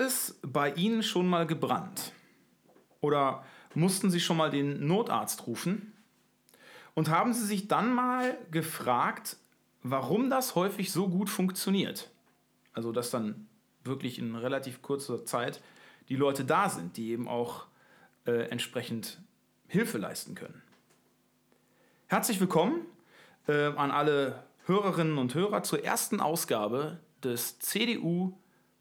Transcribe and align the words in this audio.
es 0.00 0.38
bei 0.42 0.72
Ihnen 0.72 1.02
schon 1.02 1.28
mal 1.28 1.46
gebrannt? 1.46 2.12
Oder 3.00 3.44
mussten 3.74 4.10
Sie 4.10 4.20
schon 4.20 4.36
mal 4.36 4.50
den 4.50 4.86
Notarzt 4.86 5.46
rufen? 5.46 5.92
Und 6.94 7.08
haben 7.08 7.32
Sie 7.32 7.46
sich 7.46 7.68
dann 7.68 7.94
mal 7.94 8.36
gefragt, 8.50 9.36
warum 9.82 10.28
das 10.28 10.54
häufig 10.54 10.92
so 10.92 11.08
gut 11.08 11.30
funktioniert? 11.30 12.10
Also, 12.72 12.92
dass 12.92 13.10
dann 13.10 13.48
wirklich 13.84 14.18
in 14.18 14.34
relativ 14.34 14.82
kurzer 14.82 15.24
Zeit 15.24 15.62
die 16.08 16.16
Leute 16.16 16.44
da 16.44 16.68
sind, 16.68 16.96
die 16.96 17.10
eben 17.10 17.28
auch 17.28 17.66
äh, 18.26 18.48
entsprechend 18.50 19.20
Hilfe 19.68 19.98
leisten 19.98 20.34
können. 20.34 20.62
Herzlich 22.08 22.40
willkommen 22.40 22.86
äh, 23.46 23.66
an 23.66 23.92
alle 23.92 24.42
Hörerinnen 24.66 25.16
und 25.16 25.34
Hörer 25.34 25.62
zur 25.62 25.84
ersten 25.84 26.20
Ausgabe 26.20 26.98
des 27.22 27.58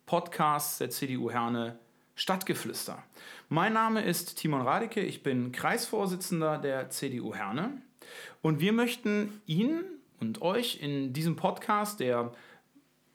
CDU-Podcasts 0.09 0.79
der 0.79 0.89
CDU 0.89 1.29
Herne 1.29 1.77
Stadtgeflüster. 2.15 3.03
Mein 3.47 3.73
Name 3.73 4.01
ist 4.01 4.39
Timon 4.39 4.61
Radeke, 4.61 5.01
ich 5.01 5.21
bin 5.21 5.51
Kreisvorsitzender 5.51 6.57
der 6.57 6.89
CDU 6.89 7.35
Herne 7.35 7.79
und 8.41 8.59
wir 8.59 8.73
möchten 8.73 9.39
Ihnen 9.45 9.83
und 10.19 10.41
euch 10.41 10.81
in 10.81 11.13
diesem 11.13 11.35
Podcast, 11.35 11.99
der 11.99 12.33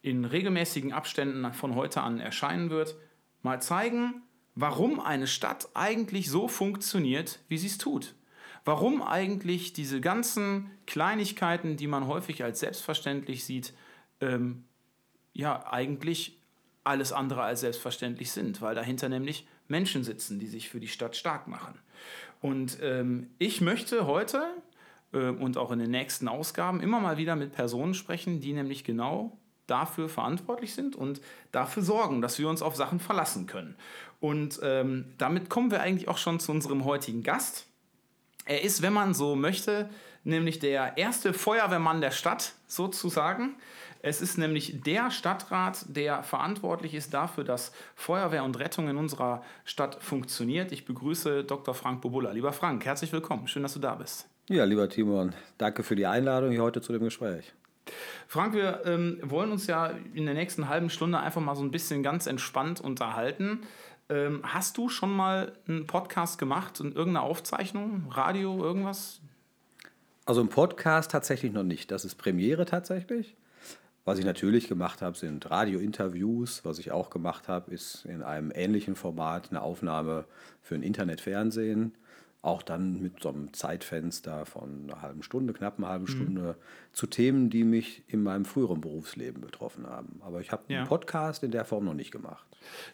in 0.02 0.24
regelmäßigen 0.24 0.92
Abständen 0.92 1.52
von 1.52 1.74
heute 1.74 2.00
an 2.00 2.20
erscheinen 2.20 2.70
wird, 2.70 2.94
mal 3.42 3.60
zeigen, 3.60 4.22
warum 4.54 5.00
eine 5.00 5.26
Stadt 5.26 5.70
eigentlich 5.74 6.30
so 6.30 6.46
funktioniert, 6.46 7.40
wie 7.48 7.58
sie 7.58 7.66
es 7.66 7.78
tut. 7.78 8.14
Warum 8.64 9.02
eigentlich 9.02 9.72
diese 9.72 10.00
ganzen 10.00 10.70
Kleinigkeiten, 10.86 11.76
die 11.76 11.88
man 11.88 12.06
häufig 12.06 12.44
als 12.44 12.60
selbstverständlich 12.60 13.44
sieht, 13.44 13.74
ähm, 14.20 14.64
ja 15.32 15.66
eigentlich 15.66 16.38
alles 16.84 17.12
andere 17.12 17.42
als 17.42 17.60
selbstverständlich 17.60 18.30
sind, 18.30 18.60
weil 18.62 18.74
dahinter 18.74 19.08
nämlich 19.08 19.46
Menschen 19.68 20.04
sitzen, 20.04 20.38
die 20.38 20.46
sich 20.46 20.68
für 20.68 20.80
die 20.80 20.88
Stadt 20.88 21.16
stark 21.16 21.48
machen. 21.48 21.78
Und 22.40 22.78
ähm, 22.82 23.30
ich 23.38 23.60
möchte 23.60 24.06
heute 24.06 24.44
äh, 25.12 25.28
und 25.30 25.56
auch 25.56 25.72
in 25.72 25.78
den 25.78 25.90
nächsten 25.90 26.28
Ausgaben 26.28 26.80
immer 26.80 27.00
mal 27.00 27.16
wieder 27.16 27.36
mit 27.36 27.52
Personen 27.52 27.94
sprechen, 27.94 28.40
die 28.40 28.52
nämlich 28.52 28.84
genau 28.84 29.38
dafür 29.66 30.10
verantwortlich 30.10 30.74
sind 30.74 30.94
und 30.94 31.22
dafür 31.50 31.82
sorgen, 31.82 32.20
dass 32.20 32.38
wir 32.38 32.48
uns 32.48 32.60
auf 32.60 32.76
Sachen 32.76 33.00
verlassen 33.00 33.46
können. 33.46 33.76
Und 34.20 34.60
ähm, 34.62 35.06
damit 35.16 35.48
kommen 35.48 35.70
wir 35.70 35.80
eigentlich 35.80 36.08
auch 36.08 36.18
schon 36.18 36.38
zu 36.38 36.52
unserem 36.52 36.84
heutigen 36.84 37.22
Gast. 37.22 37.66
Er 38.44 38.62
ist, 38.62 38.82
wenn 38.82 38.92
man 38.92 39.14
so 39.14 39.36
möchte, 39.36 39.88
nämlich 40.22 40.58
der 40.58 40.98
erste 40.98 41.32
Feuerwehrmann 41.32 42.02
der 42.02 42.10
Stadt 42.10 42.54
sozusagen. 42.66 43.54
Es 44.06 44.20
ist 44.20 44.36
nämlich 44.36 44.82
der 44.82 45.10
Stadtrat, 45.10 45.86
der 45.88 46.22
verantwortlich 46.22 46.92
ist 46.92 47.14
dafür, 47.14 47.42
dass 47.42 47.72
Feuerwehr 47.94 48.44
und 48.44 48.58
Rettung 48.58 48.86
in 48.90 48.98
unserer 48.98 49.42
Stadt 49.64 49.96
funktioniert. 50.02 50.72
Ich 50.72 50.84
begrüße 50.84 51.42
Dr. 51.42 51.72
Frank 51.72 52.02
Bobulla. 52.02 52.30
Lieber 52.32 52.52
Frank, 52.52 52.84
herzlich 52.84 53.14
willkommen. 53.14 53.48
Schön, 53.48 53.62
dass 53.62 53.72
du 53.72 53.80
da 53.80 53.94
bist. 53.94 54.28
Ja, 54.50 54.64
lieber 54.64 54.90
Timon, 54.90 55.32
danke 55.56 55.82
für 55.82 55.96
die 55.96 56.04
Einladung 56.04 56.50
hier 56.50 56.62
heute 56.62 56.82
zu 56.82 56.92
dem 56.92 57.02
Gespräch. 57.02 57.54
Frank, 58.28 58.52
wir 58.52 58.82
ähm, 58.84 59.20
wollen 59.22 59.50
uns 59.50 59.66
ja 59.68 59.94
in 60.12 60.26
der 60.26 60.34
nächsten 60.34 60.68
halben 60.68 60.90
Stunde 60.90 61.18
einfach 61.20 61.40
mal 61.40 61.56
so 61.56 61.62
ein 61.62 61.70
bisschen 61.70 62.02
ganz 62.02 62.26
entspannt 62.26 62.82
unterhalten. 62.82 63.62
Ähm, 64.10 64.42
hast 64.42 64.76
du 64.76 64.90
schon 64.90 65.16
mal 65.16 65.54
einen 65.66 65.86
Podcast 65.86 66.38
gemacht 66.38 66.78
und 66.78 66.94
irgendeine 66.94 67.24
Aufzeichnung, 67.24 68.04
Radio, 68.10 68.62
irgendwas? 68.62 69.22
Also 70.26 70.42
ein 70.42 70.48
Podcast 70.48 71.10
tatsächlich 71.10 71.52
noch 71.52 71.62
nicht. 71.62 71.90
Das 71.90 72.04
ist 72.04 72.16
Premiere 72.16 72.66
tatsächlich. 72.66 73.34
Was 74.04 74.18
ich 74.18 74.24
natürlich 74.26 74.68
gemacht 74.68 75.00
habe, 75.00 75.16
sind 75.16 75.50
Radiointerviews. 75.50 76.64
Was 76.64 76.78
ich 76.78 76.92
auch 76.92 77.08
gemacht 77.08 77.48
habe, 77.48 77.72
ist 77.72 78.04
in 78.04 78.22
einem 78.22 78.52
ähnlichen 78.54 78.96
Format 78.96 79.48
eine 79.50 79.62
Aufnahme 79.62 80.26
für 80.60 80.74
ein 80.74 80.82
Internetfernsehen. 80.82 81.94
Auch 82.42 82.62
dann 82.62 83.00
mit 83.00 83.22
so 83.22 83.30
einem 83.30 83.54
Zeitfenster 83.54 84.44
von 84.44 84.90
einer 84.90 85.00
halben 85.00 85.22
Stunde, 85.22 85.54
knapp 85.54 85.78
einer 85.78 85.88
halben 85.88 86.04
mhm. 86.04 86.08
Stunde, 86.08 86.56
zu 86.92 87.06
Themen, 87.06 87.48
die 87.48 87.64
mich 87.64 88.04
in 88.06 88.22
meinem 88.22 88.44
früheren 88.44 88.82
Berufsleben 88.82 89.40
betroffen 89.40 89.86
haben. 89.86 90.20
Aber 90.22 90.42
ich 90.42 90.52
habe 90.52 90.64
ja. 90.68 90.80
einen 90.80 90.88
Podcast 90.88 91.42
in 91.42 91.50
der 91.50 91.64
Form 91.64 91.86
noch 91.86 91.94
nicht 91.94 92.10
gemacht. 92.10 92.46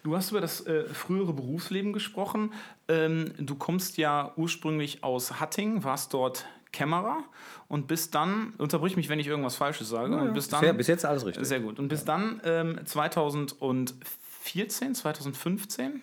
Du 0.03 0.15
hast 0.15 0.31
über 0.31 0.39
das 0.39 0.65
äh, 0.65 0.85
frühere 0.85 1.33
Berufsleben 1.33 1.91
gesprochen. 1.91 2.53
Ähm, 2.87 3.33
du 3.37 3.55
kommst 3.55 3.97
ja 3.97 4.31
ursprünglich 4.37 5.03
aus 5.03 5.41
Hatting, 5.41 5.83
warst 5.83 6.13
dort 6.13 6.45
Kämmerer 6.71 7.23
und 7.67 7.87
bis 7.87 8.11
dann, 8.11 8.53
unterbrich 8.57 8.95
mich, 8.95 9.09
wenn 9.09 9.19
ich 9.19 9.27
irgendwas 9.27 9.55
Falsches 9.55 9.89
sage, 9.89 10.15
ja, 10.15 10.21
und 10.21 10.33
bis 10.33 10.47
dann. 10.47 10.77
bis 10.77 10.87
jetzt 10.87 11.05
alles 11.05 11.25
richtig. 11.25 11.45
Sehr 11.45 11.59
gut. 11.59 11.79
Und 11.79 11.89
bis 11.89 12.05
dann 12.05 12.41
ähm, 12.43 12.79
2014, 12.85 14.95
2015, 14.95 16.01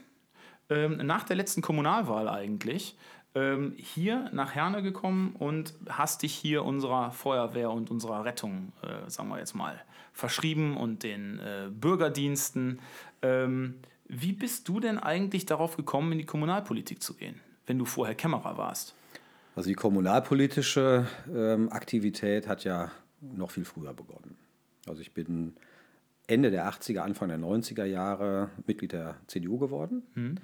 ähm, 0.71 0.97
nach 0.99 1.25
der 1.25 1.37
letzten 1.37 1.63
Kommunalwahl 1.63 2.29
eigentlich, 2.29 2.97
ähm, 3.35 3.75
hier 3.77 4.31
nach 4.33 4.55
Herne 4.55 4.83
gekommen 4.83 5.35
und 5.39 5.75
hast 5.89 6.23
dich 6.23 6.35
hier 6.35 6.65
unserer 6.65 7.11
Feuerwehr 7.11 7.71
und 7.71 7.91
unserer 7.91 8.25
Rettung, 8.25 8.73
äh, 8.83 9.11
sagen 9.11 9.29
wir 9.29 9.39
jetzt 9.39 9.55
mal, 9.55 9.81
verschrieben 10.13 10.77
und 10.77 11.03
den 11.03 11.39
äh, 11.39 11.69
Bürgerdiensten. 11.71 12.81
Ähm, 13.23 13.75
wie 14.07 14.33
bist 14.33 14.69
du 14.69 14.81
denn 14.81 14.99
eigentlich 14.99 15.47
darauf 15.47 15.77
gekommen, 15.77 16.13
in 16.13 16.19
die 16.19 16.25
Kommunalpolitik 16.25 17.03
zu 17.03 17.15
gehen, 17.15 17.41
wenn 17.67 17.79
du 17.79 17.85
vorher 17.85 18.15
Kämmerer 18.15 18.57
warst? 18.57 18.95
Also 19.59 19.71
die 19.71 19.75
kommunalpolitische 19.75 21.09
ähm, 21.35 21.73
Aktivität 21.73 22.47
hat 22.47 22.63
ja 22.63 22.93
noch 23.21 23.51
viel 23.51 23.65
früher 23.65 23.93
begonnen. 23.93 24.37
Also 24.87 25.01
ich 25.01 25.15
bin 25.15 25.57
Ende 26.29 26.53
der 26.53 26.71
80er, 26.71 27.01
Anfang 27.01 27.29
der 27.29 27.41
90er 27.41 27.85
Jahre 27.85 28.51
Mitglied 28.69 28.93
der 28.93 29.17
CDU 29.27 29.59
geworden. 29.59 30.05
Mhm. 30.15 30.37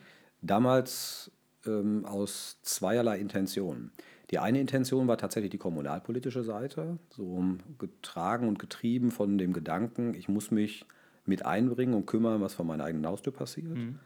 Damals 0.43 1.31
ähm, 1.65 2.05
aus 2.07 2.59
zweierlei 2.63 3.21
Intentionen. 3.21 3.93
Die 4.33 4.41
eine 4.41 4.61
Intention 4.61 5.07
war 5.07 5.17
tatsächlich 5.17 5.53
die 5.53 5.59
kommunalpolitische 5.59 6.43
Seite, 6.43 6.99
so 7.11 7.41
getragen 7.79 8.49
und 8.49 8.59
getrieben 8.59 9.13
von 9.13 9.39
dem 9.39 9.53
Gedanken, 9.53 10.15
ich 10.15 10.29
muss 10.29 10.51
mich 10.51 10.87
mit 11.25 11.47
einbringen 11.47 11.95
und 11.95 12.07
kümmern, 12.07 12.41
was 12.41 12.55
vor 12.55 12.65
meiner 12.65 12.83
eigenen 12.83 13.07
Haustür 13.07 13.33
passiert. 13.33 13.77
Mhm. 13.77 14.01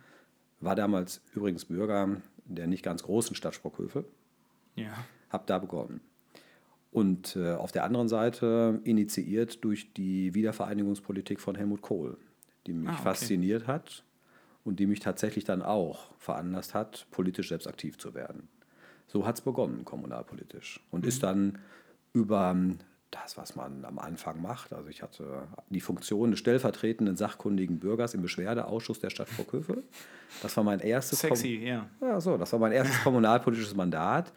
War 0.61 0.75
damals 0.75 1.23
übrigens 1.35 1.65
Bürger 1.65 2.19
der 2.45 2.67
nicht 2.67 2.83
ganz 2.83 3.03
großen 3.03 3.35
Stadt 3.35 3.55
Sprockhövel. 3.55 4.05
Ja. 4.79 4.93
Habe 5.31 5.45
da 5.47 5.59
begonnen. 5.59 6.01
Und 6.91 7.37
äh, 7.37 7.53
auf 7.53 7.71
der 7.71 7.85
anderen 7.85 8.09
Seite 8.09 8.81
initiiert 8.85 9.63
durch 9.63 9.93
die 9.93 10.35
Wiedervereinigungspolitik 10.35 11.41
von 11.41 11.55
Helmut 11.55 11.83
Kohl, 11.83 12.17
die 12.67 12.73
mich 12.73 12.89
ah, 12.89 12.93
okay. 12.95 13.03
fasziniert 13.03 13.67
hat 13.67 14.05
und 14.65 14.81
die 14.81 14.87
mich 14.87 15.01
tatsächlich 15.01 15.45
dann 15.45 15.63
auch 15.63 16.11
veranlasst 16.19 16.75
hat, 16.75 17.07
politisch 17.11 17.51
selbst 17.51 17.67
aktiv 17.67 17.99
zu 17.99 18.15
werden. 18.15 18.49
So 19.07 19.27
hat 19.27 19.37
es 19.37 19.41
begonnen, 19.43 19.85
kommunalpolitisch. 19.85 20.81
Und 20.91 21.03
mhm. 21.03 21.09
ist 21.09 21.23
dann 21.23 21.59
über 22.13 22.55
das, 23.11 23.39
was 23.39 23.57
man 23.57 23.85
am 23.85 23.99
Anfang 23.99 24.43
macht. 24.43 24.73
Also 24.73 24.89
ich 24.89 25.03
hatte 25.03 25.49
die 25.71 25.81
Funktion 25.81 26.31
des 26.31 26.41
stellvertretenden 26.41 27.17
sachkundigen 27.17 27.79
Bürgers 27.79 28.13
im 28.15 28.23
Beschwerdeausschuss 28.23 29.01
der 29.01 29.11
Stadt 29.11 29.29
Vorkövel. 29.29 29.83
Das 30.43 30.57
war 30.57 30.65
mein 30.65 30.81
erstes 30.81 31.21
Sexy, 31.21 31.65
ja. 31.65 31.89
Ja, 32.01 32.21
so, 32.21 32.37
das 32.37 32.53
war 32.53 32.59
mein 32.59 32.73
erstes 32.73 33.01
kommunalpolitisches 33.05 33.75
Mandat. 33.75 34.33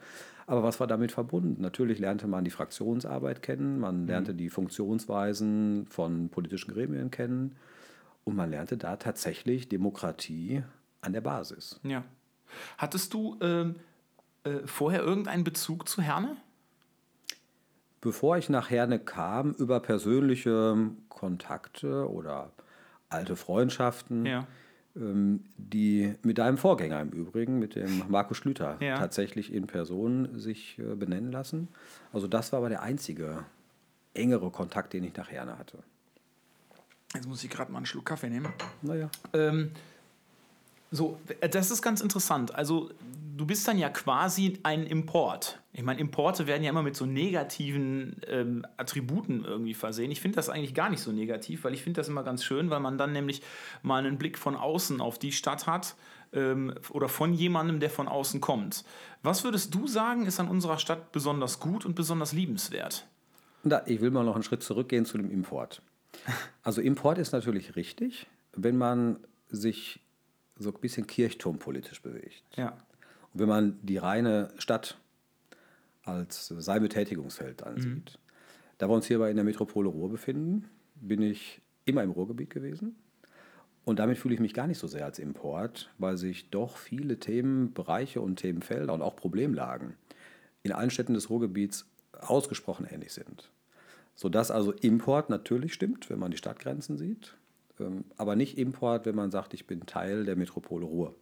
Aber 0.46 0.62
was 0.62 0.80
war 0.80 0.86
damit 0.86 1.12
verbunden? 1.12 1.60
Natürlich 1.60 1.98
lernte 1.98 2.26
man 2.26 2.44
die 2.44 2.50
Fraktionsarbeit 2.50 3.42
kennen, 3.42 3.78
man 3.78 4.02
mhm. 4.02 4.06
lernte 4.08 4.32
mhm. 4.32 4.38
die 4.38 4.50
Funktionsweisen 4.50 5.86
von 5.88 6.28
politischen 6.28 6.72
Gremien 6.72 7.10
kennen 7.10 7.56
und 8.24 8.36
man 8.36 8.50
lernte 8.50 8.76
da 8.76 8.96
tatsächlich 8.96 9.68
Demokratie 9.68 10.62
an 11.00 11.12
der 11.12 11.20
Basis. 11.20 11.80
Ja. 11.82 12.04
Hattest 12.78 13.14
du 13.14 13.36
ähm, 13.40 13.76
äh, 14.44 14.66
vorher 14.66 15.02
irgendeinen 15.02 15.44
Bezug 15.44 15.88
zu 15.88 16.02
Herne? 16.02 16.36
Bevor 18.00 18.36
ich 18.36 18.48
nach 18.48 18.68
Herne 18.68 18.98
kam, 18.98 19.52
über 19.52 19.80
persönliche 19.80 20.76
Kontakte 21.08 22.10
oder 22.10 22.50
alte 23.08 23.36
Freundschaften, 23.36 24.26
ja. 24.26 24.46
Ähm, 24.96 25.44
die 25.56 26.14
mit 26.22 26.38
deinem 26.38 26.58
Vorgänger 26.58 27.00
im 27.00 27.10
Übrigen, 27.10 27.58
mit 27.58 27.76
dem 27.76 28.04
Markus 28.08 28.36
Schlüter, 28.36 28.76
ja. 28.80 28.98
tatsächlich 28.98 29.52
in 29.52 29.66
Person 29.66 30.38
sich 30.38 30.78
äh, 30.78 30.94
benennen 30.94 31.32
lassen. 31.32 31.68
Also 32.12 32.26
das 32.26 32.52
war 32.52 32.58
aber 32.58 32.68
der 32.68 32.82
einzige 32.82 33.44
engere 34.14 34.50
Kontakt, 34.50 34.92
den 34.92 35.04
ich 35.04 35.16
nach 35.16 35.30
Herne 35.30 35.58
hatte. 35.58 35.78
Jetzt 37.14 37.28
muss 37.28 37.44
ich 37.44 37.50
gerade 37.50 37.70
mal 37.70 37.78
einen 37.78 37.86
Schluck 37.86 38.06
Kaffee 38.06 38.30
nehmen. 38.30 38.48
Naja. 38.80 39.10
Ähm, 39.32 39.72
so, 40.92 41.18
das 41.50 41.70
ist 41.70 41.82
ganz 41.82 42.00
interessant. 42.00 42.54
Also, 42.54 42.90
du 43.36 43.46
bist 43.46 43.66
dann 43.66 43.78
ja 43.78 43.88
quasi 43.88 44.58
ein 44.62 44.86
Import. 44.86 45.58
Ich 45.72 45.82
meine, 45.82 46.00
Importe 46.00 46.46
werden 46.46 46.62
ja 46.62 46.70
immer 46.70 46.82
mit 46.82 46.96
so 46.96 47.06
negativen 47.06 48.16
ähm, 48.28 48.66
Attributen 48.76 49.44
irgendwie 49.44 49.74
versehen. 49.74 50.10
Ich 50.10 50.20
finde 50.20 50.36
das 50.36 50.48
eigentlich 50.48 50.74
gar 50.74 50.90
nicht 50.90 51.00
so 51.00 51.12
negativ, 51.12 51.64
weil 51.64 51.72
ich 51.72 51.82
finde 51.82 52.00
das 52.00 52.08
immer 52.08 52.22
ganz 52.22 52.44
schön, 52.44 52.70
weil 52.70 52.80
man 52.80 52.98
dann 52.98 53.12
nämlich 53.12 53.42
mal 53.82 54.04
einen 54.04 54.18
Blick 54.18 54.38
von 54.38 54.54
außen 54.54 55.00
auf 55.00 55.18
die 55.18 55.32
Stadt 55.32 55.66
hat 55.66 55.96
ähm, 56.34 56.74
oder 56.90 57.08
von 57.08 57.32
jemandem, 57.32 57.80
der 57.80 57.90
von 57.90 58.06
außen 58.06 58.40
kommt. 58.40 58.84
Was 59.22 59.44
würdest 59.44 59.74
du 59.74 59.86
sagen, 59.86 60.26
ist 60.26 60.38
an 60.38 60.48
unserer 60.48 60.78
Stadt 60.78 61.10
besonders 61.10 61.58
gut 61.58 61.86
und 61.86 61.94
besonders 61.94 62.32
liebenswert? 62.32 63.06
Da, 63.64 63.82
ich 63.86 64.00
will 64.00 64.10
mal 64.10 64.24
noch 64.24 64.34
einen 64.34 64.42
Schritt 64.42 64.62
zurückgehen 64.62 65.06
zu 65.06 65.16
dem 65.16 65.30
Import. 65.30 65.80
Also 66.62 66.80
Import 66.80 67.18
ist 67.18 67.32
natürlich 67.32 67.76
richtig, 67.76 68.26
wenn 68.54 68.76
man 68.76 69.16
sich 69.48 70.00
so 70.62 70.72
ein 70.72 70.80
bisschen 70.80 71.06
kirchturmpolitisch 71.06 72.02
bewegt. 72.02 72.42
Ja. 72.56 72.70
Und 73.32 73.40
wenn 73.40 73.48
man 73.48 73.78
die 73.82 73.98
reine 73.98 74.48
Stadt 74.58 74.98
als 76.04 76.48
sein 76.48 76.82
Betätigungsfeld 76.82 77.62
ansieht, 77.62 78.18
da 78.78 78.88
wir 78.88 78.94
uns 78.94 79.06
hierbei 79.06 79.30
in 79.30 79.36
der 79.36 79.44
Metropole 79.44 79.88
Ruhr 79.88 80.10
befinden, 80.10 80.68
bin 80.96 81.22
ich 81.22 81.60
immer 81.84 82.02
im 82.02 82.10
Ruhrgebiet 82.10 82.50
gewesen. 82.50 82.96
Und 83.84 83.98
damit 83.98 84.18
fühle 84.18 84.34
ich 84.34 84.40
mich 84.40 84.54
gar 84.54 84.66
nicht 84.66 84.78
so 84.78 84.86
sehr 84.86 85.04
als 85.04 85.18
Import, 85.18 85.90
weil 85.98 86.16
sich 86.16 86.50
doch 86.50 86.76
viele 86.76 87.18
Themenbereiche 87.18 88.20
und 88.20 88.36
Themenfelder 88.36 88.92
und 88.92 89.02
auch 89.02 89.16
Problemlagen 89.16 89.94
in 90.62 90.72
allen 90.72 90.90
Städten 90.90 91.14
des 91.14 91.30
Ruhrgebiets 91.30 91.86
ausgesprochen 92.20 92.86
ähnlich 92.88 93.12
sind. 93.12 93.50
Sodass 94.14 94.50
also 94.50 94.72
Import 94.72 95.30
natürlich 95.30 95.74
stimmt, 95.74 96.10
wenn 96.10 96.18
man 96.18 96.30
die 96.30 96.36
Stadtgrenzen 96.36 96.96
sieht, 96.96 97.34
aber 98.16 98.36
nicht 98.36 98.58
Import, 98.58 99.06
wenn 99.06 99.14
man 99.14 99.30
sagt, 99.30 99.54
ich 99.54 99.66
bin 99.66 99.86
Teil 99.86 100.24
der 100.24 100.36
Metropole 100.36 100.84
Ruhr. 100.84 101.14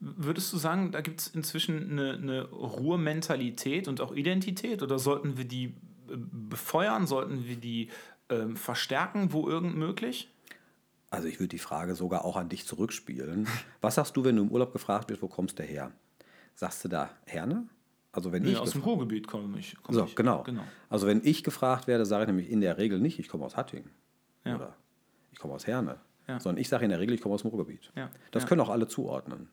Würdest 0.00 0.52
du 0.52 0.56
sagen, 0.56 0.90
da 0.90 1.00
gibt 1.00 1.20
es 1.20 1.28
inzwischen 1.28 1.92
eine, 1.92 2.14
eine 2.14 2.42
Ruhrmentalität 2.50 3.86
und 3.88 4.00
auch 4.00 4.12
Identität 4.14 4.82
oder 4.82 4.98
sollten 4.98 5.36
wir 5.38 5.44
die 5.44 5.66
äh, 6.08 6.16
befeuern, 6.16 7.06
sollten 7.06 7.46
wir 7.46 7.56
die 7.56 7.88
ähm, 8.28 8.56
verstärken, 8.56 9.32
wo 9.32 9.48
irgend 9.48 9.76
möglich? 9.76 10.28
Also 11.10 11.28
ich 11.28 11.38
würde 11.38 11.48
die 11.48 11.58
Frage 11.58 11.94
sogar 11.94 12.24
auch 12.24 12.36
an 12.36 12.48
dich 12.48 12.66
zurückspielen. 12.66 13.46
Was 13.80 13.94
sagst 13.96 14.16
du, 14.16 14.24
wenn 14.24 14.36
du 14.36 14.42
im 14.42 14.50
Urlaub 14.50 14.72
gefragt 14.72 15.08
wirst, 15.10 15.22
wo 15.22 15.28
kommst 15.28 15.58
du 15.58 15.62
her? 15.62 15.92
Sagst 16.54 16.84
du 16.84 16.88
da 16.88 17.10
Herne? 17.26 17.68
Also 18.10 18.32
wenn 18.32 18.42
Nee, 18.42 18.52
ich 18.52 18.58
aus 18.58 18.72
dem 18.72 18.82
Ruhrgebiet 18.82 19.26
komme 19.26 19.58
ich. 19.58 19.76
Komm 19.82 19.94
so, 19.94 20.04
ich. 20.04 20.14
genau. 20.16 20.42
genau. 20.42 20.64
Also 20.90 21.06
wenn 21.06 21.20
ich 21.24 21.44
gefragt 21.44 21.86
werde, 21.86 22.04
sage 22.06 22.24
ich 22.24 22.26
nämlich 22.28 22.50
in 22.50 22.60
der 22.60 22.76
Regel 22.76 22.98
nicht, 22.98 23.18
ich 23.18 23.28
komme 23.28 23.44
aus 23.44 23.56
Hattingen 23.56 23.90
Ja. 24.44 24.56
oder 24.56 24.76
ich 25.32 25.38
komme 25.38 25.54
aus 25.54 25.66
Herne, 25.66 25.96
Ja. 26.28 26.38
sondern 26.40 26.60
ich 26.60 26.68
sage 26.68 26.84
in 26.84 26.90
der 26.90 27.00
Regel, 27.00 27.14
ich 27.14 27.20
komme 27.20 27.34
aus 27.34 27.42
dem 27.42 27.50
Ruhrgebiet. 27.50 27.90
Ja, 27.96 28.10
Das 28.30 28.46
können 28.46 28.60
auch 28.60 28.68
alle 28.70 28.86
zuordnen. 28.88 29.48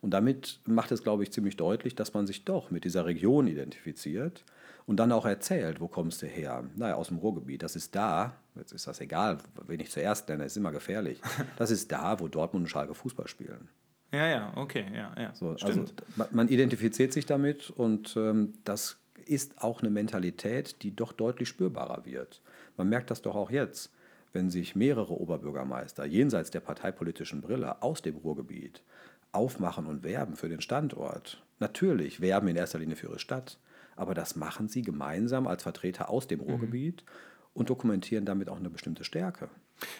Und 0.00 0.10
damit 0.10 0.60
macht 0.66 0.90
es, 0.90 1.02
glaube 1.04 1.22
ich, 1.22 1.32
ziemlich 1.32 1.56
deutlich, 1.56 1.94
dass 1.94 2.12
man 2.12 2.26
sich 2.26 2.44
doch 2.44 2.70
mit 2.72 2.84
dieser 2.84 3.06
Region 3.06 3.46
identifiziert 3.46 4.44
und 4.84 4.96
dann 4.98 5.12
auch 5.12 5.24
erzählt, 5.26 5.80
wo 5.80 5.86
kommst 5.86 6.22
du 6.22 6.26
her? 6.26 6.64
Naja, 6.74 6.96
aus 6.96 7.06
dem 7.08 7.18
Ruhrgebiet. 7.18 7.62
Das 7.62 7.76
ist 7.76 7.94
da, 7.94 8.34
jetzt 8.56 8.72
ist 8.72 8.88
das 8.88 9.00
egal, 9.00 9.38
wen 9.68 9.78
ich 9.78 9.92
zuerst 9.92 10.28
nenne, 10.28 10.44
ist 10.44 10.56
immer 10.56 10.72
gefährlich. 10.72 11.20
Das 11.56 11.70
ist 11.70 11.92
da, 11.92 12.18
wo 12.18 12.26
Dortmund 12.26 12.64
und 12.64 12.68
Schalke 12.68 12.94
Fußball 12.94 13.28
spielen. 13.28 13.68
Ja, 14.12 14.26
ja, 14.26 14.52
okay, 14.56 14.84
ja, 14.92 15.14
ja. 15.16 15.34
So, 15.34 15.50
also 15.50 15.66
Stimmt. 15.68 15.94
man- 16.16 16.28
man 16.32 16.48
identifiziert 16.48 17.12
sich 17.12 17.24
damit 17.24 17.70
und 17.70 18.14
ähm, 18.16 18.54
das 18.64 18.98
ist 19.24 19.62
auch 19.62 19.80
eine 19.82 19.90
Mentalität, 19.90 20.82
die 20.82 20.94
doch 20.96 21.12
deutlich 21.12 21.48
spürbarer 21.48 22.04
wird. 22.04 22.42
Man 22.76 22.88
merkt 22.88 23.10
das 23.12 23.22
doch 23.22 23.36
auch 23.36 23.50
jetzt, 23.52 23.92
wenn 24.32 24.50
sich 24.50 24.74
mehrere 24.74 25.12
Oberbürgermeister 25.12 26.04
jenseits 26.04 26.50
der 26.50 26.60
parteipolitischen 26.60 27.40
Brille 27.40 27.82
aus 27.82 28.02
dem 28.02 28.16
Ruhrgebiet 28.16 28.82
aufmachen 29.32 29.86
und 29.86 30.02
werben 30.02 30.36
für 30.36 30.48
den 30.48 30.60
Standort. 30.60 31.42
Natürlich 31.58 32.20
werben 32.20 32.48
in 32.48 32.56
erster 32.56 32.78
Linie 32.78 32.96
für 32.96 33.08
ihre 33.08 33.18
Stadt, 33.18 33.58
aber 33.96 34.14
das 34.14 34.36
machen 34.36 34.68
sie 34.68 34.82
gemeinsam 34.82 35.46
als 35.46 35.62
Vertreter 35.62 36.10
aus 36.10 36.26
dem 36.26 36.40
Ruhrgebiet 36.40 37.04
und 37.54 37.70
dokumentieren 37.70 38.24
damit 38.24 38.48
auch 38.48 38.56
eine 38.56 38.70
bestimmte 38.70 39.04
Stärke. 39.04 39.48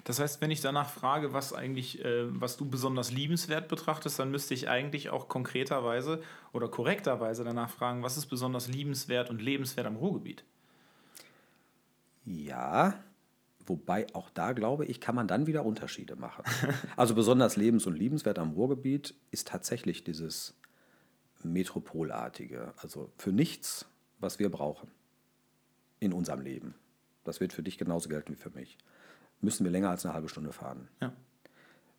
Das 0.04 0.20
heißt, 0.20 0.40
wenn 0.40 0.50
ich 0.50 0.60
danach 0.60 0.88
frage, 0.88 1.32
was 1.32 1.52
eigentlich, 1.52 2.04
äh, 2.04 2.24
was 2.40 2.56
du 2.56 2.68
besonders 2.68 3.10
liebenswert 3.10 3.68
betrachtest, 3.68 4.18
dann 4.18 4.30
müsste 4.30 4.54
ich 4.54 4.68
eigentlich 4.68 5.10
auch 5.10 5.28
konkreterweise 5.28 6.22
oder 6.52 6.68
korrekterweise 6.68 7.42
danach 7.42 7.70
fragen, 7.70 8.02
was 8.02 8.16
ist 8.16 8.26
besonders 8.26 8.68
liebenswert 8.68 9.28
und 9.28 9.42
lebenswert 9.42 9.86
am 9.86 9.96
Ruhrgebiet? 9.96 10.44
Ja, 12.24 13.02
wobei 13.66 14.06
auch 14.14 14.30
da 14.30 14.52
glaube 14.52 14.84
ich, 14.86 15.00
kann 15.00 15.14
man 15.14 15.28
dann 15.28 15.46
wieder 15.46 15.64
Unterschiede 15.64 16.16
machen. 16.16 16.44
Also 16.96 17.14
besonders 17.14 17.56
lebens- 17.56 17.86
und 17.86 17.98
liebenswert 17.98 18.38
am 18.38 18.52
Ruhrgebiet 18.52 19.14
ist 19.30 19.48
tatsächlich 19.48 20.04
dieses 20.04 20.54
Metropolartige. 21.42 22.74
Also 22.76 23.10
für 23.18 23.32
nichts, 23.32 23.86
was 24.18 24.38
wir 24.38 24.50
brauchen 24.50 24.90
in 26.00 26.12
unserem 26.12 26.40
Leben. 26.40 26.74
Das 27.24 27.40
wird 27.40 27.52
für 27.52 27.62
dich 27.62 27.78
genauso 27.78 28.08
gelten 28.08 28.32
wie 28.32 28.36
für 28.36 28.50
mich. 28.50 28.78
Müssen 29.40 29.64
wir 29.64 29.70
länger 29.70 29.90
als 29.90 30.04
eine 30.04 30.14
halbe 30.14 30.28
Stunde 30.28 30.52
fahren. 30.52 30.88
Ja. 31.00 31.12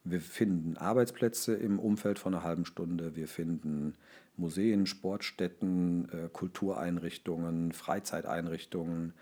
Wir 0.04 0.20
finden 0.20 0.76
Arbeitsplätze 0.78 1.56
im 1.56 1.80
Umfeld 1.80 2.20
von 2.20 2.34
einer 2.34 2.44
halben 2.44 2.66
Stunde. 2.66 3.16
Wir 3.16 3.28
finden 3.28 3.96
Museen, 4.36 4.86
Sportstätten, 4.86 6.10
äh, 6.10 6.30
Kultureinrichtungen, 6.32 7.72
Freizeiteinrichtungen. 7.72 9.14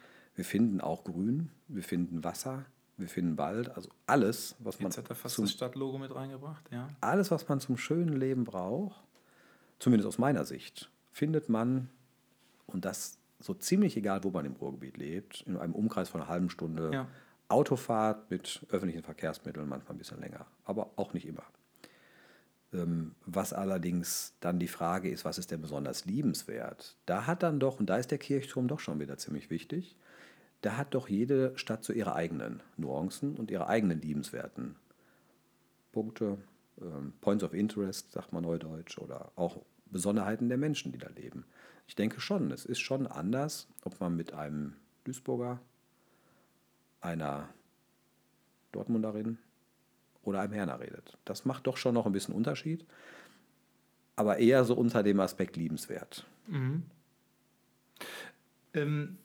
Wir 0.42 0.46
finden 0.46 0.82
auch 0.82 1.04
Grün. 1.04 1.52
Wir 1.68 1.84
finden 1.84 2.24
Wasser. 2.24 2.66
Wir 2.98 3.08
finden 3.08 3.38
Wald. 3.38 3.70
Also 3.76 3.90
alles, 4.08 4.56
was 4.58 4.80
man 4.80 4.90
Jetzt 4.90 4.98
hat 4.98 5.08
er 5.08 5.16
fast 5.16 5.36
zum, 5.36 5.46
das 5.46 5.52
Stadtlogo 5.52 6.00
mit 6.00 6.16
reingebracht, 6.16 6.68
ja. 6.72 6.90
alles, 7.00 7.30
was 7.30 7.48
man 7.48 7.60
zum 7.60 7.78
schönen 7.78 8.18
Leben 8.18 8.44
braucht, 8.44 9.00
zumindest 9.78 10.08
aus 10.08 10.18
meiner 10.18 10.44
Sicht, 10.44 10.90
findet 11.12 11.48
man 11.48 11.92
und 12.66 12.86
das 12.86 13.20
so 13.40 13.54
ziemlich 13.54 13.96
egal, 13.98 14.24
wo 14.24 14.32
man 14.32 14.44
im 14.46 14.54
Ruhrgebiet 14.54 14.98
lebt, 14.98 15.42
in 15.42 15.58
einem 15.58 15.76
Umkreis 15.76 16.10
von 16.10 16.22
einer 16.22 16.30
halben 16.32 16.50
Stunde. 16.50 16.90
Ja. 16.92 17.08
Autofahrt 17.48 18.32
mit 18.32 18.66
öffentlichen 18.72 19.04
Verkehrsmitteln, 19.04 19.70
manchmal 19.70 19.94
ein 19.94 20.00
bisschen 20.00 20.22
länger, 20.22 20.48
aber 20.66 20.90
auch 20.96 21.14
nicht 21.14 21.28
immer. 21.28 21.44
Ähm, 22.74 23.14
Was 23.28 23.54
allerdings 23.54 24.34
dann 24.40 24.58
die 24.58 24.68
Frage 24.68 25.08
ist, 25.12 25.24
was 25.24 25.38
ist 25.38 25.52
denn 25.52 25.62
besonders 25.62 26.06
liebenswert? 26.06 26.98
Da 27.06 27.28
hat 27.28 27.44
dann 27.44 27.60
doch, 27.60 27.80
und 27.80 27.92
da 27.92 27.98
ist 27.98 28.10
der 28.10 28.18
Kirchturm 28.18 28.68
doch 28.68 28.80
schon 28.80 29.00
wieder 29.00 29.20
ziemlich 29.20 29.52
wichtig, 29.52 29.96
da 30.62 30.78
hat 30.78 30.94
doch 30.94 31.10
jede 31.10 31.58
Stadt 31.58 31.84
so 31.84 31.94
ihre 31.94 32.16
eigenen 32.16 32.62
Nuancen 32.78 33.36
und 33.36 33.52
ihre 33.52 33.68
eigenen 33.68 34.00
liebenswerten 34.02 34.76
Punkte, 35.92 36.38
ähm, 36.80 37.14
Points 37.22 37.44
of 37.44 37.54
Interest, 37.54 38.12
sagt 38.12 38.32
man 38.32 38.44
neudeutsch, 38.44 38.98
oder 38.98 39.32
auch 39.36 39.62
Besonderheiten 39.88 40.48
der 40.50 40.58
Menschen, 40.58 40.92
die 40.92 40.98
da 40.98 41.10
leben. 41.10 41.46
Ich 41.88 41.96
denke 41.96 42.22
schon, 42.22 42.52
es 42.52 42.66
ist 42.66 42.80
schon 42.80 43.08
anders, 43.08 43.68
ob 43.84 44.00
man 44.00 44.16
mit 44.16 44.34
einem 44.34 44.76
Duisburger, 45.04 45.60
einer 47.02 47.50
Dortmunderin 48.72 49.38
oder 50.24 50.42
einem 50.42 50.54
Herner 50.54 50.80
redet. 50.80 51.18
Das 51.26 51.46
macht 51.46 51.68
doch 51.68 51.78
schon 51.78 51.96
noch 51.96 52.06
ein 52.06 52.12
bisschen 52.12 52.36
Unterschied, 52.36 52.86
aber 54.16 54.38
eher 54.38 54.64
so 54.64 54.76
unter 54.76 55.04
dem 55.04 55.20
Aspekt 55.20 55.58
liebenswert. 55.58 56.26
Ähm, 58.74 59.18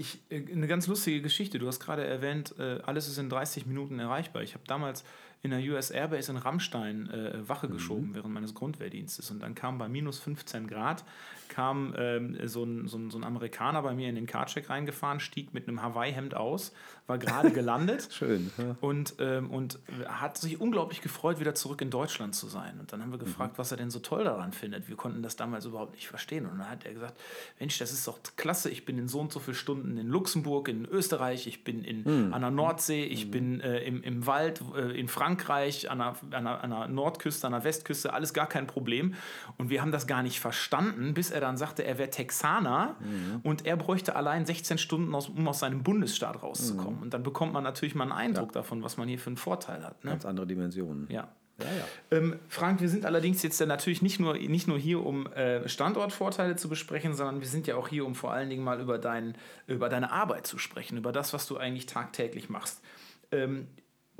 ich, 0.00 0.18
äh, 0.30 0.42
eine 0.52 0.66
ganz 0.66 0.86
lustige 0.86 1.20
Geschichte. 1.20 1.58
Du 1.58 1.66
hast 1.66 1.78
gerade 1.78 2.04
erwähnt, 2.04 2.54
äh, 2.58 2.80
alles 2.82 3.06
ist 3.06 3.18
in 3.18 3.28
30 3.28 3.66
Minuten 3.66 3.98
erreichbar. 3.98 4.42
Ich 4.42 4.54
habe 4.54 4.64
damals 4.66 5.04
in 5.42 5.50
der 5.50 5.60
US 5.72 5.90
Airbase 5.90 6.30
in 6.30 6.36
Rammstein 6.36 7.08
äh, 7.08 7.48
Wache 7.48 7.68
geschoben 7.68 8.14
während 8.14 8.34
meines 8.34 8.54
Grundwehrdienstes. 8.54 9.30
Und 9.30 9.40
dann 9.40 9.54
kam 9.54 9.78
bei 9.78 9.88
minus 9.88 10.18
15 10.18 10.66
Grad, 10.66 11.04
kam 11.48 11.94
ähm, 11.96 12.36
so, 12.46 12.64
ein, 12.64 12.86
so, 12.88 12.98
ein, 12.98 13.10
so 13.10 13.18
ein 13.18 13.24
Amerikaner 13.24 13.82
bei 13.82 13.94
mir 13.94 14.08
in 14.08 14.14
den 14.14 14.26
Carcheck 14.26 14.68
reingefahren, 14.68 15.18
stieg 15.18 15.54
mit 15.54 15.66
einem 15.66 15.82
Hawaii-Hemd 15.82 16.34
aus, 16.34 16.72
war 17.06 17.18
gerade 17.18 17.50
gelandet. 17.52 18.08
Schön. 18.12 18.50
Ja. 18.58 18.76
Und, 18.80 19.14
ähm, 19.18 19.50
und 19.50 19.78
hat 20.06 20.36
sich 20.36 20.60
unglaublich 20.60 21.00
gefreut, 21.00 21.40
wieder 21.40 21.54
zurück 21.54 21.80
in 21.80 21.90
Deutschland 21.90 22.34
zu 22.34 22.46
sein. 22.46 22.78
Und 22.78 22.92
dann 22.92 23.02
haben 23.02 23.10
wir 23.10 23.18
gefragt, 23.18 23.58
was 23.58 23.70
er 23.70 23.78
denn 23.78 23.90
so 23.90 23.98
toll 23.98 24.24
daran 24.24 24.52
findet. 24.52 24.88
Wir 24.88 24.96
konnten 24.96 25.22
das 25.22 25.36
damals 25.36 25.64
überhaupt 25.64 25.94
nicht 25.94 26.08
verstehen. 26.08 26.46
Und 26.46 26.58
dann 26.58 26.70
hat 26.70 26.84
er 26.84 26.92
gesagt, 26.92 27.18
Mensch, 27.58 27.78
das 27.78 27.92
ist 27.92 28.06
doch 28.06 28.18
klasse. 28.36 28.70
Ich 28.70 28.84
bin 28.84 28.98
in 28.98 29.08
so 29.08 29.20
und 29.20 29.32
so 29.32 29.40
vielen 29.40 29.56
Stunden 29.56 29.96
in 29.96 30.08
Luxemburg, 30.08 30.68
in 30.68 30.84
Österreich, 30.84 31.46
ich 31.46 31.64
bin 31.64 31.82
in, 31.82 32.32
an 32.32 32.40
der 32.40 32.50
Nordsee, 32.50 33.04
ich 33.04 33.30
bin 33.30 33.60
äh, 33.60 33.80
im, 33.80 34.02
im 34.02 34.26
Wald, 34.26 34.62
äh, 34.76 34.98
in 34.98 35.08
Frankreich, 35.08 35.29
an 35.36 35.98
der, 35.98 36.14
an, 36.30 36.44
der, 36.44 36.64
an 36.64 36.70
der 36.70 36.88
Nordküste, 36.88 37.46
an 37.46 37.52
der 37.52 37.64
Westküste, 37.64 38.12
alles 38.12 38.34
gar 38.34 38.46
kein 38.46 38.66
Problem. 38.66 39.14
Und 39.58 39.70
wir 39.70 39.80
haben 39.80 39.92
das 39.92 40.06
gar 40.06 40.22
nicht 40.22 40.40
verstanden, 40.40 41.14
bis 41.14 41.30
er 41.30 41.40
dann 41.40 41.56
sagte, 41.56 41.84
er 41.84 41.98
wäre 41.98 42.10
Texaner 42.10 42.96
und 43.42 43.66
er 43.66 43.76
bräuchte 43.76 44.16
allein 44.16 44.46
16 44.46 44.78
Stunden, 44.78 45.14
aus, 45.14 45.28
um 45.28 45.46
aus 45.48 45.60
seinem 45.60 45.82
Bundesstaat 45.82 46.42
rauszukommen. 46.42 47.00
Und 47.02 47.14
dann 47.14 47.22
bekommt 47.22 47.52
man 47.52 47.64
natürlich 47.64 47.94
mal 47.94 48.04
einen 48.04 48.12
Eindruck 48.12 48.52
davon, 48.52 48.82
was 48.82 48.96
man 48.96 49.08
hier 49.08 49.18
für 49.18 49.28
einen 49.28 49.36
Vorteil 49.36 49.84
hat. 49.84 50.04
Ne? 50.04 50.10
Ganz 50.10 50.26
andere 50.26 50.46
Dimensionen. 50.46 51.06
Ja. 51.10 51.28
Ja, 51.62 51.66
ja. 51.66 52.18
Ähm, 52.18 52.38
Frank, 52.48 52.80
wir 52.80 52.88
sind 52.88 53.04
allerdings 53.04 53.42
jetzt 53.42 53.60
ja 53.60 53.66
natürlich 53.66 54.02
nicht 54.02 54.18
nur, 54.18 54.34
nicht 54.34 54.66
nur 54.66 54.78
hier, 54.78 55.04
um 55.04 55.26
äh, 55.32 55.68
Standortvorteile 55.68 56.56
zu 56.56 56.68
besprechen, 56.68 57.14
sondern 57.14 57.40
wir 57.40 57.48
sind 57.48 57.66
ja 57.66 57.76
auch 57.76 57.88
hier, 57.88 58.06
um 58.06 58.14
vor 58.14 58.32
allen 58.32 58.48
Dingen 58.50 58.64
mal 58.64 58.80
über, 58.80 58.98
dein, 58.98 59.36
über 59.66 59.88
deine 59.88 60.10
Arbeit 60.10 60.46
zu 60.46 60.58
sprechen, 60.58 60.96
über 60.96 61.12
das, 61.12 61.32
was 61.32 61.46
du 61.46 61.56
eigentlich 61.56 61.86
tagtäglich 61.86 62.48
machst. 62.48 62.82
Ähm, 63.30 63.68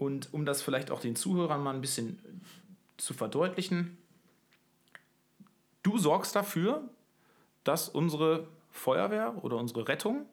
und 0.01 0.33
um 0.33 0.47
das 0.47 0.63
vielleicht 0.63 0.91
auch 0.91 1.01
den 1.01 1.15
Zuhörern 1.15 1.63
mal 1.63 1.75
ein 1.75 1.83
bisschen 1.83 2.19
zu 2.97 3.13
verdeutlichen, 3.13 3.99
du 5.83 5.99
sorgst 5.99 6.35
dafür, 6.35 6.89
dass 7.65 7.91
unsere 7.91 8.49
Feuerwehr 8.71 9.45
oder 9.45 9.59
unsere 9.59 9.87
Rettung 9.89 10.25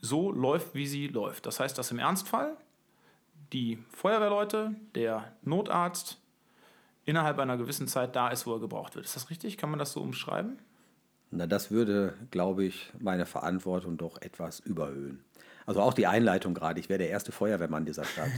so 0.00 0.32
läuft, 0.32 0.74
wie 0.74 0.88
sie 0.88 1.06
läuft. 1.06 1.46
Das 1.46 1.60
heißt, 1.60 1.78
dass 1.78 1.92
im 1.92 2.00
Ernstfall 2.00 2.56
die 3.52 3.78
Feuerwehrleute, 3.90 4.74
der 4.96 5.36
Notarzt 5.42 6.18
innerhalb 7.04 7.38
einer 7.38 7.58
gewissen 7.58 7.86
Zeit 7.86 8.16
da 8.16 8.30
ist, 8.30 8.44
wo 8.44 8.54
er 8.54 8.60
gebraucht 8.60 8.96
wird. 8.96 9.06
Ist 9.06 9.14
das 9.14 9.30
richtig? 9.30 9.56
Kann 9.56 9.70
man 9.70 9.78
das 9.78 9.92
so 9.92 10.00
umschreiben? 10.00 10.58
Na, 11.30 11.46
das 11.46 11.70
würde, 11.70 12.14
glaube 12.32 12.64
ich, 12.64 12.90
meine 12.98 13.24
Verantwortung 13.24 13.98
doch 13.98 14.20
etwas 14.20 14.58
überhöhen. 14.58 15.22
Also 15.64 15.80
auch 15.80 15.94
die 15.94 16.08
Einleitung 16.08 16.54
gerade, 16.54 16.80
ich 16.80 16.88
wäre 16.88 16.98
der 16.98 17.10
erste 17.10 17.30
Feuerwehrmann 17.30 17.84
dieser 17.84 18.04
Stadt. 18.04 18.32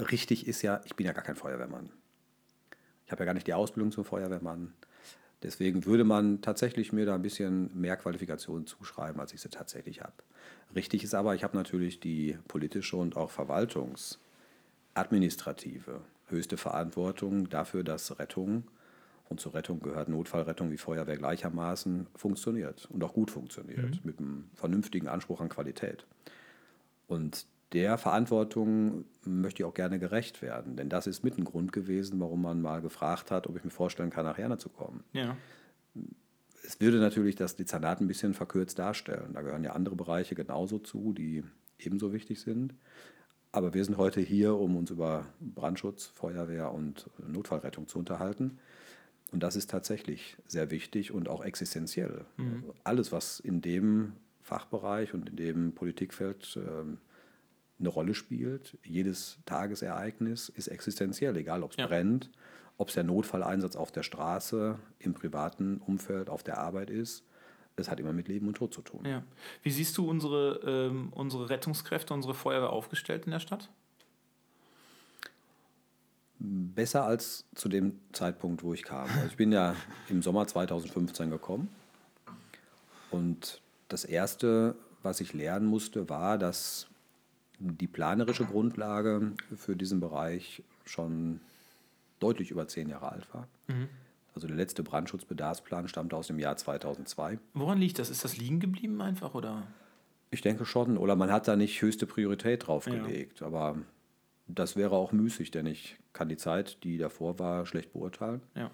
Richtig 0.00 0.46
ist 0.46 0.62
ja, 0.62 0.80
ich 0.84 0.96
bin 0.96 1.06
ja 1.06 1.12
gar 1.12 1.24
kein 1.24 1.36
Feuerwehrmann. 1.36 1.90
Ich 3.06 3.12
habe 3.12 3.22
ja 3.22 3.26
gar 3.26 3.34
nicht 3.34 3.46
die 3.46 3.54
Ausbildung 3.54 3.90
zum 3.90 4.04
Feuerwehrmann. 4.04 4.74
Deswegen 5.42 5.86
würde 5.86 6.04
man 6.04 6.42
tatsächlich 6.42 6.92
mir 6.92 7.06
da 7.06 7.14
ein 7.14 7.22
bisschen 7.22 7.70
mehr 7.78 7.96
Qualifikationen 7.96 8.66
zuschreiben, 8.66 9.20
als 9.20 9.32
ich 9.32 9.40
sie 9.40 9.48
tatsächlich 9.48 10.02
habe. 10.02 10.12
Richtig 10.74 11.04
ist 11.04 11.14
aber, 11.14 11.34
ich 11.34 11.44
habe 11.44 11.56
natürlich 11.56 12.00
die 12.00 12.36
politische 12.48 12.96
und 12.96 13.16
auch 13.16 13.30
verwaltungsadministrative 13.30 16.00
höchste 16.26 16.56
Verantwortung 16.56 17.48
dafür, 17.48 17.84
dass 17.84 18.18
Rettung 18.18 18.64
und 19.28 19.40
zur 19.40 19.54
Rettung 19.54 19.80
gehört 19.80 20.08
Notfallrettung 20.08 20.70
wie 20.70 20.78
Feuerwehr 20.78 21.16
gleichermaßen 21.16 22.06
funktioniert 22.14 22.88
und 22.90 23.02
auch 23.04 23.12
gut 23.12 23.30
funktioniert, 23.30 23.96
mhm. 23.96 24.00
mit 24.02 24.18
einem 24.18 24.50
vernünftigen 24.54 25.08
Anspruch 25.08 25.40
an 25.40 25.48
Qualität. 25.48 26.06
Und 27.06 27.46
der 27.72 27.98
Verantwortung 27.98 29.04
möchte 29.24 29.62
ich 29.62 29.66
auch 29.66 29.74
gerne 29.74 29.98
gerecht 29.98 30.40
werden, 30.40 30.76
denn 30.76 30.88
das 30.88 31.06
ist 31.06 31.22
mit 31.22 31.36
ein 31.38 31.44
Grund 31.44 31.72
gewesen, 31.72 32.18
warum 32.20 32.42
man 32.42 32.62
mal 32.62 32.80
gefragt 32.80 33.30
hat, 33.30 33.46
ob 33.46 33.56
ich 33.56 33.64
mir 33.64 33.70
vorstellen 33.70 34.10
kann, 34.10 34.24
nach 34.24 34.38
Herne 34.38 34.58
zu 34.58 34.68
kommen. 34.68 35.04
Ja. 35.12 35.36
Es 36.64 36.80
würde 36.80 36.98
natürlich 36.98 37.36
das 37.36 37.56
Dezernat 37.56 38.00
ein 38.00 38.08
bisschen 38.08 38.34
verkürzt 38.34 38.78
darstellen. 38.78 39.32
Da 39.34 39.42
gehören 39.42 39.64
ja 39.64 39.72
andere 39.72 39.96
Bereiche 39.96 40.34
genauso 40.34 40.78
zu, 40.78 41.12
die 41.12 41.44
ebenso 41.78 42.12
wichtig 42.12 42.40
sind. 42.40 42.74
Aber 43.52 43.72
wir 43.72 43.84
sind 43.84 43.96
heute 43.96 44.20
hier, 44.20 44.54
um 44.54 44.76
uns 44.76 44.90
über 44.90 45.26
Brandschutz, 45.40 46.06
Feuerwehr 46.06 46.72
und 46.72 47.08
Notfallrettung 47.26 47.88
zu 47.88 47.98
unterhalten. 47.98 48.58
Und 49.32 49.42
das 49.42 49.56
ist 49.56 49.70
tatsächlich 49.70 50.36
sehr 50.46 50.70
wichtig 50.70 51.12
und 51.12 51.28
auch 51.28 51.44
existenziell. 51.44 52.24
Mhm. 52.36 52.64
Alles, 52.84 53.12
was 53.12 53.40
in 53.40 53.60
dem 53.60 54.12
Fachbereich 54.42 55.12
und 55.14 55.28
in 55.30 55.36
dem 55.36 55.72
Politikfeld 55.74 56.56
äh, 56.56 56.96
eine 57.78 57.88
Rolle 57.88 58.14
spielt, 58.14 58.76
jedes 58.82 59.38
Tagesereignis 59.46 60.48
ist 60.48 60.68
existenziell, 60.68 61.36
egal 61.36 61.62
ob 61.62 61.72
es 61.72 61.76
ja. 61.76 61.86
brennt, 61.86 62.30
ob 62.76 62.88
es 62.88 62.94
der 62.94 63.04
Notfalleinsatz 63.04 63.76
auf 63.76 63.92
der 63.92 64.02
Straße, 64.02 64.78
im 64.98 65.14
privaten 65.14 65.78
Umfeld, 65.78 66.30
auf 66.30 66.42
der 66.42 66.58
Arbeit 66.58 66.90
ist. 66.90 67.24
Es 67.76 67.88
hat 67.88 68.00
immer 68.00 68.12
mit 68.12 68.26
Leben 68.26 68.48
und 68.48 68.54
Tod 68.54 68.74
zu 68.74 68.82
tun. 68.82 69.04
Ja. 69.04 69.22
Wie 69.62 69.70
siehst 69.70 69.96
du 69.98 70.08
unsere, 70.08 70.60
ähm, 70.64 71.12
unsere 71.12 71.48
Rettungskräfte, 71.48 72.12
unsere 72.12 72.34
Feuerwehr 72.34 72.70
aufgestellt 72.70 73.26
in 73.26 73.30
der 73.30 73.38
Stadt? 73.38 73.70
Besser 76.40 77.04
als 77.04 77.44
zu 77.54 77.68
dem 77.68 78.00
Zeitpunkt, 78.12 78.64
wo 78.64 78.74
ich 78.74 78.82
kam. 78.82 79.08
Also 79.08 79.26
ich 79.26 79.36
bin 79.36 79.52
ja 79.52 79.76
im 80.08 80.22
Sommer 80.22 80.46
2015 80.46 81.30
gekommen 81.30 81.68
und 83.10 83.60
das 83.88 84.04
Erste, 84.04 84.74
was 85.02 85.20
ich 85.20 85.32
lernen 85.32 85.66
musste, 85.66 86.08
war, 86.08 86.36
dass 86.36 86.88
die 87.58 87.86
planerische 87.86 88.44
Grundlage 88.44 89.32
für 89.56 89.76
diesen 89.76 90.00
Bereich 90.00 90.62
schon 90.84 91.40
deutlich 92.20 92.50
über 92.50 92.68
zehn 92.68 92.88
Jahre 92.88 93.12
alt 93.12 93.32
war. 93.34 93.48
Mhm. 93.66 93.88
Also 94.34 94.46
der 94.46 94.56
letzte 94.56 94.82
Brandschutzbedarfsplan 94.82 95.88
stammte 95.88 96.16
aus 96.16 96.28
dem 96.28 96.38
Jahr 96.38 96.56
2002. 96.56 97.38
Woran 97.54 97.78
liegt 97.78 97.98
das? 97.98 98.10
Ist 98.10 98.24
das 98.24 98.36
liegen 98.36 98.60
geblieben 98.60 99.00
einfach 99.00 99.34
oder? 99.34 99.66
Ich 100.30 100.42
denke 100.42 100.64
schon. 100.64 100.96
Oder 100.96 101.16
man 101.16 101.32
hat 101.32 101.48
da 101.48 101.56
nicht 101.56 101.80
höchste 101.82 102.06
Priorität 102.06 102.66
drauf 102.66 102.84
gelegt. 102.84 103.40
Ja. 103.40 103.46
Aber 103.46 103.78
das 104.46 104.76
wäre 104.76 104.94
auch 104.94 105.12
müßig, 105.12 105.50
denn 105.50 105.66
ich 105.66 105.98
kann 106.12 106.28
die 106.28 106.36
Zeit, 106.36 106.84
die 106.84 106.98
davor 106.98 107.38
war, 107.38 107.66
schlecht 107.66 107.92
beurteilen. 107.92 108.40
Ja. 108.54 108.70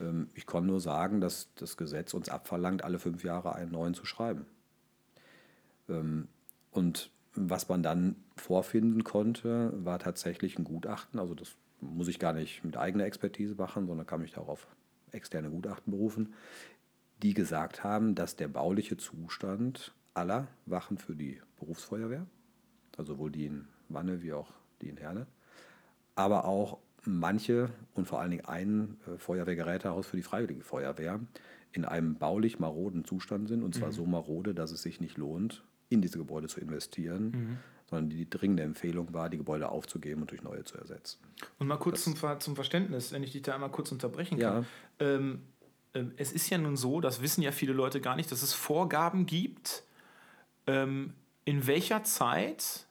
Ähm, 0.00 0.30
ich 0.34 0.46
kann 0.46 0.66
nur 0.66 0.80
sagen, 0.80 1.20
dass 1.20 1.52
das 1.54 1.76
Gesetz 1.76 2.14
uns 2.14 2.28
abverlangt, 2.28 2.84
alle 2.84 2.98
fünf 2.98 3.24
Jahre 3.24 3.54
einen 3.54 3.72
neuen 3.72 3.94
zu 3.94 4.04
schreiben. 4.06 4.46
Ähm, 5.88 6.28
und 6.70 7.10
was 7.34 7.68
man 7.68 7.82
dann 7.82 8.16
vorfinden 8.36 9.04
konnte, 9.04 9.72
war 9.84 9.98
tatsächlich 9.98 10.58
ein 10.58 10.64
Gutachten. 10.64 11.18
Also 11.18 11.34
das 11.34 11.56
muss 11.80 12.08
ich 12.08 12.18
gar 12.18 12.32
nicht 12.32 12.64
mit 12.64 12.76
eigener 12.76 13.04
Expertise 13.04 13.54
machen, 13.54 13.86
sondern 13.86 14.06
kann 14.06 14.20
mich 14.20 14.32
darauf 14.32 14.66
externe 15.10 15.50
Gutachten 15.50 15.90
berufen, 15.90 16.34
die 17.22 17.34
gesagt 17.34 17.84
haben, 17.84 18.14
dass 18.14 18.36
der 18.36 18.48
bauliche 18.48 18.96
Zustand 18.96 19.94
aller 20.14 20.48
Wachen 20.66 20.98
für 20.98 21.14
die 21.14 21.40
Berufsfeuerwehr, 21.58 22.26
also 22.96 23.14
sowohl 23.14 23.30
die 23.30 23.46
in 23.46 23.68
Wanne 23.88 24.22
wie 24.22 24.32
auch 24.32 24.52
die 24.80 24.88
in 24.88 24.96
Herne, 24.96 25.26
aber 26.14 26.44
auch 26.44 26.78
manche 27.04 27.70
und 27.94 28.06
vor 28.06 28.20
allen 28.20 28.30
Dingen 28.30 28.44
ein 28.44 28.96
äh, 29.06 29.18
Feuerwehrgerätehaus 29.18 30.06
für 30.06 30.16
die 30.16 30.22
Freiwillige 30.22 30.62
Feuerwehr 30.62 31.20
in 31.72 31.84
einem 31.84 32.16
baulich 32.16 32.58
maroden 32.58 33.04
Zustand 33.04 33.48
sind 33.48 33.62
und 33.62 33.74
zwar 33.74 33.88
mhm. 33.88 33.92
so 33.92 34.06
marode, 34.06 34.54
dass 34.54 34.72
es 34.72 34.82
sich 34.82 35.00
nicht 35.00 35.16
lohnt, 35.16 35.64
in 35.92 36.02
diese 36.02 36.18
Gebäude 36.18 36.48
zu 36.48 36.60
investieren, 36.60 37.30
mhm. 37.30 37.58
sondern 37.88 38.10
die 38.10 38.28
dringende 38.28 38.62
Empfehlung 38.62 39.12
war, 39.12 39.28
die 39.28 39.36
Gebäude 39.36 39.68
aufzugeben 39.68 40.22
und 40.22 40.30
durch 40.30 40.42
neue 40.42 40.64
zu 40.64 40.78
ersetzen. 40.78 41.18
Und 41.58 41.66
mal 41.66 41.76
kurz 41.76 42.04
zum, 42.04 42.16
zum, 42.40 42.54
Verständnis, 42.54 43.12
wenn 43.12 43.22
ich 43.22 43.32
dich 43.32 43.42
da 43.42 43.54
einmal 43.54 43.70
kurz 43.70 43.92
unterbrechen 43.92 44.38
kann. 44.38 44.66
Ja. 45.00 45.06
Ähm, 45.06 45.42
äh, 45.92 46.04
es 46.16 46.32
ist 46.32 46.50
ja 46.50 46.58
nun 46.58 46.76
so, 46.76 47.00
das 47.00 47.22
wissen 47.22 47.42
ja 47.42 47.52
viele 47.52 47.72
Leute 47.72 48.00
gar 48.00 48.16
nicht, 48.16 48.30
dass 48.32 48.42
es 48.42 48.52
Vorgaben 48.52 49.26
gibt, 49.26 49.84
ähm, 50.66 51.14
in 51.44 51.66
welcher 51.66 52.04
Zeit 52.04 52.86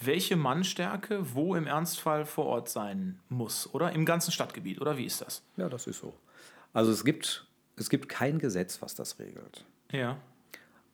welche 0.00 0.36
Mannstärke 0.36 1.34
wo 1.34 1.54
im 1.54 1.66
Ernstfall 1.66 2.26
vor 2.26 2.46
Ort 2.46 2.68
sein 2.68 3.18
muss, 3.28 3.72
oder? 3.72 3.92
Im 3.92 4.04
ganzen 4.04 4.30
Stadtgebiet, 4.30 4.80
oder 4.80 4.98
wie 4.98 5.06
ist 5.06 5.22
das? 5.22 5.42
Ja, 5.56 5.68
das 5.68 5.86
ist 5.86 6.00
so. 6.00 6.14
Also 6.72 6.92
es 6.92 7.04
gibt, 7.04 7.46
es 7.76 7.88
gibt 7.88 8.08
kein 8.08 8.38
Gesetz, 8.38 8.82
was 8.82 8.94
das 8.94 9.18
regelt. 9.18 9.64
Ja. 9.90 10.18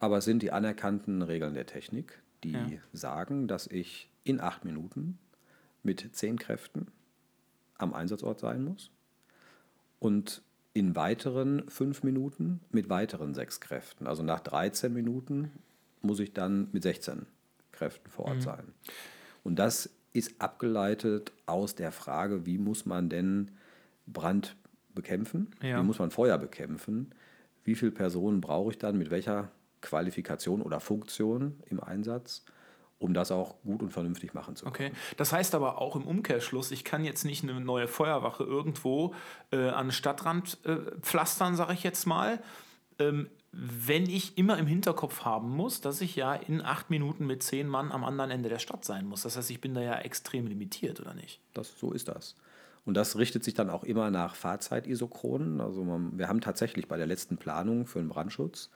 Aber 0.02 0.18
es 0.18 0.24
sind 0.24 0.42
die 0.42 0.50
anerkannten 0.50 1.22
Regeln 1.22 1.54
der 1.54 1.64
Technik, 1.64 2.20
die 2.42 2.50
ja. 2.50 2.66
sagen, 2.92 3.46
dass 3.46 3.68
ich 3.68 4.10
in 4.24 4.40
acht 4.40 4.64
Minuten 4.64 5.16
mit 5.84 6.16
zehn 6.16 6.40
Kräften 6.40 6.88
am 7.78 7.94
Einsatzort 7.94 8.40
sein 8.40 8.64
muss 8.64 8.90
und 10.00 10.42
in 10.74 10.96
weiteren 10.96 11.68
fünf 11.68 12.02
Minuten 12.02 12.58
mit 12.72 12.88
weiteren 12.88 13.32
sechs 13.32 13.60
Kräften. 13.60 14.08
Also 14.08 14.24
nach 14.24 14.40
13 14.40 14.92
Minuten 14.92 15.52
muss 16.00 16.18
ich 16.18 16.32
dann 16.32 16.66
mit 16.72 16.82
16 16.82 17.26
Kräften 17.70 18.10
vor 18.10 18.24
Ort 18.24 18.38
mhm. 18.38 18.40
sein. 18.40 18.64
Und 19.44 19.60
das 19.60 19.88
ist 20.12 20.40
abgeleitet 20.40 21.30
aus 21.46 21.76
der 21.76 21.92
Frage, 21.92 22.44
wie 22.44 22.58
muss 22.58 22.86
man 22.86 23.08
denn 23.08 23.52
Brand 24.08 24.56
bekämpfen? 24.96 25.52
Ja. 25.62 25.78
Wie 25.78 25.86
muss 25.86 26.00
man 26.00 26.10
Feuer 26.10 26.38
bekämpfen? 26.38 27.14
Wie 27.62 27.76
viele 27.76 27.92
Personen 27.92 28.40
brauche 28.40 28.72
ich 28.72 28.78
dann 28.78 28.98
mit 28.98 29.10
welcher 29.10 29.52
Qualifikation 29.82 30.62
oder 30.62 30.80
Funktion 30.80 31.60
im 31.66 31.80
Einsatz, 31.80 32.44
um 32.98 33.14
das 33.14 33.30
auch 33.30 33.56
gut 33.62 33.82
und 33.82 33.90
vernünftig 33.90 34.32
machen 34.32 34.56
zu 34.56 34.64
können. 34.64 34.92
Okay, 34.92 34.98
das 35.16 35.32
heißt 35.32 35.54
aber 35.54 35.78
auch 35.78 35.96
im 35.96 36.06
Umkehrschluss, 36.06 36.70
ich 36.70 36.84
kann 36.84 37.04
jetzt 37.04 37.24
nicht 37.24 37.42
eine 37.42 37.60
neue 37.60 37.88
Feuerwache 37.88 38.44
irgendwo 38.44 39.14
äh, 39.50 39.68
an 39.68 39.88
den 39.88 39.92
Stadtrand 39.92 40.58
äh, 40.64 40.76
pflastern, 41.00 41.56
sage 41.56 41.74
ich 41.74 41.82
jetzt 41.82 42.06
mal. 42.06 42.40
Ähm, 42.98 43.28
wenn 43.52 44.08
ich 44.08 44.38
immer 44.38 44.56
im 44.56 44.66
Hinterkopf 44.66 45.26
haben 45.26 45.50
muss, 45.50 45.82
dass 45.82 46.00
ich 46.00 46.16
ja 46.16 46.34
in 46.34 46.62
acht 46.62 46.88
Minuten 46.88 47.26
mit 47.26 47.42
zehn 47.42 47.68
Mann 47.68 47.92
am 47.92 48.02
anderen 48.02 48.30
Ende 48.30 48.48
der 48.48 48.58
Stadt 48.58 48.84
sein 48.84 49.04
muss. 49.04 49.22
Das 49.22 49.36
heißt, 49.36 49.50
ich 49.50 49.60
bin 49.60 49.74
da 49.74 49.82
ja 49.82 49.98
extrem 49.98 50.46
limitiert, 50.46 51.00
oder 51.00 51.12
nicht? 51.12 51.38
Das, 51.52 51.78
so 51.78 51.92
ist 51.92 52.08
das. 52.08 52.34
Und 52.86 52.94
das 52.94 53.18
richtet 53.18 53.44
sich 53.44 53.52
dann 53.52 53.68
auch 53.68 53.84
immer 53.84 54.10
nach 54.10 54.36
Fahrzeitisochronen. 54.36 55.60
Also 55.60 55.84
man, 55.84 56.18
wir 56.18 56.28
haben 56.28 56.40
tatsächlich 56.40 56.88
bei 56.88 56.96
der 56.96 57.06
letzten 57.06 57.36
Planung 57.36 57.86
für 57.86 57.98
den 57.98 58.08
Brandschutz 58.08 58.70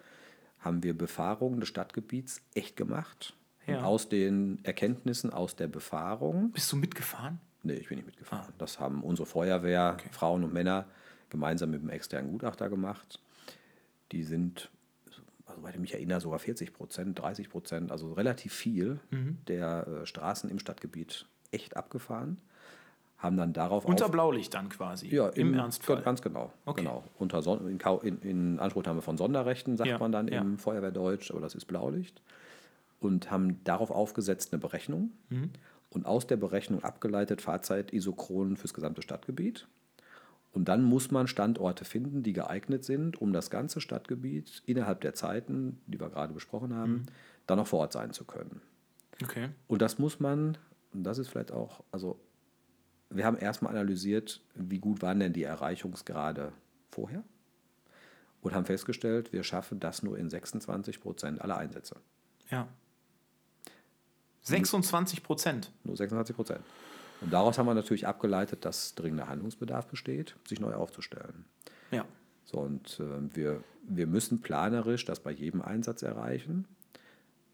haben 0.67 0.83
wir 0.83 0.97
Befahrungen 0.97 1.61
des 1.61 1.69
Stadtgebiets 1.69 2.43
echt 2.55 2.77
gemacht. 2.77 3.35
Ja. 3.67 3.79
Und 3.79 3.85
aus 3.85 4.09
den 4.09 4.59
Erkenntnissen 4.65 5.33
aus 5.33 5.57
der 5.57 5.69
Befahrung. 5.69 6.53
Bist 6.53 6.71
du 6.73 6.77
mitgefahren? 6.77 7.41
Nee, 7.63 7.75
ich 7.75 7.89
bin 7.89 7.97
nicht 7.97 8.07
mitgefahren. 8.07 8.47
Ah. 8.49 8.55
Das 8.59 8.79
haben 8.79 9.03
unsere 9.03 9.27
Feuerwehr, 9.27 9.97
okay. 9.99 10.09
Frauen 10.13 10.45
und 10.45 10.53
Männer, 10.53 10.87
gemeinsam 11.31 11.71
mit 11.71 11.81
einem 11.81 11.91
externen 11.91 12.31
Gutachter 12.31 12.69
gemacht. 12.69 13.21
Die 14.13 14.23
sind, 14.23 14.71
soweit 15.53 15.75
ich 15.75 15.81
mich 15.81 15.95
erinnere, 15.95 16.21
sogar 16.21 16.39
40 16.39 16.73
Prozent, 16.73 17.19
30 17.19 17.49
Prozent, 17.49 17.91
also 17.91 18.13
relativ 18.13 18.53
viel 18.53 19.01
mhm. 19.11 19.39
der 19.49 19.87
äh, 19.87 20.07
Straßen 20.07 20.51
im 20.51 20.59
Stadtgebiet 20.59 21.27
echt 21.51 21.77
abgefahren 21.77 22.41
haben 23.27 23.37
dann 23.37 23.53
darauf 23.53 23.85
unter 23.85 24.09
Blaulicht 24.09 24.55
dann 24.55 24.69
quasi 24.69 25.09
ja, 25.15 25.29
im, 25.29 25.49
im 25.49 25.55
Ernstfall 25.59 26.03
ganz 26.03 26.23
genau 26.23 26.53
okay. 26.65 26.83
genau 26.83 27.05
unter 27.19 27.43
Son 27.43 27.79
in, 28.03 28.19
in, 28.23 28.59
Anspruchnahme 28.59 29.03
von 29.03 29.19
Sonderrechten 29.19 29.77
sagt 29.77 29.91
ja, 29.91 29.99
man 29.99 30.13
dann 30.13 30.29
ja. 30.29 30.41
im 30.41 30.59
Feuerwehrdeutsch 30.59 31.31
aber 31.31 31.41
das 31.41 31.55
ist 31.55 31.67
Blaulicht 31.67 32.23
und 33.01 33.31
haben 33.31 33.63
darauf 33.65 33.91
aufgesetzt 33.91 34.53
eine 34.53 34.61
Berechnung 34.61 35.11
mhm. 35.29 35.51
und 35.91 36.07
aus 36.07 36.27
der 36.27 36.37
Berechnung 36.37 36.83
abgeleitet 36.83 37.43
Fahrzeit-Isochronen 37.43 38.57
fürs 38.57 38.73
gesamte 38.73 39.03
Stadtgebiet 39.03 39.67
und 40.57 40.69
dann 40.69 40.83
muss 40.83 41.11
man 41.11 41.27
Standorte 41.27 41.85
finden, 41.85 42.23
die 42.23 42.33
geeignet 42.33 42.83
sind, 42.83 43.21
um 43.21 43.35
das 43.35 43.51
ganze 43.51 43.83
Stadtgebiet 43.83 44.63
innerhalb 44.65 45.03
der 45.03 45.13
Zeiten, 45.13 45.79
die 45.87 46.01
wir 46.01 46.09
gerade 46.09 46.33
besprochen 46.33 46.75
haben, 46.75 46.93
mhm. 46.93 47.07
dann 47.47 47.59
noch 47.59 47.67
vor 47.67 47.81
Ort 47.81 47.93
sein 47.93 48.13
zu 48.15 48.25
können. 48.25 48.63
Okay. 49.23 49.51
Und 49.67 49.83
das 49.83 49.99
muss 49.99 50.19
man, 50.19 50.57
und 50.95 51.05
das 51.05 51.19
ist 51.19 51.29
vielleicht 51.29 51.53
auch, 51.53 51.85
also 51.93 52.19
wir 53.11 53.25
haben 53.25 53.37
erstmal 53.37 53.73
analysiert, 53.73 54.43
wie 54.55 54.79
gut 54.79 55.03
waren 55.03 55.21
denn 55.21 55.33
die 55.33 55.45
Erreichungsgrade 55.45 56.53
vorher 56.91 57.23
und 58.41 58.55
haben 58.55 58.65
festgestellt, 58.65 59.33
wir 59.33 59.43
schaffen 59.43 59.81
das 59.81 60.03
nur 60.03 60.19
in 60.19 60.31
26 60.31 61.01
Prozent 61.01 61.41
aller 61.41 61.57
Einsätze. 61.57 61.97
Ja. 62.51 62.69
26 64.43 65.23
Prozent? 65.23 65.73
Nur 65.85 65.97
26 65.97 66.37
Prozent. 66.37 66.61
Und 67.21 67.33
daraus 67.33 67.59
haben 67.59 67.67
wir 67.67 67.75
natürlich 67.75 68.07
abgeleitet, 68.07 68.65
dass 68.65 68.95
dringender 68.95 69.29
Handlungsbedarf 69.29 69.87
besteht, 69.87 70.37
sich 70.47 70.61
neu 70.61 70.75
aufzustellen. 70.75 71.45
Ja. 71.91 72.05
So, 72.45 72.59
und 72.59 73.01
äh, 73.01 73.35
wir, 73.35 73.65
wir 73.83 74.07
müssen 74.07 74.41
planerisch 74.41 75.05
das 75.05 75.21
bei 75.21 75.33
jedem 75.33 75.63
Einsatz 75.63 76.03
erreichen, 76.03 76.67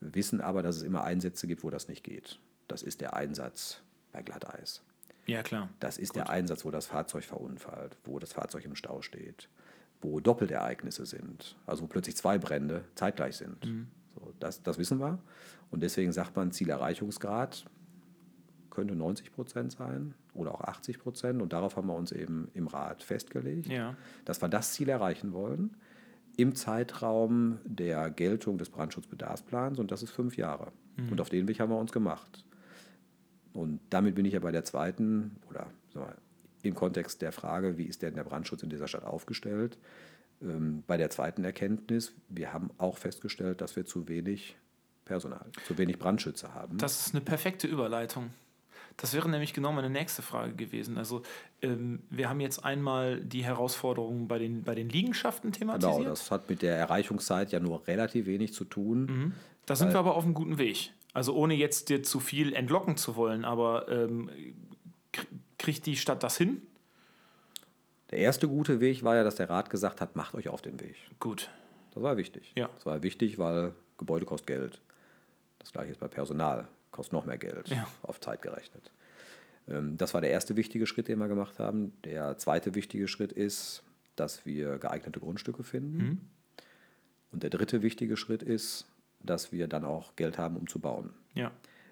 wir 0.01 0.15
wissen 0.17 0.41
aber, 0.41 0.63
dass 0.63 0.77
es 0.77 0.83
immer 0.83 1.05
Einsätze 1.05 1.47
gibt, 1.47 1.63
wo 1.63 1.71
das 1.71 1.89
nicht 1.89 2.03
geht. 2.03 2.41
Das 2.67 2.83
ist 2.83 3.01
der 3.01 3.15
Einsatz 3.15 3.81
bei 4.11 4.21
Glatteis. 4.23 4.83
Ja, 5.26 5.43
klar. 5.43 5.69
Das 5.81 5.99
ist 5.99 6.17
der 6.17 6.31
Einsatz, 6.31 6.64
wo 6.64 6.71
das 6.71 6.87
Fahrzeug 6.87 7.25
verunfallt, 7.25 7.97
wo 8.05 8.19
das 8.19 8.33
Fahrzeug 8.33 8.64
im 8.64 8.75
Stau 8.75 9.02
steht, 9.02 9.49
wo 10.00 10.19
Doppelereignisse 10.21 11.07
sind, 11.07 11.57
also 11.67 11.85
wo 11.85 11.87
plötzlich 11.87 12.17
zwei 12.17 12.38
Brände 12.38 12.85
zeitgleich 12.97 13.37
sind. 13.37 13.87
So, 14.14 14.33
das, 14.41 14.62
das 14.62 14.79
wissen 14.79 14.99
wir. 14.99 15.19
Und 15.71 15.83
deswegen 15.83 16.12
sagt 16.12 16.35
man, 16.37 16.50
Zielerreichungsgrad 16.52 17.64
könnte 18.71 18.95
90 18.97 19.33
Prozent 19.33 19.73
sein 19.73 20.14
oder 20.35 20.55
auch 20.55 20.61
80 20.62 20.99
Prozent. 20.99 21.41
Und 21.43 21.52
darauf 21.52 21.76
haben 21.76 21.87
wir 21.88 21.95
uns 21.95 22.11
eben 22.12 22.50
im 22.55 22.67
Rat 22.67 23.02
festgelegt, 23.02 23.67
Ja. 23.69 23.97
dass 24.25 24.43
wir 24.43 24.49
das 24.49 24.73
Ziel 24.73 24.88
erreichen 24.88 25.33
wollen 25.33 25.76
im 26.37 26.55
Zeitraum 26.55 27.59
der 27.64 28.11
Geltung 28.11 28.57
des 28.59 28.71
Brandschutzbedarfsplans. 28.71 29.79
Und 29.79 29.91
das 29.93 30.02
ist 30.02 30.11
fünf 30.11 30.37
Jahre. 30.37 30.73
Und 31.11 31.21
auf 31.21 31.29
den 31.31 31.47
Weg 31.49 31.61
haben 31.61 31.71
wir 31.71 31.79
uns 31.79 31.93
gemacht. 31.93 32.45
Und 33.53 33.81
damit 33.91 34.15
bin 34.15 34.25
ich 34.25 34.33
ja 34.33 34.41
bei 34.41 34.53
der 34.53 34.65
zweiten 34.65 35.37
oder 35.49 35.67
wir, 35.93 36.15
im 36.63 36.75
Kontext 36.75 37.23
der 37.23 37.33
Frage, 37.33 37.77
wie 37.77 37.85
ist 37.85 38.03
denn 38.03 38.15
der 38.15 38.25
Brandschutz 38.25 38.63
in 38.63 38.71
dieser 38.71 38.89
Stadt 38.89 39.05
aufgestellt, 39.05 39.79
ähm, 40.41 40.83
bei 40.87 40.97
der 40.97 41.11
zweiten 41.11 41.45
Erkenntnis, 41.45 42.13
wir 42.29 42.53
haben 42.53 42.71
auch 42.79 42.99
festgestellt, 42.99 43.61
dass 43.61 43.77
wir 43.77 43.85
zu 43.85 44.09
wenig 44.09 44.57
Personal, 45.05 45.47
zu 45.67 45.77
wenig 45.79 45.99
Brandschützer 45.99 46.55
haben. 46.55 46.79
Das 46.79 47.07
ist 47.07 47.15
eine 47.15 47.23
perfekte 47.23 47.67
Überleitung. 47.67 48.31
Das 48.97 49.15
wäre 49.15 49.29
nämlich 49.29 49.55
genau 49.55 49.73
meine 49.73 49.91
nächste 49.91 50.23
Frage 50.23 50.55
gewesen. 50.55 50.99
Also 50.99 51.23
ähm, 51.63 52.01
wir 52.11 52.29
haben 52.29 52.41
jetzt 52.41 52.65
einmal 52.65 53.21
die 53.21 53.43
Herausforderungen 53.43 54.29
bei 54.29 54.39
den, 54.39 54.63
bei 54.63 54.75
den 54.75 54.89
Liegenschaften 54.89 55.53
thematisiert. 55.53 55.99
genau, 55.99 56.11
das 56.11 56.31
hat 56.31 56.49
mit 56.51 56.63
der 56.63 56.77
Erreichungszeit 56.77 57.53
ja 57.53 57.61
nur 57.61 57.87
relativ 57.87 58.27
wenig 58.27 58.53
zu 58.53 58.65
tun. 58.65 59.33
Da 59.67 59.77
sind 59.77 59.93
wir 59.93 59.99
aber 59.99 60.17
auf 60.17 60.25
einem 60.25 60.35
guten 60.35 60.59
Weg. 60.59 60.93
Also 61.12 61.35
ohne 61.35 61.54
jetzt 61.54 61.88
dir 61.88 62.02
zu 62.02 62.21
viel 62.21 62.54
entlocken 62.54 62.97
zu 62.97 63.16
wollen, 63.16 63.45
aber 63.45 63.88
ähm, 63.88 64.31
kr- 65.12 65.26
kriegt 65.59 65.85
die 65.87 65.97
Stadt 65.97 66.23
das 66.23 66.37
hin? 66.38 66.62
Der 68.11 68.19
erste 68.19 68.49
gute 68.49 68.81
Weg 68.81 69.02
war 69.04 69.16
ja, 69.16 69.25
dass 69.25 69.37
der 69.37 69.49
Rat 69.50 69.71
gesagt 69.71 70.00
hat, 70.00 70.16
macht 70.16 70.35
euch 70.35 70.49
auf 70.49 70.62
den 70.62 70.81
Weg. 70.81 70.97
Gut. 71.21 71.50
Das 71.95 72.02
war 72.02 72.16
wichtig. 72.16 72.52
Ja. 72.57 72.69
Das 72.75 72.87
war 72.87 73.02
wichtig, 73.02 73.38
weil 73.38 73.75
Gebäude 73.99 74.25
kostet 74.26 74.47
Geld. 74.47 74.81
Das 75.59 75.73
gleiche 75.73 75.92
ist 75.92 76.00
bei 76.00 76.09
Personal, 76.09 76.66
kostet 76.90 77.12
noch 77.12 77.25
mehr 77.26 77.38
Geld, 77.38 77.69
Ja. 77.69 77.87
auf 78.02 78.21
Zeit 78.21 78.42
gerechnet. 78.42 78.90
Ähm, 79.69 79.97
Das 79.97 80.12
war 80.14 80.21
der 80.21 80.31
erste 80.31 80.57
wichtige 80.57 80.87
Schritt, 80.87 81.09
den 81.09 81.19
wir 81.19 81.28
gemacht 81.28 81.59
haben. 81.59 81.92
Der 82.04 82.37
zweite 82.38 82.75
wichtige 82.75 83.07
Schritt 83.09 83.33
ist, 83.33 83.83
dass 84.16 84.45
wir 84.45 84.78
geeignete 84.78 85.21
Grundstücke 85.21 85.62
finden. 85.62 86.28
Und 87.31 87.42
der 87.42 87.50
dritte 87.50 87.81
wichtige 87.83 88.16
Schritt 88.19 88.42
ist, 88.42 88.87
dass 89.25 89.52
wir 89.52 89.69
dann 89.69 89.85
auch 89.85 90.17
Geld 90.17 90.38
haben, 90.38 90.57
um 90.57 90.67
zu 90.67 90.79
bauen. 90.79 91.11
Ja. 91.35 91.50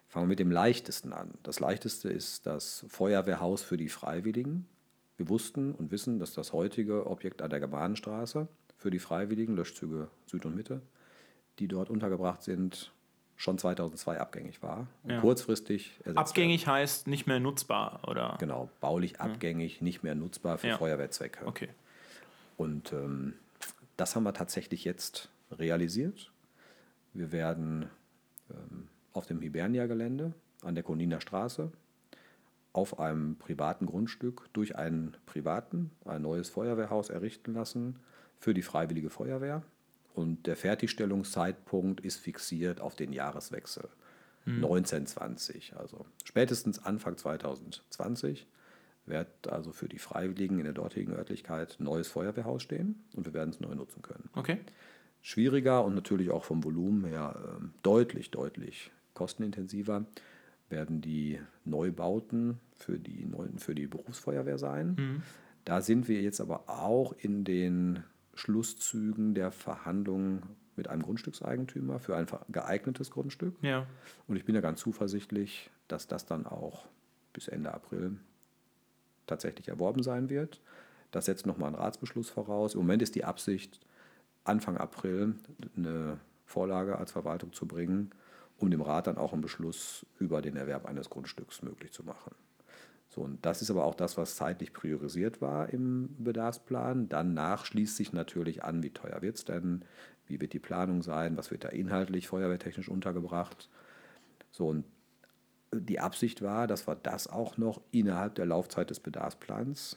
Fangen 0.08 0.24
wir 0.26 0.30
mit 0.30 0.38
dem 0.40 0.50
leichtesten 0.50 1.12
an. 1.12 1.34
Das 1.42 1.60
leichteste 1.60 2.08
ist 2.08 2.46
das 2.46 2.84
Feuerwehrhaus 2.88 3.62
für 3.62 3.76
die 3.76 3.88
Freiwilligen. 3.88 4.66
Wir 5.16 5.28
wussten 5.28 5.72
und 5.72 5.90
wissen, 5.90 6.18
dass 6.18 6.34
das 6.34 6.52
heutige 6.52 7.06
Objekt 7.06 7.42
an 7.42 7.50
der 7.50 7.60
Germanenstraße 7.60 8.48
für 8.76 8.90
die 8.90 8.98
Freiwilligen, 8.98 9.54
Löschzüge 9.54 10.08
Süd 10.26 10.46
und 10.46 10.56
Mitte, 10.56 10.80
die 11.58 11.68
dort 11.68 11.90
untergebracht 11.90 12.42
sind, 12.42 12.92
schon 13.36 13.56
2002 13.56 14.18
abgängig 14.20 14.62
war. 14.62 14.86
Und 15.02 15.10
Ja. 15.12 15.20
kurzfristig 15.20 15.92
ersetzt 16.00 16.18
Abgängig 16.18 16.66
heißt 16.66 17.06
nicht 17.06 17.26
mehr 17.26 17.38
nutzbar, 17.40 18.00
oder? 18.06 18.22
Werden. 18.22 18.38
Genau, 18.38 18.70
baulich 18.80 19.20
abgängig, 19.20 19.80
nicht 19.80 20.02
mehr 20.02 20.14
nutzbar 20.14 20.58
für 20.58 20.68
Ja. 20.68 20.78
Feuerwehrzwecke. 20.78 21.46
Okay. 21.46 21.68
Und 22.56 22.92
ähm, 22.92 23.34
das 23.96 24.16
haben 24.16 24.24
wir 24.24 24.34
tatsächlich 24.34 24.84
jetzt 24.84 25.30
realisiert. 25.52 26.30
Wir 27.12 27.32
werden 27.32 27.86
ähm, 28.50 28.88
auf 29.12 29.26
dem 29.26 29.40
Hibernia-Gelände 29.40 30.32
an 30.62 30.74
der 30.74 30.84
Koniner 30.84 31.20
Straße 31.20 31.70
auf 32.72 33.00
einem 33.00 33.36
privaten 33.36 33.86
Grundstück 33.86 34.48
durch 34.52 34.76
einen 34.76 35.16
Privaten 35.26 35.90
ein 36.04 36.22
neues 36.22 36.48
Feuerwehrhaus 36.48 37.10
errichten 37.10 37.54
lassen 37.54 37.96
für 38.38 38.54
die 38.54 38.62
Freiwillige 38.62 39.10
Feuerwehr. 39.10 39.62
Und 40.14 40.46
der 40.46 40.56
Fertigstellungszeitpunkt 40.56 42.00
ist 42.00 42.18
fixiert 42.18 42.80
auf 42.80 42.94
den 42.94 43.12
Jahreswechsel 43.12 43.88
1920. 44.46 45.76
Also 45.76 46.06
spätestens 46.24 46.84
Anfang 46.84 47.16
2020 47.16 48.46
wird 49.06 49.48
also 49.48 49.72
für 49.72 49.88
die 49.88 49.98
Freiwilligen 49.98 50.58
in 50.58 50.64
der 50.64 50.74
dortigen 50.74 51.12
Örtlichkeit 51.12 51.76
ein 51.78 51.84
neues 51.84 52.08
Feuerwehrhaus 52.08 52.62
stehen 52.62 53.02
und 53.14 53.26
wir 53.26 53.34
werden 53.34 53.50
es 53.50 53.60
neu 53.60 53.74
nutzen 53.74 54.02
können. 54.02 54.28
Okay. 54.34 54.58
Schwieriger 55.22 55.84
und 55.84 55.94
natürlich 55.94 56.30
auch 56.30 56.44
vom 56.44 56.64
Volumen 56.64 57.04
her 57.04 57.36
ähm, 57.58 57.72
deutlich, 57.82 58.30
deutlich 58.30 58.90
kostenintensiver 59.14 60.06
werden 60.70 61.00
die 61.00 61.40
Neubauten 61.64 62.58
für 62.72 62.98
die, 62.98 63.26
neuen, 63.26 63.58
für 63.58 63.74
die 63.74 63.86
Berufsfeuerwehr 63.86 64.56
sein. 64.56 65.22
Da 65.64 65.82
sind 65.82 66.08
wir 66.08 66.22
jetzt 66.22 66.40
aber 66.40 66.68
auch 66.68 67.12
in 67.18 67.44
den 67.44 68.04
Schlusszügen 68.34 69.34
der 69.34 69.50
Verhandlungen 69.50 70.42
mit 70.76 70.88
einem 70.88 71.02
Grundstückseigentümer 71.02 71.98
für 71.98 72.16
ein 72.16 72.26
geeignetes 72.50 73.10
Grundstück. 73.10 73.54
Ja. 73.62 73.86
Und 74.26 74.36
ich 74.36 74.44
bin 74.44 74.54
ja 74.54 74.60
ganz 74.60 74.80
zuversichtlich, 74.80 75.70
dass 75.88 76.06
das 76.06 76.24
dann 76.24 76.46
auch 76.46 76.86
bis 77.32 77.48
Ende 77.48 77.74
April 77.74 78.16
tatsächlich 79.26 79.68
erworben 79.68 80.02
sein 80.02 80.30
wird. 80.30 80.60
Das 81.10 81.26
setzt 81.26 81.46
nochmal 81.46 81.68
einen 81.68 81.76
Ratsbeschluss 81.76 82.30
voraus. 82.30 82.74
Im 82.74 82.80
Moment 82.80 83.02
ist 83.02 83.14
die 83.14 83.24
Absicht, 83.24 83.80
Anfang 84.44 84.76
April 84.76 85.34
eine 85.76 86.18
Vorlage 86.46 86.98
als 86.98 87.12
Verwaltung 87.12 87.52
zu 87.52 87.66
bringen, 87.66 88.10
um 88.58 88.70
dem 88.70 88.82
Rat 88.82 89.06
dann 89.06 89.18
auch 89.18 89.32
einen 89.32 89.42
Beschluss 89.42 90.04
über 90.18 90.42
den 90.42 90.56
Erwerb 90.56 90.86
eines 90.86 91.10
Grundstücks 91.10 91.62
möglich 91.62 91.92
zu 91.92 92.04
machen. 92.04 92.34
So, 93.08 93.22
und 93.22 93.44
das 93.44 93.60
ist 93.60 93.70
aber 93.70 93.84
auch 93.84 93.96
das, 93.96 94.16
was 94.16 94.36
zeitlich 94.36 94.72
priorisiert 94.72 95.40
war 95.40 95.68
im 95.70 96.14
Bedarfsplan. 96.18 97.08
Danach 97.08 97.66
schließt 97.66 97.96
sich 97.96 98.12
natürlich 98.12 98.62
an, 98.62 98.82
wie 98.84 98.90
teuer 98.90 99.20
wird 99.20 99.36
es 99.36 99.44
denn, 99.44 99.84
wie 100.26 100.40
wird 100.40 100.52
die 100.52 100.60
Planung 100.60 101.02
sein, 101.02 101.36
was 101.36 101.50
wird 101.50 101.64
da 101.64 101.68
inhaltlich 101.70 102.28
feuerwehrtechnisch 102.28 102.88
untergebracht. 102.88 103.68
So, 104.52 104.68
und 104.68 104.84
die 105.72 105.98
Absicht 105.98 106.42
war, 106.42 106.66
dass 106.66 106.86
wir 106.86 106.94
das 106.94 107.26
auch 107.26 107.56
noch 107.56 107.80
innerhalb 107.90 108.36
der 108.36 108.46
Laufzeit 108.46 108.90
des 108.90 109.00
Bedarfsplans 109.00 109.96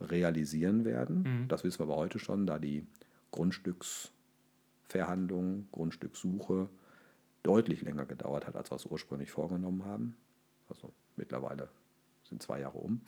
realisieren 0.00 0.84
werden. 0.84 1.22
Das 1.48 1.64
wissen 1.64 1.80
wir 1.80 1.84
aber 1.84 1.96
heute 1.96 2.18
schon, 2.18 2.46
da 2.46 2.58
die 2.58 2.86
Grundstücksverhandlung, 3.36 5.68
Grundstückssuche 5.70 6.68
deutlich 7.42 7.82
länger 7.82 8.06
gedauert 8.06 8.46
hat, 8.46 8.56
als 8.56 8.70
wir 8.70 8.76
es 8.76 8.86
ursprünglich 8.86 9.30
vorgenommen 9.30 9.84
haben. 9.84 10.16
Also 10.68 10.90
mittlerweile 11.16 11.68
sind 12.24 12.42
zwei 12.42 12.60
Jahre 12.60 12.78
um. 12.78 13.02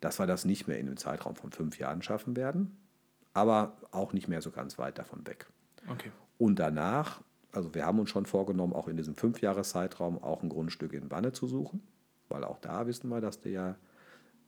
Dass 0.00 0.18
wir 0.18 0.26
das 0.26 0.46
nicht 0.46 0.68
mehr 0.68 0.78
in 0.78 0.86
einem 0.86 0.96
Zeitraum 0.96 1.36
von 1.36 1.52
fünf 1.52 1.78
Jahren 1.78 2.02
schaffen 2.02 2.36
werden, 2.36 2.76
aber 3.34 3.76
auch 3.90 4.12
nicht 4.12 4.28
mehr 4.28 4.42
so 4.42 4.50
ganz 4.50 4.78
weit 4.78 4.98
davon 4.98 5.26
weg. 5.26 5.46
Okay. 5.88 6.12
Und 6.38 6.58
danach, 6.58 7.20
also 7.52 7.74
wir 7.74 7.84
haben 7.84 7.98
uns 7.98 8.10
schon 8.10 8.26
vorgenommen, 8.26 8.72
auch 8.72 8.88
in 8.88 8.96
diesem 8.96 9.16
Fünfjahreszeitraum 9.16 10.22
auch 10.22 10.42
ein 10.42 10.48
Grundstück 10.48 10.92
in 10.92 11.10
Wanne 11.10 11.32
zu 11.32 11.46
suchen, 11.46 11.82
weil 12.28 12.44
auch 12.44 12.58
da 12.58 12.86
wissen 12.86 13.10
wir, 13.10 13.20
dass 13.20 13.40
der 13.40 13.76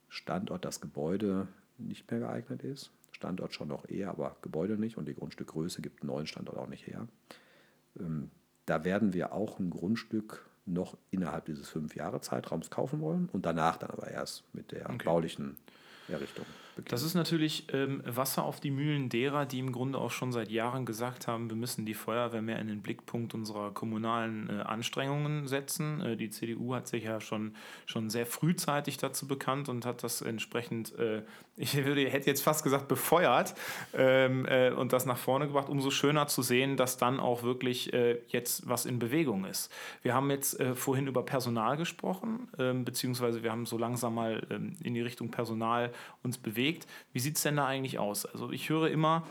Standort, 0.09 0.65
das 0.65 0.81
Gebäude 0.81 1.49
nicht 1.79 2.11
mehr 2.11 2.21
geeignet 2.21 2.63
ist. 2.63 2.91
Standort 3.21 3.53
schon 3.53 3.69
noch 3.69 3.87
eher, 3.87 4.09
aber 4.09 4.37
Gebäude 4.41 4.79
nicht 4.79 4.97
und 4.97 5.07
die 5.07 5.15
Grundstückgröße 5.15 5.83
gibt 5.83 6.01
einen 6.03 6.11
neuen 6.11 6.27
Standort 6.27 6.57
auch 6.57 6.69
nicht 6.69 6.87
her. 6.87 7.07
Ähm, 7.99 8.31
da 8.65 8.83
werden 8.85 9.13
wir 9.13 9.33
auch 9.35 9.59
ein 9.59 9.69
Grundstück 9.69 10.49
noch 10.65 10.97
innerhalb 11.11 11.45
dieses 11.45 11.69
Fünf-Jahre-Zeitraums 11.69 12.71
kaufen 12.71 13.01
wollen 13.03 13.29
und 13.31 13.45
danach 13.45 13.77
dann 13.77 13.91
aber 13.91 14.09
erst 14.09 14.45
mit 14.55 14.73
der 14.73 14.89
Okay. 14.89 15.05
baulichen 15.05 15.57
Errichtung 16.09 16.47
beginnen. 16.75 16.91
Das 16.91 17.03
ist 17.03 17.15
natürlich 17.15 17.67
ähm, 17.73 18.03
Wasser 18.05 18.45
auf 18.45 18.61
die 18.61 18.71
Mühlen 18.71 19.09
derer, 19.09 19.47
die 19.47 19.59
im 19.59 19.73
Grunde 19.73 19.99
auch 19.99 20.11
schon 20.11 20.33
seit 20.33 20.51
Jahren 20.51 20.87
gesagt 20.87 21.27
haben, 21.27 21.49
wir 21.51 21.57
müssen 21.57 21.87
die 21.87 21.95
Feuerwehr 21.95 22.43
mehr 22.43 22.59
in 22.59 22.69
den 22.69 22.83
Blickpunkt 22.83 23.35
unserer 23.35 23.73
kommunalen 23.73 24.49
äh, 24.49 24.63
Anstrengungen 24.63 25.47
setzen. 25.47 26.01
Äh, 26.01 26.17
die 26.17 26.31
CDU 26.31 26.75
hat 26.75 26.89
sich 26.89 27.05
ja 27.05 27.21
schon, 27.21 27.55
schon 27.87 28.11
sehr 28.11 28.27
frühzeitig 28.27 28.97
dazu 28.97 29.27
bekannt 29.27 29.69
und 29.69 29.85
hat 29.87 30.03
das 30.03 30.23
entsprechend, 30.23 30.97
äh, 30.99 31.23
ich 31.57 31.77
würde, 31.77 32.09
hätte 32.09 32.27
jetzt 32.27 32.43
fast 32.43 32.63
gesagt, 32.63 32.89
befeuert 32.89 33.55
ähm, 33.93 34.47
äh, 34.47 34.71
und 34.71 34.93
das 34.93 35.07
nach 35.07 35.19
vorne 35.19 35.47
gebracht. 35.47 35.69
Umso 35.69 35.91
schöner 35.91 36.27
zu 36.27 36.43
sehen, 36.43 36.77
dass 36.77 36.97
dann 36.97 37.21
auch 37.21 37.43
wirklich 37.43 37.93
äh, 37.93 38.19
jetzt 38.29 38.69
was 38.69 38.87
in 38.87 38.99
Bewegung 38.99 39.45
ist. 39.45 39.71
Wir 40.03 40.15
haben 40.15 40.31
jetzt 40.31 40.59
äh, 40.61 40.75
vorhin 40.75 41.07
über 41.07 41.23
Personal 41.25 41.77
gesprochen, 41.77 42.49
ähm, 42.59 42.85
beziehungsweise 42.85 43.43
wir 43.43 43.53
haben 43.53 43.67
so 43.67 43.77
langsam 43.77 44.15
mal 44.15 44.47
ähm, 44.51 44.77
in 44.83 44.95
die 44.95 45.01
Richtung 45.01 45.31
Personal 45.31 45.93
uns 46.23 46.39
bewegt. 46.39 46.60
Wie 47.13 47.21
sieht 47.21 47.37
es 47.37 47.43
denn 47.43 47.57
da 47.57 47.67
eigentlich 47.67 47.99
aus? 47.99 48.27
Also 48.27 48.51
ich 48.51 48.69
höre 48.69 48.89
immer, 48.89 49.27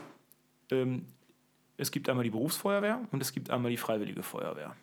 ähm, 0.71 1.05
es 1.77 1.91
gibt 1.91 2.09
einmal 2.09 2.23
die 2.23 2.29
Berufsfeuerwehr 2.29 3.01
und 3.11 3.21
es 3.21 3.33
gibt 3.33 3.49
einmal 3.49 3.71
die 3.71 3.77
Freiwillige 3.77 4.23
Feuerwehr. 4.23 4.75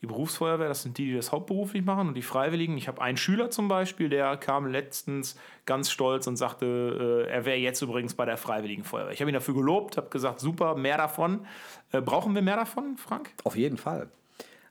Die 0.00 0.04
Die 0.04 0.06
Berufsfeuerwehr, 0.06 0.68
das 0.68 0.82
sind 0.82 0.98
die, 0.98 1.06
die 1.06 1.14
das 1.14 1.32
hauptberuflich 1.32 1.82
machen 1.82 2.08
und 2.08 2.14
die 2.14 2.20
Freiwilligen. 2.20 2.76
Ich 2.76 2.88
habe 2.88 3.00
einen 3.00 3.16
Schüler 3.16 3.48
zum 3.48 3.68
Beispiel, 3.68 4.10
der 4.10 4.36
kam 4.36 4.66
letztens 4.66 5.34
ganz 5.64 5.90
stolz 5.90 6.26
und 6.26 6.36
sagte, 6.36 7.24
äh, 7.26 7.30
er 7.30 7.46
wäre 7.46 7.56
jetzt 7.56 7.80
übrigens 7.80 8.12
bei 8.12 8.26
der 8.26 8.36
Freiwilligen 8.36 8.84
Feuerwehr. 8.84 9.14
Ich 9.14 9.20
habe 9.22 9.30
ihn 9.30 9.34
dafür 9.34 9.54
gelobt, 9.54 9.96
habe 9.96 10.10
gesagt, 10.10 10.40
super, 10.40 10.74
mehr 10.76 10.98
davon. 10.98 11.46
Äh, 11.90 12.02
brauchen 12.02 12.34
wir 12.34 12.42
mehr 12.42 12.56
davon, 12.56 12.98
Frank? 12.98 13.30
Auf 13.44 13.56
jeden 13.56 13.78
Fall. 13.78 14.10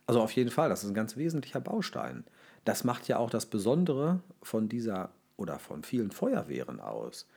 Also 0.06 0.22
auf 0.22 0.34
jeden 0.34 0.52
Fall, 0.52 0.70
das 0.70 0.84
ist 0.84 0.92
ein 0.92 0.94
ganz 0.94 1.18
wesentlicher 1.18 1.62
Baustein. 1.62 2.26
Das 2.64 2.84
macht 2.84 3.08
ja 3.08 3.18
auch 3.18 3.32
das 3.32 3.48
Besondere 3.48 4.20
von 4.44 4.70
dieser 4.70 5.10
oder 5.38 5.60
von 5.60 5.84
vielen 5.84 6.12
Feuerwehren 6.12 6.80
aus, 6.80 7.28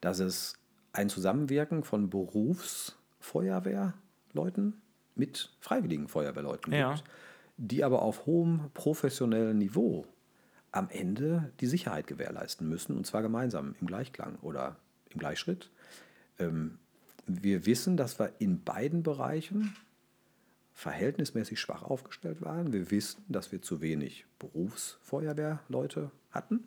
dass 0.00 0.18
es 0.18 0.54
ein 0.92 1.08
Zusammenwirken 1.08 1.84
von 1.84 2.10
Berufsfeuerwehrleuten 2.10 4.80
mit 5.14 5.50
freiwilligen 5.60 6.08
Feuerwehrleuten 6.08 6.72
Ja. 6.72 6.94
gibt, 6.94 7.04
die 7.56 7.84
aber 7.84 8.02
auf 8.02 8.26
hohem 8.26 8.70
professionellen 8.74 9.58
Niveau 9.58 10.04
am 10.72 10.88
Ende 10.90 11.52
die 11.60 11.66
Sicherheit 11.66 12.06
gewährleisten 12.06 12.68
müssen, 12.68 12.96
und 12.96 13.06
zwar 13.06 13.22
gemeinsam 13.22 13.74
im 13.80 13.86
Gleichklang 13.86 14.36
oder 14.42 14.76
im 15.10 15.18
Gleichschritt. 15.18 15.70
Ähm, 16.38 16.78
wir 17.26 17.64
wissen, 17.66 17.96
dass 17.96 18.18
wir 18.20 18.32
in 18.38 18.62
beiden 18.62 19.02
Bereichen 19.02 19.74
verhältnismäßig 20.74 21.58
schwach 21.58 21.82
aufgestellt 21.82 22.42
waren. 22.42 22.72
Wir 22.74 22.90
wissen, 22.90 23.24
dass 23.28 23.50
wir 23.50 23.62
zu 23.62 23.80
wenig 23.80 24.26
Berufsfeuerwehrleute 24.38 26.10
hatten. 26.30 26.64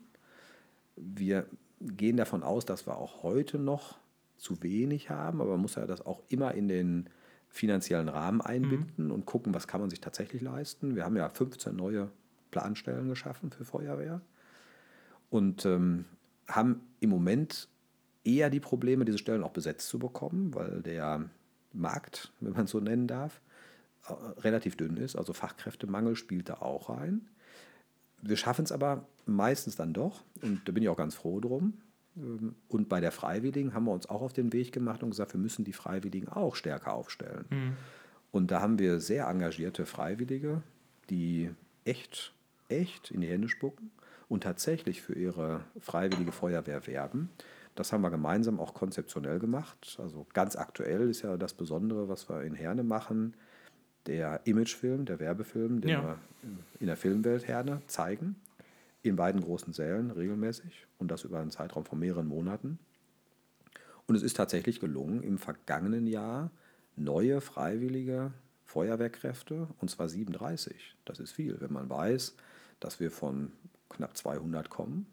Wir 0.99 1.47
gehen 1.81 2.17
davon 2.17 2.43
aus, 2.43 2.65
dass 2.65 2.85
wir 2.85 2.97
auch 2.97 3.23
heute 3.23 3.57
noch 3.57 3.97
zu 4.37 4.61
wenig 4.63 5.09
haben, 5.09 5.41
aber 5.41 5.51
man 5.51 5.61
muss 5.61 5.75
ja 5.75 5.85
das 5.85 6.05
auch 6.05 6.21
immer 6.29 6.53
in 6.53 6.67
den 6.67 7.09
finanziellen 7.49 8.09
Rahmen 8.09 8.41
einbinden 8.41 9.11
und 9.11 9.25
gucken, 9.25 9.53
was 9.53 9.67
kann 9.67 9.81
man 9.81 9.89
sich 9.89 10.01
tatsächlich 10.01 10.41
leisten. 10.41 10.95
Wir 10.95 11.03
haben 11.03 11.15
ja 11.15 11.29
15 11.29 11.75
neue 11.75 12.11
Planstellen 12.51 13.09
geschaffen 13.09 13.51
für 13.51 13.65
Feuerwehr 13.65 14.21
und 15.29 15.65
ähm, 15.65 16.05
haben 16.47 16.81
im 16.99 17.09
Moment 17.09 17.67
eher 18.23 18.49
die 18.49 18.59
Probleme, 18.59 19.05
diese 19.05 19.17
Stellen 19.17 19.43
auch 19.43 19.51
besetzt 19.51 19.87
zu 19.87 19.99
bekommen, 19.99 20.53
weil 20.53 20.81
der 20.81 21.29
Markt, 21.73 22.31
wenn 22.39 22.53
man 22.53 22.65
es 22.65 22.71
so 22.71 22.79
nennen 22.79 23.07
darf, 23.07 23.41
äh, 24.07 24.13
relativ 24.41 24.75
dünn 24.75 24.97
ist. 24.97 25.15
Also 25.15 25.33
Fachkräftemangel 25.33 26.15
spielt 26.15 26.49
da 26.49 26.55
auch 26.55 26.89
rein. 26.89 27.29
Wir 28.21 28.37
schaffen 28.37 28.65
es 28.65 28.71
aber 28.71 29.05
meistens 29.25 29.75
dann 29.75 29.93
doch 29.93 30.23
und 30.41 30.61
da 30.65 30.71
bin 30.71 30.83
ich 30.83 30.89
auch 30.89 30.97
ganz 30.97 31.15
froh 31.15 31.39
drum. 31.39 31.73
Ähm, 32.17 32.55
Und 32.67 32.89
bei 32.89 32.99
der 32.99 33.11
Freiwilligen 33.11 33.73
haben 33.73 33.85
wir 33.85 33.91
uns 33.91 34.09
auch 34.09 34.21
auf 34.21 34.33
den 34.33 34.51
Weg 34.53 34.71
gemacht 34.71 35.03
und 35.03 35.11
gesagt, 35.11 35.33
wir 35.33 35.39
müssen 35.39 35.63
die 35.65 35.73
Freiwilligen 35.73 36.27
auch 36.29 36.55
stärker 36.55 36.93
aufstellen. 36.93 37.45
Und 38.31 38.51
da 38.51 38.61
haben 38.61 38.77
wir 38.79 38.99
sehr 38.99 39.27
engagierte 39.27 39.85
Freiwillige, 39.85 40.61
die 41.09 41.49
echt, 41.85 42.33
echt 42.67 43.11
in 43.11 43.21
die 43.21 43.27
Hände 43.27 43.49
spucken 43.49 43.91
und 44.27 44.43
tatsächlich 44.43 45.01
für 45.01 45.13
ihre 45.13 45.61
freiwillige 45.79 46.31
Feuerwehr 46.31 46.85
werben. 46.85 47.29
Das 47.75 47.93
haben 47.93 48.01
wir 48.01 48.11
gemeinsam 48.11 48.59
auch 48.59 48.73
konzeptionell 48.73 49.39
gemacht. 49.39 49.97
Also 49.99 50.27
ganz 50.33 50.55
aktuell 50.55 51.09
ist 51.09 51.21
ja 51.21 51.37
das 51.37 51.53
Besondere, 51.53 52.09
was 52.09 52.29
wir 52.29 52.43
in 52.43 52.53
Herne 52.53 52.83
machen, 52.83 53.33
der 54.05 54.41
Imagefilm, 54.45 55.05
der 55.05 55.19
Werbefilm, 55.19 55.81
den 55.81 55.89
Ja. 55.89 56.03
wir 56.03 56.17
in 56.79 56.87
der 56.87 56.97
Filmwelt 56.97 57.47
Herne 57.47 57.81
zeigen, 57.87 58.35
in 59.01 59.15
beiden 59.15 59.41
großen 59.41 59.73
Sälen 59.73 60.11
regelmäßig 60.11 60.87
und 60.97 61.09
das 61.11 61.23
über 61.23 61.39
einen 61.39 61.51
Zeitraum 61.51 61.85
von 61.85 61.99
mehreren 61.99 62.27
Monaten. 62.27 62.79
Und 64.07 64.15
es 64.15 64.23
ist 64.23 64.35
tatsächlich 64.37 64.79
gelungen, 64.79 65.21
im 65.21 65.37
vergangenen 65.37 66.07
Jahr 66.07 66.51
neue 66.95 67.41
freiwillige 67.41 68.33
Feuerwehrkräfte, 68.65 69.67
und 69.79 69.89
zwar 69.89 70.09
37. 70.09 70.95
Das 71.05 71.19
ist 71.19 71.31
viel, 71.31 71.59
wenn 71.61 71.71
man 71.73 71.89
weiß, 71.89 72.35
dass 72.79 72.99
wir 72.99 73.11
von 73.11 73.51
knapp 73.89 74.15
200 74.15 74.69
kommen 74.69 75.05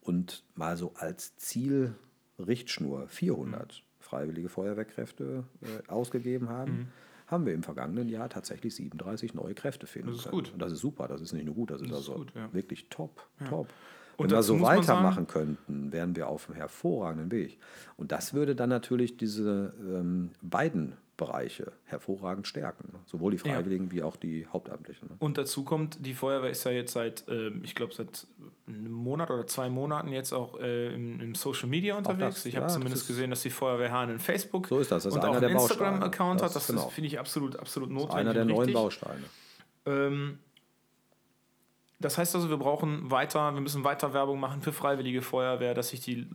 und 0.00 0.44
mal 0.54 0.76
so 0.76 0.92
als 0.94 1.36
Zielrichtschnur 1.36 3.08
400 3.08 3.82
freiwillige 4.00 4.48
Feuerwehrkräfte 4.48 5.44
äh, 5.62 5.88
ausgegeben 5.90 6.48
haben, 6.48 6.92
haben 7.26 7.46
wir 7.46 7.54
im 7.54 7.62
vergangenen 7.62 8.08
Jahr 8.08 8.28
tatsächlich 8.28 8.74
37 8.76 9.34
neue 9.34 9.54
Kräfte 9.54 9.86
finden 9.86 10.08
Das 10.08 10.16
ist 10.18 10.22
können. 10.24 10.34
gut. 10.44 10.52
Und 10.52 10.60
das 10.62 10.72
ist 10.72 10.80
super, 10.80 11.08
das 11.08 11.20
ist 11.20 11.32
nicht 11.32 11.44
nur 11.46 11.54
gut, 11.54 11.70
das 11.70 11.80
ist 11.82 11.90
Das 11.90 12.00
ist 12.00 12.08
also 12.08 12.20
gut, 12.20 12.32
ja. 12.34 12.52
wirklich 12.52 12.88
top, 12.88 13.26
top. 13.48 13.68
Und 14.16 14.30
Wenn 14.30 14.38
wir 14.38 14.42
so 14.42 14.60
weitermachen 14.62 15.26
könnten, 15.26 15.92
wären 15.92 16.16
wir 16.16 16.28
auf 16.28 16.48
einem 16.48 16.56
hervorragenden 16.56 17.30
Weg. 17.30 17.58
Und 17.98 18.12
das 18.12 18.32
würde 18.32 18.54
dann 18.56 18.70
natürlich 18.70 19.16
diese 19.18 19.74
ähm, 19.78 20.30
beiden 20.40 20.94
Bereiche 21.16 21.72
hervorragend 21.84 22.46
stärken. 22.46 22.90
ne? 22.92 22.98
Sowohl 23.06 23.30
die 23.34 23.38
Ja. 23.38 23.54
Freiwilligen 23.54 23.90
wie 23.90 24.02
auch 24.02 24.16
die 24.16 24.46
Hauptamtlichen. 24.46 25.08
ne? 25.08 25.14
Und 25.18 25.38
dazu 25.38 25.64
kommt, 25.64 26.04
die 26.04 26.12
Feuerwehr 26.12 26.50
ist 26.50 26.64
ja 26.64 26.72
jetzt 26.72 26.92
seit, 26.92 27.24
ähm, 27.28 27.62
ich 27.64 27.74
glaube, 27.74 27.94
seit 27.94 28.26
einem 28.68 28.92
Monat 28.92 29.30
oder 29.30 29.46
zwei 29.46 29.70
Monaten 29.70 30.08
jetzt 30.12 30.32
auch 30.34 30.60
äh, 30.60 30.92
im, 30.94 31.18
im 31.20 31.34
Social 31.34 31.68
Media 31.70 31.96
unterwegs. 31.96 32.34
das, 32.36 32.46
ich 32.46 32.54
ja, 32.54 32.60
habe 32.60 32.70
zumindest 32.72 33.06
gesehen, 33.06 33.30
dass 33.30 33.40
die 33.42 33.50
Feuerwehr 33.50 33.90
Hahn 33.92 34.10
in 34.10 34.18
Facebook 34.18 34.66
So 34.66 34.78
ist 34.78 34.90
das. 34.92 35.04
Das 35.04 35.14
ist 35.14 35.18
und 35.18 35.26
auch 35.26 35.36
einen. 35.36 35.50
Instagram-Account 35.52 36.42
hat. 36.42 36.54
Das- 36.54 36.66
genau. 36.66 36.88
finde 36.90 37.06
ich 37.08 37.18
absolut, 37.18 37.56
absolut 37.56 37.88
Das 37.90 37.96
ist 37.96 38.02
notwendig. 38.02 38.20
einer 38.20 38.34
der 38.34 38.44
neuen. 38.44 38.72
Bausteine. 38.74 39.22
Ähm, 39.86 40.38
das 41.98 42.18
heißt 42.18 42.34
also, 42.34 42.50
wir 42.50 42.58
brauchen 42.58 43.10
weiter, 43.10 43.54
wir 43.54 43.60
müssen 43.62 43.82
weiter 43.84 44.12
Werbung 44.12 44.38
machen 44.38 44.60
für 44.60 44.72
Freiwillige 44.72 45.22
Feuerwehr, 45.22 45.72
dass 45.72 45.88
sich 45.88 46.00
die 46.00 46.26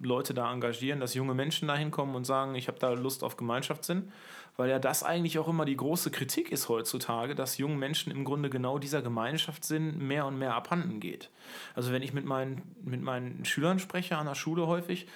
Leute 0.00 0.34
da 0.34 0.52
engagieren, 0.52 1.00
dass 1.00 1.14
junge 1.14 1.34
Menschen 1.34 1.68
da 1.68 1.76
hinkommen 1.76 2.14
und 2.14 2.24
sagen, 2.24 2.54
ich 2.54 2.68
habe 2.68 2.78
da 2.78 2.92
Lust 2.92 3.22
auf 3.22 3.36
Gemeinschaftssinn. 3.36 4.10
Weil 4.56 4.68
ja 4.68 4.78
das 4.78 5.02
eigentlich 5.02 5.38
auch 5.38 5.48
immer 5.48 5.64
die 5.64 5.76
große 5.76 6.10
Kritik 6.10 6.52
ist 6.52 6.68
heutzutage, 6.68 7.34
dass 7.34 7.56
jungen 7.56 7.78
Menschen 7.78 8.12
im 8.12 8.24
Grunde 8.24 8.50
genau 8.50 8.78
dieser 8.78 9.00
Gemeinschaftssinn 9.00 9.96
mehr 10.06 10.26
und 10.26 10.38
mehr 10.38 10.54
abhanden 10.54 11.00
geht. 11.00 11.30
Also 11.74 11.92
wenn 11.92 12.02
ich 12.02 12.12
mit 12.12 12.26
meinen, 12.26 12.74
mit 12.82 13.00
meinen 13.00 13.44
Schülern 13.44 13.78
spreche 13.78 14.18
an 14.18 14.26
der 14.26 14.34
Schule 14.34 14.66
häufig, 14.66 15.06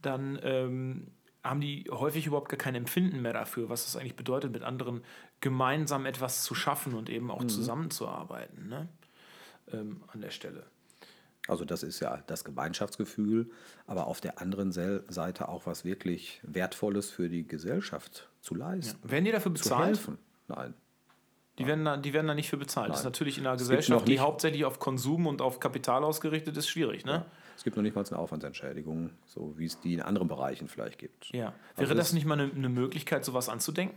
dann 0.00 0.38
ähm, 0.42 1.08
haben 1.42 1.60
die 1.60 1.84
häufig 1.90 2.26
überhaupt 2.26 2.48
gar 2.48 2.56
kein 2.56 2.74
Empfinden 2.74 3.20
mehr 3.20 3.34
dafür, 3.34 3.68
was 3.68 3.86
es 3.86 3.96
eigentlich 3.96 4.16
bedeutet, 4.16 4.52
mit 4.52 4.62
anderen 4.62 5.04
gemeinsam 5.40 6.06
etwas 6.06 6.42
zu 6.42 6.54
schaffen 6.54 6.94
und 6.94 7.10
eben 7.10 7.30
auch 7.30 7.44
zusammenzuarbeiten 7.44 8.68
ne? 8.68 8.88
ähm, 9.72 10.02
an 10.08 10.22
der 10.22 10.30
Stelle. 10.30 10.64
Also 11.46 11.64
das 11.64 11.82
ist 11.82 12.00
ja 12.00 12.22
das 12.26 12.44
Gemeinschaftsgefühl, 12.44 13.50
aber 13.86 14.06
auf 14.06 14.20
der 14.20 14.40
anderen 14.40 14.72
Seite 14.72 15.48
auch 15.48 15.66
was 15.66 15.84
wirklich 15.84 16.40
Wertvolles 16.42 17.10
für 17.10 17.28
die 17.28 17.46
Gesellschaft 17.46 18.28
zu 18.40 18.54
leisten, 18.54 18.98
Werden 19.10 19.24
die 19.26 19.32
dafür 19.32 19.52
bezahlt? 19.52 20.00
Nein. 20.48 20.74
Die 21.58 21.66
werden, 21.68 21.84
da, 21.84 21.96
die 21.96 22.12
werden 22.12 22.26
da 22.26 22.34
nicht 22.34 22.50
für 22.50 22.56
bezahlt. 22.56 22.88
Das 22.90 22.98
ist 22.98 23.04
Nein. 23.04 23.12
natürlich 23.12 23.38
in 23.38 23.46
einer 23.46 23.56
gibt 23.56 23.68
Gesellschaft, 23.68 24.08
die 24.08 24.18
hauptsächlich 24.18 24.64
auf 24.64 24.80
Konsum 24.80 25.26
und 25.28 25.40
auf 25.40 25.60
Kapital 25.60 26.02
ausgerichtet 26.02 26.56
ist, 26.56 26.66
schwierig. 26.68 27.04
Ne? 27.04 27.24
Es 27.56 27.62
gibt 27.62 27.76
noch 27.76 27.82
nicht 27.84 27.94
mal 27.94 28.04
eine 28.04 28.18
Aufwandsentschädigung, 28.18 29.10
so 29.26 29.54
wie 29.56 29.66
es 29.66 29.78
die 29.80 29.94
in 29.94 30.00
anderen 30.02 30.26
Bereichen 30.26 30.66
vielleicht 30.66 30.98
gibt. 30.98 31.26
Ja. 31.32 31.38
Wäre 31.40 31.52
Also 31.76 31.94
das 31.94 32.06
das- 32.08 32.12
nicht 32.14 32.26
mal 32.26 32.40
eine, 32.40 32.50
eine 32.52 32.68
Möglichkeit, 32.68 33.24
sowas 33.24 33.48
anzudenken? 33.48 33.96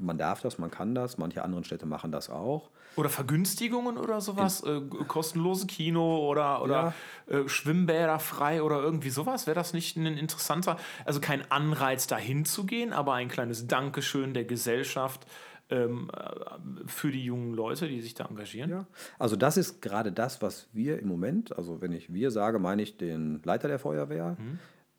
Man 0.00 0.18
darf 0.18 0.40
das, 0.40 0.58
man 0.58 0.70
kann 0.70 0.94
das, 0.94 1.18
manche 1.18 1.44
anderen 1.44 1.64
Städte 1.64 1.86
machen 1.86 2.10
das 2.10 2.30
auch. 2.30 2.70
Oder 2.96 3.08
Vergünstigungen 3.08 3.96
oder 3.96 4.20
sowas? 4.20 4.62
Äh, 4.62 4.80
kostenlose 5.06 5.66
Kino 5.66 6.26
oder, 6.28 6.62
oder 6.62 6.94
äh, 7.28 7.48
Schwimmbäder 7.48 8.18
frei 8.18 8.62
oder 8.62 8.80
irgendwie 8.82 9.10
sowas? 9.10 9.46
Wäre 9.46 9.54
das 9.54 9.72
nicht 9.72 9.96
ein 9.96 10.06
interessanter, 10.06 10.76
also 11.04 11.20
kein 11.20 11.48
Anreiz 11.50 12.06
dahin 12.06 12.44
zu 12.44 12.64
gehen, 12.64 12.92
aber 12.92 13.14
ein 13.14 13.28
kleines 13.28 13.66
Dankeschön 13.66 14.34
der 14.34 14.44
Gesellschaft 14.44 15.26
ähm, 15.70 16.10
äh, 16.16 16.86
für 16.86 17.12
die 17.12 17.24
jungen 17.24 17.54
Leute, 17.54 17.86
die 17.86 18.00
sich 18.00 18.14
da 18.14 18.24
engagieren? 18.24 18.70
Ja. 18.70 18.86
Also 19.18 19.36
das 19.36 19.56
ist 19.56 19.82
gerade 19.82 20.10
das, 20.10 20.42
was 20.42 20.68
wir 20.72 20.98
im 20.98 21.08
Moment, 21.08 21.56
also 21.56 21.80
wenn 21.80 21.92
ich 21.92 22.12
wir 22.12 22.30
sage, 22.30 22.58
meine 22.58 22.82
ich 22.82 22.96
den 22.96 23.40
Leiter 23.44 23.68
der 23.68 23.78
Feuerwehr, 23.78 24.36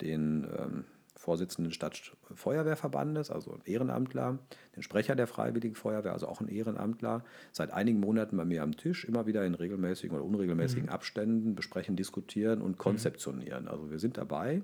den 0.01 0.47
ähm, 0.57 0.85
Vorsitzenden 1.21 1.71
Stadtfeuerwehrverbandes, 1.71 3.29
also 3.29 3.53
ein 3.53 3.61
Ehrenamtler, 3.65 4.39
den 4.75 4.81
Sprecher 4.81 5.15
der 5.15 5.27
Freiwilligen 5.27 5.75
Feuerwehr, 5.75 6.13
also 6.13 6.27
auch 6.27 6.41
ein 6.41 6.47
Ehrenamtler, 6.47 7.23
seit 7.51 7.71
einigen 7.71 7.99
Monaten 7.99 8.37
bei 8.37 8.43
mir 8.43 8.63
am 8.63 8.75
Tisch, 8.75 9.05
immer 9.05 9.27
wieder 9.27 9.45
in 9.45 9.53
regelmäßigen 9.53 10.17
oder 10.17 10.25
unregelmäßigen 10.25 10.89
Abständen 10.89 11.53
besprechen, 11.53 11.95
diskutieren 11.95 12.59
und 12.59 12.79
konzeptionieren. 12.79 13.67
Also 13.67 13.91
wir 13.91 13.99
sind 13.99 14.17
dabei, 14.17 14.63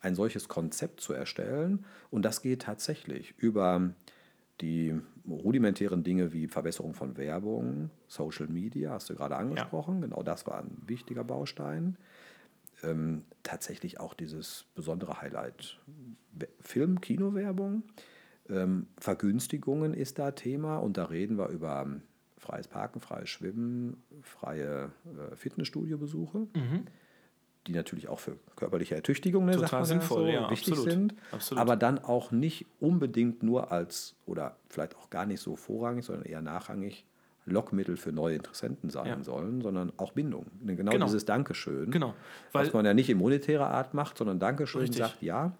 ein 0.00 0.16
solches 0.16 0.48
Konzept 0.48 1.00
zu 1.00 1.12
erstellen. 1.12 1.84
Und 2.10 2.24
das 2.24 2.42
geht 2.42 2.62
tatsächlich 2.62 3.34
über 3.38 3.92
die 4.60 5.00
rudimentären 5.28 6.02
Dinge 6.02 6.32
wie 6.32 6.48
Verbesserung 6.48 6.94
von 6.94 7.16
Werbung, 7.16 7.90
Social 8.08 8.48
Media, 8.48 8.90
hast 8.90 9.08
du 9.08 9.14
gerade 9.14 9.36
angesprochen, 9.36 10.00
genau 10.00 10.24
das 10.24 10.48
war 10.48 10.58
ein 10.58 10.78
wichtiger 10.84 11.22
Baustein. 11.22 11.96
Ähm, 12.82 13.24
tatsächlich 13.42 14.00
auch 14.00 14.14
dieses 14.14 14.66
besondere 14.74 15.20
Highlight. 15.20 15.78
Film, 16.60 17.00
Kinowerbung, 17.00 17.82
ähm, 18.48 18.86
Vergünstigungen 18.98 19.94
ist 19.94 20.18
da 20.18 20.30
Thema 20.32 20.78
und 20.78 20.96
da 20.96 21.04
reden 21.04 21.38
wir 21.38 21.48
über 21.48 21.82
ähm, 21.82 22.02
freies 22.38 22.68
Parken, 22.68 23.00
freies 23.00 23.28
Schwimmen, 23.28 24.02
freie 24.22 24.90
äh, 25.04 25.36
Fitnessstudiobesuche. 25.36 26.48
die 27.68 27.72
natürlich 27.72 28.08
auch 28.08 28.18
für 28.18 28.36
körperliche 28.56 28.96
Ertüchtigung 28.96 29.44
ne, 29.44 29.52
Total 29.52 29.84
sinnvoll, 29.84 30.30
ja, 30.30 30.50
wichtig 30.50 30.72
absolut. 30.72 30.92
sind, 30.92 31.14
Absolut. 31.30 31.60
aber 31.60 31.76
dann 31.76 32.00
auch 32.00 32.32
nicht 32.32 32.66
unbedingt 32.80 33.44
nur 33.44 33.70
als 33.70 34.16
oder 34.26 34.56
vielleicht 34.68 34.96
auch 34.96 35.10
gar 35.10 35.26
nicht 35.26 35.40
so 35.40 35.54
vorrangig, 35.54 36.04
sondern 36.04 36.24
eher 36.24 36.42
nachrangig 36.42 37.06
Lockmittel 37.46 37.96
für 37.96 38.12
neue 38.12 38.36
Interessenten 38.36 38.90
sein 38.90 39.06
Ja. 39.06 39.22
sollen, 39.24 39.62
sondern 39.62 39.92
auch 39.96 40.12
Bindung. 40.12 40.46
Genau, 40.64 40.92
Genau. 40.92 41.06
dieses 41.06 41.24
Dankeschön, 41.24 41.90
Genau. 41.90 42.14
Weil, 42.52 42.66
was 42.66 42.72
man 42.72 42.84
ja 42.84 42.94
nicht 42.94 43.10
in 43.10 43.18
monetärer 43.18 43.68
Art 43.68 43.94
macht, 43.94 44.16
sondern 44.18 44.38
Dankeschön 44.38 44.82
Richtig. 44.82 44.98
sagt, 44.98 45.22
ja, 45.22 45.52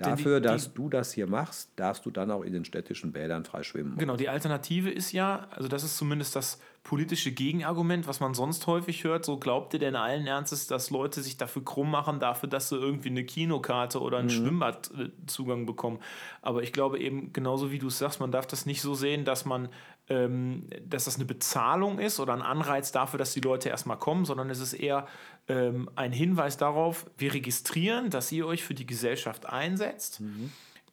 die- 0.00 0.04
dafür, 0.04 0.40
die- 0.40 0.48
dass 0.48 0.72
du 0.74 0.88
das 0.88 1.12
hier 1.12 1.26
machst, 1.26 1.70
darfst 1.76 2.04
du 2.06 2.10
dann 2.10 2.30
auch 2.30 2.42
in 2.42 2.52
den 2.52 2.64
städtischen 2.64 3.12
Bädern 3.12 3.44
frei 3.44 3.62
schwimmen. 3.62 3.96
Genau, 3.98 4.16
die 4.16 4.28
Alternative 4.28 4.90
ist 4.90 5.12
ja, 5.12 5.46
also 5.50 5.68
das 5.68 5.84
ist 5.84 5.96
zumindest 5.98 6.34
das 6.34 6.60
politische 6.82 7.30
Gegenargument, 7.30 8.08
was 8.08 8.20
man 8.20 8.34
sonst 8.34 8.66
häufig 8.66 9.04
hört. 9.04 9.24
So 9.24 9.36
glaubt 9.36 9.74
ihr 9.74 9.78
denn 9.78 9.96
allen 9.96 10.26
Ernstes, 10.26 10.66
dass 10.66 10.90
Leute 10.90 11.22
sich 11.22 11.36
dafür 11.36 11.64
krumm 11.64 11.90
machen, 11.90 12.20
dafür, 12.20 12.48
dass 12.48 12.70
sie 12.70 12.76
irgendwie 12.76 13.10
eine 13.10 13.24
Kinokarte 13.24 14.00
oder 14.00 14.18
einen 14.18 14.30
Schwimmbadzugang 14.30 15.66
bekommen. 15.66 16.00
Aber 16.42 16.62
ich 16.62 16.72
glaube 16.72 16.98
eben, 16.98 17.32
genauso 17.32 17.70
wie 17.70 17.78
du 17.78 17.88
es 17.88 17.98
sagst, 17.98 18.18
man 18.18 18.32
darf 18.32 18.46
das 18.46 18.66
nicht 18.66 18.80
so 18.80 18.94
sehen, 18.94 19.24
dass 19.24 19.44
man, 19.44 19.68
ähm, 20.08 20.66
dass 20.84 21.04
das 21.04 21.16
eine 21.16 21.26
Bezahlung 21.26 21.98
ist 21.98 22.18
oder 22.18 22.32
ein 22.32 22.42
Anreiz 22.42 22.92
dafür, 22.92 23.18
dass 23.18 23.34
die 23.34 23.40
Leute 23.40 23.68
erstmal 23.68 23.98
kommen, 23.98 24.24
sondern 24.24 24.48
es 24.48 24.58
ist 24.58 24.72
eher 24.72 25.06
ähm, 25.48 25.90
ein 25.96 26.12
Hinweis 26.12 26.56
darauf, 26.56 27.06
wir 27.18 27.34
registrieren, 27.34 28.08
dass 28.08 28.32
ihr 28.32 28.46
euch 28.46 28.64
für 28.64 28.74
die 28.74 28.86
Gesellschaft 28.86 29.46
einsetzt. 29.46 30.20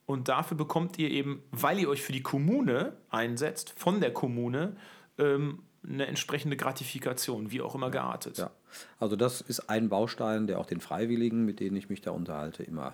Und 0.06 0.28
dafür 0.30 0.58
bekommt 0.58 1.00
ihr 1.00 1.12
eben, 1.12 1.43
weil 1.52 1.80
ihr 1.80 1.89
euch 1.89 2.02
für 2.02 2.13
die 2.13 2.23
Kommune 2.23 2.97
einsetzt, 3.10 3.73
von 3.78 4.00
der 4.00 4.13
Kommune, 4.13 4.76
ähm, 5.17 5.63
eine 5.84 6.08
entsprechende 6.08 6.58
Gratifikation, 6.58 7.52
wie 7.52 7.62
auch 7.62 7.76
immer 7.76 7.92
geartet. 7.92 8.38
Ja, 8.38 8.52
also 9.00 9.16
das 9.16 9.42
ist 9.42 9.70
ein 9.70 9.90
Baustein, 9.90 10.48
der 10.48 10.60
auch 10.60 10.66
den 10.66 10.82
Freiwilligen, 10.82 11.46
mit 11.46 11.60
denen 11.60 11.76
ich 11.78 11.90
mich 11.90 12.02
da 12.02 12.12
unterhalte, 12.12 12.63
immer 12.63 12.94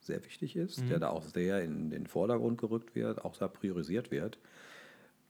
sehr 0.00 0.24
wichtig 0.24 0.56
ist, 0.56 0.80
Mhm. 0.82 0.88
der 0.88 0.98
da 1.00 1.08
auch 1.10 1.24
sehr 1.24 1.62
in 1.62 1.90
den 1.90 2.06
Vordergrund 2.06 2.58
gerückt 2.58 2.94
wird, 2.94 3.24
auch 3.24 3.34
sehr 3.34 3.48
priorisiert 3.48 4.10
wird. 4.10 4.38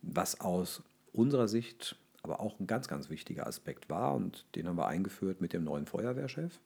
Was 0.03 0.41
aus 0.41 0.83
unserer 1.13 1.49
Sicht 1.49 1.97
aber 2.23 2.41
auch 2.41 2.59
ein 2.61 2.67
ganz, 2.67 2.89
ganz 2.89 3.11
wichtiger 3.11 3.47
Aspekt 3.47 3.89
war 3.89 4.15
und 4.15 4.45
den 4.55 4.69
haben 4.69 4.77
wir 4.77 4.87
eingeführt 4.87 5.41
mit 5.41 5.53
dem 5.53 5.65
neuen 5.65 5.87
Feuerwehrchef. 5.87 6.61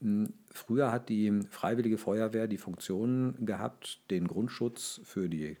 Hm, 0.00 0.32
Früher 0.50 0.92
hat 0.92 1.08
die 1.08 1.42
Freiwillige 1.50 1.98
Feuerwehr 1.98 2.46
die 2.48 2.58
Funktion 2.58 3.34
gehabt, 3.46 4.00
den 4.10 4.28
Grundschutz 4.28 5.00
für 5.04 5.28
die 5.28 5.56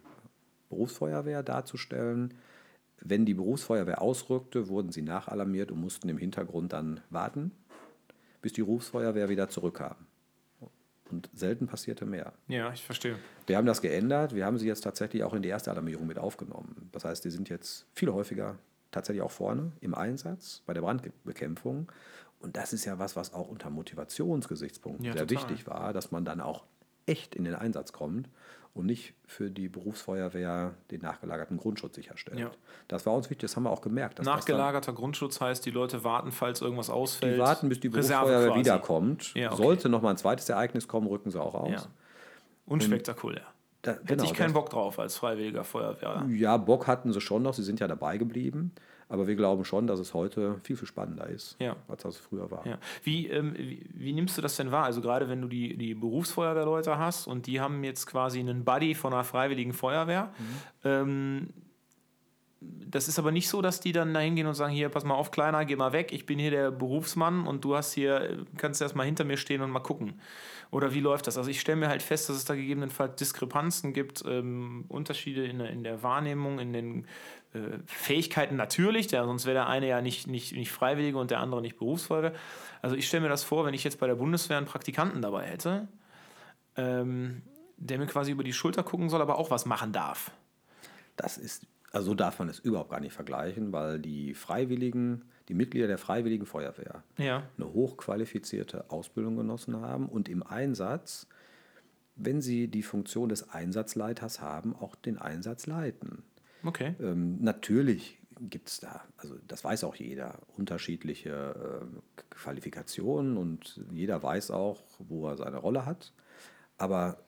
Berufsfeuerwehr 0.68 1.42
darzustellen. 1.42 2.34
Wenn 3.00 3.24
die 3.24 3.34
Berufsfeuerwehr 3.34 4.02
ausrückte, 4.02 4.68
wurden 4.68 4.90
sie 4.92 5.02
nachalarmiert 5.02 5.70
und 5.70 5.80
mussten 5.80 6.08
im 6.08 6.18
Hintergrund 6.18 6.72
dann 6.72 7.00
warten, 7.10 7.52
bis 8.42 8.52
die 8.52 8.62
Berufsfeuerwehr 8.62 9.28
wieder 9.28 9.48
zurückkam. 9.48 9.96
Und 11.10 11.30
selten 11.32 11.66
passierte 11.66 12.04
mehr. 12.04 12.34
Ja, 12.48 12.70
ich 12.72 12.84
verstehe. 12.84 13.16
Wir 13.46 13.56
haben 13.56 13.66
das 13.66 13.80
geändert. 13.80 14.34
Wir 14.34 14.44
haben 14.44 14.58
sie 14.58 14.66
jetzt 14.66 14.82
tatsächlich 14.82 15.24
auch 15.24 15.32
in 15.32 15.40
die 15.42 15.48
erste 15.48 15.70
Alarmierung 15.70 16.06
mit 16.06 16.18
aufgenommen. 16.18 16.90
Das 16.92 17.04
heißt, 17.04 17.24
die 17.24 17.30
sind 17.30 17.48
jetzt 17.48 17.86
viel 17.94 18.10
häufiger 18.12 18.58
tatsächlich 18.90 19.22
auch 19.22 19.30
vorne 19.30 19.72
im 19.80 19.94
Einsatz 19.94 20.62
bei 20.66 20.74
der 20.74 20.82
Brandbekämpfung. 20.82 21.90
Und 22.40 22.56
das 22.56 22.72
ist 22.72 22.84
ja 22.84 22.98
was, 22.98 23.16
was 23.16 23.32
auch 23.32 23.48
unter 23.48 23.70
Motivationsgesichtspunkten 23.70 25.04
Ja, 25.06 25.12
sehr 25.12 25.26
total. 25.26 25.48
wichtig 25.48 25.66
war, 25.66 25.92
dass 25.92 26.10
man 26.10 26.24
dann 26.24 26.40
auch 26.40 26.64
echt 27.06 27.34
in 27.34 27.44
den 27.44 27.54
Einsatz 27.54 27.92
kommt 27.92 28.28
und 28.78 28.86
nicht 28.86 29.14
für 29.26 29.50
die 29.50 29.68
Berufsfeuerwehr 29.68 30.74
den 30.90 31.00
nachgelagerten 31.00 31.56
Grundschutz 31.56 31.96
sicherstellt. 31.96 32.38
Ja. 32.38 32.50
Das 32.86 33.04
war 33.06 33.14
uns 33.14 33.28
wichtig, 33.28 33.40
das 33.40 33.56
haben 33.56 33.64
wir 33.64 33.70
auch 33.70 33.80
gemerkt. 33.80 34.22
Nachgelagerter 34.22 34.92
Grundschutz 34.92 35.40
heißt, 35.40 35.66
die 35.66 35.70
Leute 35.70 36.04
warten, 36.04 36.30
falls 36.32 36.60
irgendwas 36.60 36.88
ausfällt. 36.88 37.34
Die 37.34 37.38
warten, 37.38 37.68
bis 37.68 37.80
die 37.80 37.88
Reserve 37.88 38.26
Berufsfeuerwehr 38.26 38.48
quasi. 38.48 38.60
wiederkommt. 38.60 39.34
Ja, 39.34 39.52
okay. 39.52 39.62
Sollte 39.62 39.88
noch 39.88 40.00
mal 40.00 40.10
ein 40.10 40.16
zweites 40.16 40.48
Ereignis 40.48 40.86
kommen, 40.86 41.08
rücken 41.08 41.30
sie 41.30 41.40
auch 41.40 41.54
aus. 41.54 41.70
Ja. 41.70 41.86
Unspektakulär. 42.66 43.42
Da, 43.82 43.92
Hätte 43.92 44.04
genau, 44.06 44.24
ich 44.24 44.34
keinen 44.34 44.52
Bock 44.52 44.70
drauf 44.70 44.98
als 44.98 45.16
freiwilliger 45.16 45.64
Feuerwehr. 45.64 46.26
Ja, 46.28 46.56
Bock 46.56 46.86
hatten 46.86 47.12
sie 47.12 47.20
schon 47.20 47.42
noch, 47.42 47.54
sie 47.54 47.62
sind 47.62 47.80
ja 47.80 47.88
dabei 47.88 48.18
geblieben. 48.18 48.72
Aber 49.10 49.26
wir 49.26 49.36
glauben 49.36 49.64
schon, 49.64 49.86
dass 49.86 50.00
es 50.00 50.12
heute 50.12 50.56
viel, 50.62 50.76
viel 50.76 50.86
spannender 50.86 51.26
ist, 51.28 51.56
Ja. 51.58 51.76
als 51.88 52.02
das 52.02 52.18
früher 52.18 52.50
war. 52.50 52.66
Ja. 52.66 52.78
Wie, 53.02 53.26
ähm, 53.28 53.54
wie, 53.56 53.86
wie 53.94 54.12
nimmst 54.12 54.36
du 54.36 54.42
das 54.42 54.56
denn 54.56 54.70
wahr? 54.70 54.84
Also 54.84 55.00
gerade 55.00 55.28
wenn 55.30 55.40
du 55.40 55.48
die, 55.48 55.76
die 55.78 55.94
Berufsfeuerwehrleute 55.94 56.98
hast 56.98 57.26
und 57.26 57.46
die 57.46 57.60
haben 57.60 57.84
jetzt 57.84 58.06
quasi 58.06 58.38
einen 58.40 58.64
Buddy 58.64 58.94
von 58.94 59.12
einer 59.14 59.24
freiwilligen 59.24 59.72
Feuerwehr. 59.72 60.30
Ähm, 60.84 61.48
das 62.60 63.06
ist 63.06 63.18
aber 63.20 63.30
nicht 63.30 63.48
so, 63.48 63.62
dass 63.62 63.78
die 63.80 63.92
dann 63.92 64.12
da 64.12 64.20
hingehen 64.20 64.46
und 64.48 64.54
sagen, 64.54 64.72
hier, 64.72 64.88
pass 64.88 65.04
mal 65.04 65.14
auf, 65.14 65.30
Kleiner, 65.30 65.64
geh 65.64 65.76
mal 65.76 65.92
weg, 65.92 66.12
ich 66.12 66.26
bin 66.26 66.38
hier 66.40 66.50
der 66.50 66.70
Berufsmann 66.72 67.46
und 67.46 67.64
du 67.64 67.76
hast 67.76 67.92
hier, 67.92 68.44
kannst 68.56 68.82
erst 68.82 68.96
mal 68.96 69.04
hinter 69.04 69.24
mir 69.24 69.36
stehen 69.36 69.62
und 69.62 69.70
mal 69.70 69.78
gucken. 69.80 70.20
Oder 70.70 70.92
wie 70.92 71.00
läuft 71.00 71.26
das? 71.26 71.38
Also 71.38 71.50
ich 71.50 71.60
stelle 71.60 71.76
mir 71.76 71.88
halt 71.88 72.02
fest, 72.02 72.28
dass 72.28 72.36
es 72.36 72.44
da 72.44 72.54
gegebenenfalls 72.54 73.16
Diskrepanzen 73.16 73.92
gibt, 73.92 74.22
ähm, 74.26 74.84
Unterschiede 74.88 75.46
in 75.46 75.58
der, 75.58 75.70
in 75.70 75.82
der 75.82 76.02
Wahrnehmung, 76.02 76.58
in 76.58 76.72
den 76.72 77.06
äh, 77.54 77.78
Fähigkeiten 77.86 78.56
natürlich, 78.56 79.06
der, 79.06 79.24
sonst 79.24 79.46
wäre 79.46 79.54
der 79.54 79.66
eine 79.68 79.88
ja 79.88 80.02
nicht, 80.02 80.26
nicht, 80.26 80.52
nicht 80.52 80.70
Freiwillige 80.70 81.16
und 81.16 81.30
der 81.30 81.40
andere 81.40 81.62
nicht 81.62 81.78
Berufsfeuerwehr. 81.78 82.34
Also 82.82 82.96
ich 82.96 83.06
stelle 83.06 83.22
mir 83.22 83.30
das 83.30 83.44
vor, 83.44 83.64
wenn 83.64 83.74
ich 83.74 83.84
jetzt 83.84 83.98
bei 83.98 84.06
der 84.06 84.16
Bundeswehr 84.16 84.58
einen 84.58 84.66
Praktikanten 84.66 85.22
dabei 85.22 85.46
hätte, 85.46 85.88
ähm, 86.76 87.42
der 87.78 87.98
mir 87.98 88.06
quasi 88.06 88.32
über 88.32 88.44
die 88.44 88.52
Schulter 88.52 88.82
gucken 88.82 89.08
soll, 89.08 89.22
aber 89.22 89.38
auch 89.38 89.50
was 89.50 89.64
machen 89.64 89.92
darf. 89.92 90.30
Das 91.16 91.38
ist, 91.38 91.66
also 91.92 92.06
so 92.10 92.14
darf 92.14 92.38
man 92.38 92.48
es 92.48 92.58
überhaupt 92.58 92.90
gar 92.90 93.00
nicht 93.00 93.12
vergleichen, 93.14 93.72
weil 93.72 93.98
die 93.98 94.34
Freiwilligen, 94.34 95.24
die 95.48 95.54
Mitglieder 95.54 95.86
der 95.86 95.98
Freiwilligen 95.98 96.46
Feuerwehr 96.46 97.02
Ja. 97.16 97.44
eine 97.56 97.72
hochqualifizierte 97.72 98.90
Ausbildung 98.90 99.36
genossen 99.36 99.80
haben 99.80 100.08
und 100.08 100.28
im 100.28 100.42
Einsatz, 100.42 101.26
wenn 102.16 102.40
sie 102.42 102.68
die 102.68 102.82
Funktion 102.82 103.28
des 103.28 103.48
Einsatzleiters 103.50 104.40
haben, 104.40 104.74
auch 104.76 104.94
den 104.96 105.18
Einsatz 105.18 105.66
leiten. 105.66 106.22
Okay. 106.64 106.94
Ähm, 107.00 107.38
natürlich 107.40 108.18
gibt 108.40 108.68
es 108.68 108.80
da, 108.80 109.02
also 109.16 109.36
das 109.46 109.64
weiß 109.64 109.84
auch 109.84 109.94
jeder, 109.96 110.38
unterschiedliche 110.56 111.80
ähm, 111.82 112.02
Qualifikationen 112.30 113.36
und 113.36 113.80
jeder 113.90 114.22
weiß 114.22 114.50
auch, 114.50 114.82
wo 114.98 115.28
er 115.28 115.36
seine 115.36 115.56
Rolle 115.58 115.86
hat. 115.86 116.12
Aber 116.76 117.18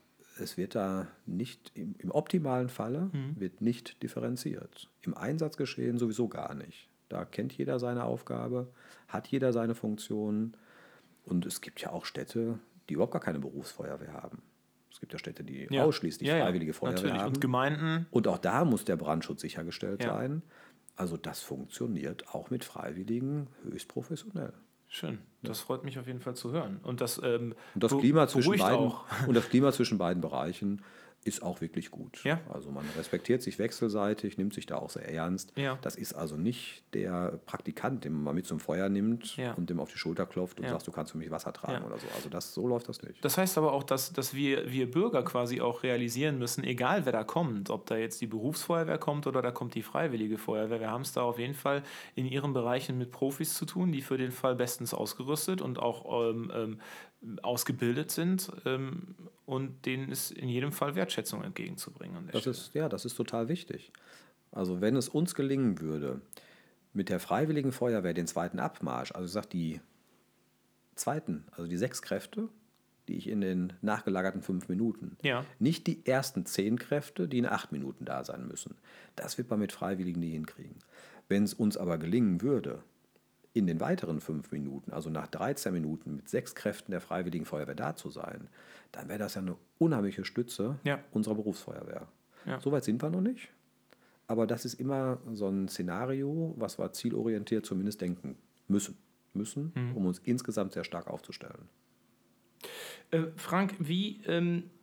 es 0.41 0.57
wird 0.57 0.75
da 0.75 1.07
nicht, 1.27 1.73
im, 1.75 1.95
im 1.99 2.11
optimalen 2.11 2.69
Falle 2.69 3.11
wird 3.37 3.61
nicht 3.61 4.03
differenziert. 4.03 4.89
Im 5.03 5.17
Einsatzgeschehen 5.17 5.99
sowieso 5.99 6.29
gar 6.29 6.55
nicht. 6.55 6.89
Da 7.09 7.25
kennt 7.25 7.53
jeder 7.57 7.79
seine 7.79 8.05
Aufgabe, 8.05 8.69
hat 9.09 9.29
jeder 9.29 9.53
seine 9.53 9.75
Funktion. 9.75 10.55
Und 11.25 11.47
es 11.47 11.61
gibt 11.61 11.81
ja 11.81 11.91
auch 11.91 12.05
Städte, 12.05 12.59
die 12.89 12.95
überhaupt 12.95 13.13
gar 13.13 13.21
keine 13.23 13.39
Berufsfeuerwehr 13.41 14.13
haben. 14.13 14.43
Es 14.93 15.01
gibt 15.01 15.13
ja 15.13 15.19
Städte, 15.19 15.45
die 15.45 15.69
Ja. 15.71 15.85
ausschließlich 15.85 16.29
Ja, 16.29 16.37
ja, 16.37 16.45
freiwillige 16.45 16.73
Feuerwehr 16.73 16.95
Natürlich. 17.03 17.21
haben. 17.23 17.35
Und 17.35 17.41
Gemeinden. 17.41 18.07
Und 18.11 18.27
auch 18.29 18.39
da 18.39 18.65
muss 18.65 18.85
der 18.85 18.97
Brandschutz 18.97 19.41
sichergestellt 19.41 20.03
Ja. 20.05 20.15
sein. 20.15 20.43
Also 20.97 21.17
das 21.17 21.41
funktioniert 21.41 22.29
auch 22.35 22.51
mit 22.51 22.65
Freiwilligen 22.65 23.47
höchst 23.63 23.89
professionell. 23.89 24.53
Schön. 24.93 25.19
Das 25.43 25.61
freut 25.61 25.85
mich 25.85 25.99
auf 26.01 26.07
jeden 26.09 26.21
Fall 26.21 26.35
zu 26.35 26.51
hören. 26.51 26.81
Und 26.83 27.01
das, 27.01 27.19
ähm, 27.23 27.55
Und 27.75 27.83
das, 27.83 27.97
Klima 27.97 28.27
zwischen 28.27 28.59
beiden, 28.59 28.79
auch. 28.79 29.05
und 29.27 29.35
das 29.35 29.49
Klima 29.49 29.73
zwischen 29.73 29.99
beiden 29.99 30.21
Bereichen 30.21 30.83
ist 31.23 31.43
auch 31.43 31.61
wirklich 31.61 31.91
gut. 31.91 32.25
Ja. 32.25 32.41
Also 32.53 32.71
man 32.71 32.85
respektiert 32.97 33.43
sich 33.43 33.59
wechselseitig, 33.59 34.39
nimmt 34.39 34.55
sich 34.55 34.65
da 34.65 34.77
auch 34.77 34.89
sehr 34.89 35.07
ernst. 35.13 35.53
Ja. 35.57 35.79
Das 35.83 35.97
ist 35.97 36.15
also 36.15 36.37
nicht 36.37 36.83
der 36.95 37.39
Praktikant, 37.45 38.05
den 38.05 38.15
man 38.15 38.23
mal 38.25 38.33
mit 38.33 38.47
zum 38.47 38.59
Feuer 38.59 38.89
nimmt 38.89 39.37
Ja. 39.37 39.53
und 39.53 39.69
dem 39.69 39.81
auf 39.81 39.91
die 39.93 39.99
Schulter 39.99 40.25
klopft 40.25 40.59
und 40.61 40.69
sagt, 40.69 40.87
du 40.87 40.93
kannst 40.93 41.13
für 41.13 41.19
mich 41.19 41.31
Wasser 41.31 41.53
tragen 41.53 41.85
oder 41.85 41.99
so. 41.99 42.07
Also 42.17 42.31
das, 42.31 42.55
so 42.55 42.67
läuft 42.67 42.89
das 42.89 43.03
nicht. 43.03 43.23
Das 43.23 43.37
heißt 43.37 43.59
aber 43.59 43.73
auch, 43.73 43.83
dass, 43.83 44.13
dass 44.15 44.33
wir, 44.33 44.71
wir 44.73 44.91
Bürger 44.91 45.23
quasi 45.23 45.61
auch 45.61 45.83
realisieren 45.83 46.39
müssen, 46.39 46.65
egal 46.65 47.05
wer 47.05 47.13
da 47.13 47.23
kommt, 47.23 47.69
ob 47.69 47.85
da 47.87 47.97
jetzt 47.97 48.21
die 48.23 48.27
Berufsfeuerwehr 48.27 48.99
kommt 48.99 49.27
oder 49.27 49.43
da 49.43 49.51
kommt 49.51 49.75
die 49.75 49.83
Freiwillige 49.83 50.39
Feuerwehr, 50.39 50.81
wir 50.81 50.91
haben 50.91 51.03
es 51.03 51.13
da 51.13 51.23
auf 51.23 51.39
jeden 51.39 51.55
Fall 51.55 51.83
in 52.15 52.25
ihren 52.25 52.55
Bereichen 52.55 52.97
mit 52.97 53.11
Profis 53.11 53.55
zu 53.55 53.67
tun, 53.67 53.93
die 53.93 54.01
für 54.01 54.17
den 54.17 54.31
Fall 54.33 54.55
bestens 54.57 54.95
ausgerüstet 54.95 55.61
und 55.61 55.79
auch 55.79 56.31
ähm, 56.31 56.51
ähm, 56.55 56.81
ausgebildet 57.43 58.11
sind 58.11 58.51
ähm, 58.65 59.15
und 59.47 59.85
denen 59.87 60.11
ist 60.11 60.31
in 60.31 60.49
jedem 60.49 60.73
Fall 60.73 60.95
Wertschätzung 60.95 61.43
entgegenzubringen. 61.43 62.29
Das 62.33 62.41
Stelle. 62.43 62.57
ist, 62.57 62.75
ja, 62.75 62.89
das 62.89 63.05
ist 63.05 63.15
total 63.15 63.49
wichtig. 63.49 63.93
Also 64.53 64.81
wenn 64.81 64.97
es 64.97 65.09
uns 65.09 65.35
gelingen 65.35 65.81
würde, 65.81 66.21
mit 66.93 67.09
der 67.09 67.21
Freiwilligen 67.21 67.73
Feuerwehr 67.73 68.15
den 68.15 68.27
zweiten 68.27 68.59
Abmarsch, 68.59 69.13
also 69.13 69.27
ich 69.27 69.33
sage 69.33 69.49
die 69.49 69.81
zweiten, 70.97 71.45
also 71.53 71.69
die 71.69 71.77
sechs 71.77 72.03
Kräfte, 72.03 72.49
die 73.07 73.17
ich 73.17 73.29
in 73.29 73.41
den 73.41 73.73
nachgelagerten 73.83 74.43
fünf 74.43 74.69
Minuten, 74.69 75.17
Ja. 75.23 75.45
nicht 75.59 75.87
die 75.87 76.05
ersten 76.07 76.47
zehn 76.47 76.79
Kräfte, 76.79 77.29
die 77.29 77.39
in 77.39 77.47
acht 77.47 77.71
Minuten 77.73 78.05
da 78.05 78.25
sein 78.25 78.47
müssen. 78.49 78.77
Das 79.17 79.37
wird 79.39 79.51
man 79.51 79.59
mit 79.59 79.73
Freiwilligen 79.73 80.21
nie 80.21 80.31
hinkriegen. 80.31 80.77
Wenn 81.29 81.45
es 81.45 81.55
uns 81.55 81.77
aber 81.77 81.99
gelingen 81.99 82.41
würde, 82.43 82.83
in 83.53 83.67
den 83.67 83.81
weiteren 83.81 84.21
fünf 84.21 84.53
Minuten, 84.53 84.93
also 84.93 85.11
nach 85.11 85.27
13 85.27 85.73
Minuten 85.73 86.17
mit 86.17 86.29
sechs 86.29 86.55
Kräften 86.55 86.93
der 86.93 87.01
Freiwilligen 87.01 87.45
Feuerwehr 87.45 87.75
da 87.75 87.97
zu 87.97 88.11
sein, 88.11 88.49
dann 88.93 89.09
wäre 89.09 89.19
das 89.19 89.35
ja 89.35 89.43
eine 89.43 89.57
unheimliche 89.79 90.25
Stütze 90.25 90.79
Ja. 90.85 91.01
unserer 91.11 91.35
Berufsfeuerwehr. 91.35 92.07
Ja. 92.47 92.61
So 92.61 92.71
weit 92.73 92.85
sind 92.85 93.03
wir 93.03 93.11
noch 93.11 93.21
nicht. 93.21 93.49
Aber 94.27 94.47
das 94.47 94.65
ist 94.65 94.75
immer 94.75 95.19
so 95.35 95.49
ein 95.49 95.69
Szenario, 95.69 96.55
was 96.57 96.79
wir 96.79 96.93
zielorientiert 96.93 97.67
zumindest 97.67 98.01
denken 98.01 98.37
müssen. 98.69 98.97
müssen, 99.33 99.73
mhm. 99.75 99.97
um 99.97 100.07
uns 100.07 100.19
insgesamt 100.21 100.73
sehr 100.73 100.83
stark 100.85 101.07
aufzustellen. 101.07 101.69
Äh, 103.11 103.27
Frank, 103.37 103.75
wie, 103.79 104.21
ähm, 104.27 104.65
wie, 104.65 104.80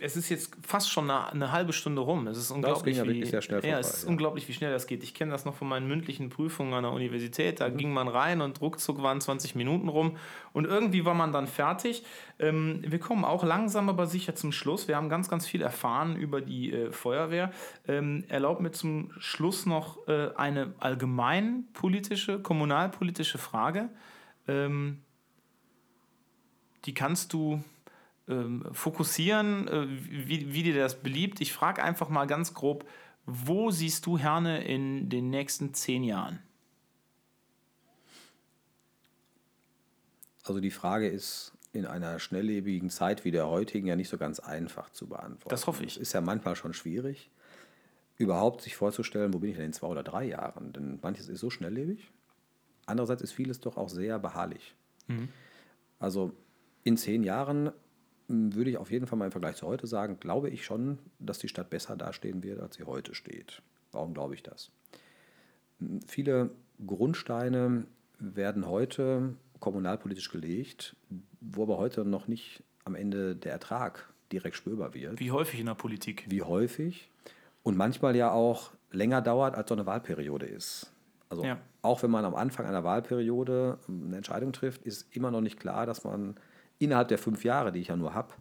es 0.00 0.16
ist 0.16 0.30
jetzt 0.30 0.56
fast 0.66 0.90
schon 0.90 1.08
eine, 1.08 1.30
eine, 1.30 1.52
halbe 1.52 1.72
Stunde 1.72 2.02
rum. 2.02 2.26
Es 2.26 2.36
ist 2.36 2.50
unglaublich, 2.50 2.96
das 2.96 3.04
ging 3.04 3.14
ja 3.14 3.22
wie, 3.22 3.24
sehr 3.24 3.40
schnell 3.40 3.60
vorbei, 3.60 3.72
ja, 3.72 3.78
es 3.78 3.94
ist 3.94 4.02
ja. 4.02 4.08
unglaublich, 4.08 4.48
wie 4.48 4.52
schnell 4.52 4.72
das 4.72 4.88
geht. 4.88 5.04
Ich 5.04 5.14
kenne 5.14 5.30
das 5.30 5.44
noch 5.44 5.54
von 5.54 5.68
meinen 5.68 5.86
mündlichen 5.86 6.28
Prüfungen 6.28 6.74
an 6.74 6.82
der 6.82 6.90
Universität. 6.90 7.60
Da 7.60 7.68
mhm. 7.68 7.76
ging 7.76 7.92
man 7.92 8.08
rein 8.08 8.40
und 8.40 8.60
ruckzuck 8.60 9.00
waren 9.00 9.20
20 9.20 9.54
Minuten 9.54 9.88
rum 9.88 10.16
und 10.52 10.64
irgendwie 10.64 11.04
war 11.04 11.14
man 11.14 11.32
dann 11.32 11.46
fertig. 11.46 12.04
Ähm, 12.40 12.82
wir 12.84 12.98
kommen 12.98 13.24
auch 13.24 13.44
langsam 13.44 13.88
aber 13.88 14.08
sicher 14.08 14.34
zum 14.34 14.50
Schluss. 14.50 14.88
Wir 14.88 14.96
haben 14.96 15.08
ganz, 15.08 15.28
ganz 15.28 15.46
viel 15.46 15.62
erfahren 15.62 16.16
über 16.16 16.40
die 16.40 16.72
äh, 16.72 16.90
Feuerwehr. 16.90 17.52
Ähm, 17.86 18.24
erlaubt 18.28 18.60
mir 18.60 18.72
zum 18.72 19.12
Schluss 19.18 19.66
noch 19.66 20.08
äh, 20.08 20.30
eine 20.34 20.74
allgemeinpolitische, 20.80 22.40
kommunalpolitische 22.40 23.38
Frage. 23.38 23.88
Ähm, 24.48 25.02
die 26.86 26.92
kannst 26.92 27.32
du 27.32 27.62
ähm, 28.28 28.66
fokussieren, 28.72 29.68
äh, 29.68 29.86
wie, 29.88 30.52
wie 30.52 30.62
dir 30.62 30.74
das 30.74 31.02
beliebt. 31.02 31.40
Ich 31.40 31.52
frage 31.52 31.82
einfach 31.82 32.08
mal 32.08 32.26
ganz 32.26 32.54
grob, 32.54 32.88
wo 33.26 33.70
siehst 33.70 34.06
du 34.06 34.18
Herne 34.18 34.64
in 34.64 35.08
den 35.08 35.30
nächsten 35.30 35.74
zehn 35.74 36.04
Jahren? 36.04 36.40
Also 40.44 40.60
die 40.60 40.70
Frage 40.70 41.08
ist 41.08 41.52
in 41.72 41.86
einer 41.86 42.18
schnelllebigen 42.18 42.90
Zeit 42.90 43.24
wie 43.24 43.30
der 43.30 43.48
heutigen 43.48 43.86
ja 43.86 43.96
nicht 43.96 44.08
so 44.08 44.18
ganz 44.18 44.40
einfach 44.40 44.90
zu 44.90 45.08
beantworten. 45.08 45.48
Das 45.48 45.66
hoffe 45.66 45.84
ich. 45.84 45.96
Es 45.96 46.02
ist 46.02 46.12
ja 46.12 46.20
manchmal 46.20 46.54
schon 46.54 46.74
schwierig, 46.74 47.30
überhaupt 48.16 48.60
sich 48.60 48.76
vorzustellen, 48.76 49.34
wo 49.34 49.38
bin 49.38 49.50
ich 49.50 49.56
denn 49.56 49.66
in 49.66 49.72
zwei 49.72 49.88
oder 49.88 50.02
drei 50.02 50.24
Jahren. 50.24 50.72
Denn 50.72 50.98
manches 51.02 51.28
ist 51.28 51.40
so 51.40 51.50
schnelllebig. 51.50 52.10
Andererseits 52.86 53.22
ist 53.22 53.32
vieles 53.32 53.60
doch 53.60 53.76
auch 53.76 53.88
sehr 53.88 54.18
beharrlich. 54.18 54.74
Mhm. 55.08 55.30
Also 55.98 56.32
in 56.84 56.96
zehn 56.96 57.22
Jahren 57.22 57.72
würde 58.28 58.70
ich 58.70 58.78
auf 58.78 58.90
jeden 58.90 59.06
Fall 59.06 59.18
mal 59.18 59.26
im 59.26 59.32
Vergleich 59.32 59.56
zu 59.56 59.66
heute 59.66 59.86
sagen, 59.86 60.18
glaube 60.20 60.50
ich 60.50 60.64
schon, 60.64 60.98
dass 61.18 61.38
die 61.38 61.48
Stadt 61.48 61.70
besser 61.70 61.96
dastehen 61.96 62.42
wird, 62.42 62.60
als 62.60 62.76
sie 62.76 62.84
heute 62.84 63.14
steht. 63.14 63.62
Warum 63.92 64.14
glaube 64.14 64.34
ich 64.34 64.42
das? 64.42 64.70
Viele 66.06 66.50
Grundsteine 66.84 67.86
werden 68.18 68.66
heute 68.66 69.34
kommunalpolitisch 69.60 70.30
gelegt, 70.30 70.96
wo 71.40 71.62
aber 71.62 71.78
heute 71.78 72.04
noch 72.04 72.28
nicht 72.28 72.62
am 72.84 72.94
Ende 72.94 73.36
der 73.36 73.52
Ertrag 73.52 74.12
direkt 74.32 74.56
spürbar 74.56 74.94
wird. 74.94 75.20
Wie 75.20 75.30
häufig 75.30 75.60
in 75.60 75.66
der 75.66 75.74
Politik? 75.74 76.24
Wie 76.28 76.42
häufig 76.42 77.10
und 77.62 77.76
manchmal 77.76 78.16
ja 78.16 78.30
auch 78.30 78.72
länger 78.90 79.22
dauert, 79.22 79.54
als 79.54 79.68
so 79.68 79.74
eine 79.74 79.86
Wahlperiode 79.86 80.46
ist. 80.46 80.92
Also 81.28 81.44
ja. 81.44 81.58
auch 81.82 82.02
wenn 82.02 82.10
man 82.10 82.24
am 82.24 82.34
Anfang 82.34 82.66
einer 82.66 82.84
Wahlperiode 82.84 83.78
eine 83.88 84.16
Entscheidung 84.16 84.52
trifft, 84.52 84.82
ist 84.82 85.14
immer 85.16 85.30
noch 85.30 85.40
nicht 85.40 85.58
klar, 85.58 85.86
dass 85.86 86.04
man 86.04 86.36
innerhalb 86.84 87.08
der 87.08 87.18
fünf 87.18 87.44
Jahre, 87.44 87.72
die 87.72 87.80
ich 87.80 87.88
ja 87.88 87.96
nur 87.96 88.14
habe, 88.14 88.34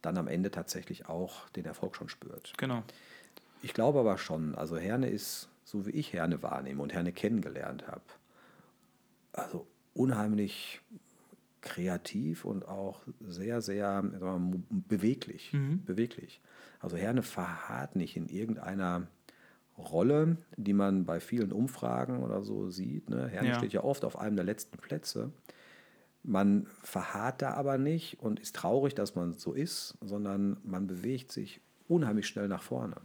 dann 0.00 0.18
am 0.18 0.28
Ende 0.28 0.50
tatsächlich 0.50 1.08
auch 1.08 1.48
den 1.50 1.64
Erfolg 1.64 1.96
schon 1.96 2.08
spürt. 2.08 2.52
Genau. 2.56 2.82
Ich 3.62 3.74
glaube 3.74 4.00
aber 4.00 4.18
schon, 4.18 4.54
also 4.54 4.76
Herne 4.76 5.08
ist, 5.08 5.48
so 5.64 5.86
wie 5.86 5.90
ich 5.90 6.12
Herne 6.12 6.42
wahrnehme 6.42 6.82
und 6.82 6.92
Herne 6.92 7.12
kennengelernt 7.12 7.86
habe, 7.86 8.02
also 9.32 9.66
unheimlich 9.94 10.80
kreativ 11.60 12.44
und 12.44 12.66
auch 12.66 13.00
sehr, 13.20 13.62
sehr 13.62 14.02
mal, 14.02 14.40
beweglich. 14.70 15.52
Mhm. 15.52 15.84
beweglich. 15.84 16.40
Also 16.80 16.96
Herne 16.96 17.22
verharrt 17.22 17.94
nicht 17.94 18.16
in 18.16 18.28
irgendeiner 18.28 19.06
Rolle, 19.78 20.36
die 20.56 20.72
man 20.72 21.04
bei 21.06 21.20
vielen 21.20 21.52
Umfragen 21.52 22.22
oder 22.22 22.42
so 22.42 22.68
sieht. 22.68 23.08
Ne? 23.08 23.28
Herne 23.28 23.50
ja. 23.50 23.54
steht 23.54 23.72
ja 23.72 23.84
oft 23.84 24.04
auf 24.04 24.18
einem 24.18 24.36
der 24.36 24.44
letzten 24.44 24.76
Plätze. 24.78 25.30
Man 26.24 26.66
verharrt 26.82 27.42
da 27.42 27.54
aber 27.54 27.78
nicht 27.78 28.20
und 28.20 28.38
ist 28.38 28.54
traurig, 28.54 28.94
dass 28.94 29.14
man 29.14 29.32
so 29.32 29.52
ist, 29.52 29.98
sondern 30.00 30.58
man 30.62 30.86
bewegt 30.86 31.32
sich 31.32 31.60
unheimlich 31.88 32.26
schnell 32.28 32.48
nach 32.48 32.62
vorne. 32.62 32.96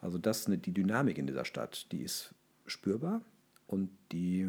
Also 0.00 0.18
das 0.18 0.44
die 0.44 0.72
Dynamik 0.72 1.16
in 1.16 1.26
dieser 1.26 1.44
Stadt, 1.44 1.90
die 1.92 2.02
ist 2.02 2.34
spürbar 2.66 3.22
und 3.66 3.90
die 4.10 4.40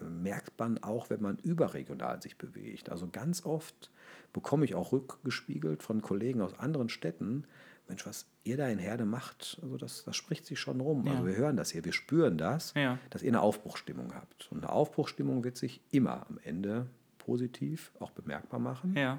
äh, 0.00 0.04
merkt 0.04 0.58
man 0.58 0.78
auch, 0.78 1.10
wenn 1.10 1.22
man 1.22 1.38
überregional 1.38 2.20
sich 2.20 2.38
bewegt. 2.38 2.90
Also 2.90 3.08
ganz 3.08 3.44
oft 3.44 3.90
bekomme 4.32 4.64
ich 4.64 4.74
auch 4.74 4.92
rückgespiegelt 4.92 5.82
von 5.82 6.02
Kollegen 6.02 6.40
aus 6.40 6.58
anderen 6.58 6.88
Städten, 6.88 7.46
Mensch, 7.86 8.06
was 8.06 8.26
ihr 8.44 8.56
da 8.56 8.66
in 8.68 8.78
Herde 8.78 9.04
macht, 9.04 9.58
also 9.62 9.76
das, 9.76 10.04
das 10.04 10.16
spricht 10.16 10.46
sich 10.46 10.58
schon 10.58 10.80
rum. 10.80 11.04
Ja. 11.04 11.12
Also 11.12 11.26
wir 11.26 11.36
hören 11.36 11.56
das 11.56 11.70
hier, 11.70 11.84
wir 11.84 11.92
spüren 11.92 12.38
das, 12.38 12.72
ja. 12.74 12.98
dass 13.10 13.22
ihr 13.22 13.28
eine 13.28 13.42
Aufbruchstimmung 13.42 14.14
habt. 14.14 14.50
Und 14.50 14.64
eine 14.64 14.72
Aufbruchstimmung 14.72 15.44
wird 15.44 15.56
sich 15.56 15.82
immer 15.90 16.26
am 16.28 16.38
Ende 16.42 16.86
positiv 17.24 17.92
auch 17.98 18.10
bemerkbar 18.10 18.60
machen. 18.60 18.94
Ja. 18.96 19.18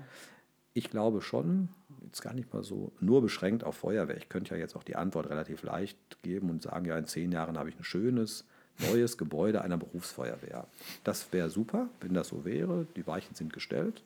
Ich 0.74 0.90
glaube 0.90 1.22
schon, 1.22 1.70
jetzt 2.06 2.22
gar 2.22 2.34
nicht 2.34 2.54
mal 2.54 2.64
so 2.64 2.92
nur 3.00 3.22
beschränkt 3.22 3.64
auf 3.64 3.78
Feuerwehr. 3.78 4.18
Ich 4.18 4.30
könnte 4.30 4.56
ja 4.56 4.60
jetzt 4.60 4.76
auch 4.76 4.84
die 4.84 4.96
Antwort 4.96 5.30
relativ 5.30 5.64
leicht 5.64 5.98
geben 6.22 6.50
und 6.50 6.62
sagen, 6.62 6.86
ja, 6.86 6.98
in 6.98 7.06
zehn 7.06 7.32
Jahren 7.32 7.58
habe 7.58 7.70
ich 7.70 7.80
ein 7.80 7.84
schönes, 7.84 8.46
neues 8.80 9.18
Gebäude 9.18 9.62
einer 9.62 9.78
Berufsfeuerwehr. 9.78 10.68
Das 11.04 11.32
wäre 11.32 11.50
super, 11.50 11.90
wenn 12.02 12.14
das 12.14 12.28
so 12.28 12.44
wäre. 12.44 12.88
Die 12.96 13.08
Weichen 13.08 13.36
sind 13.36 13.54
gestellt. 13.54 14.04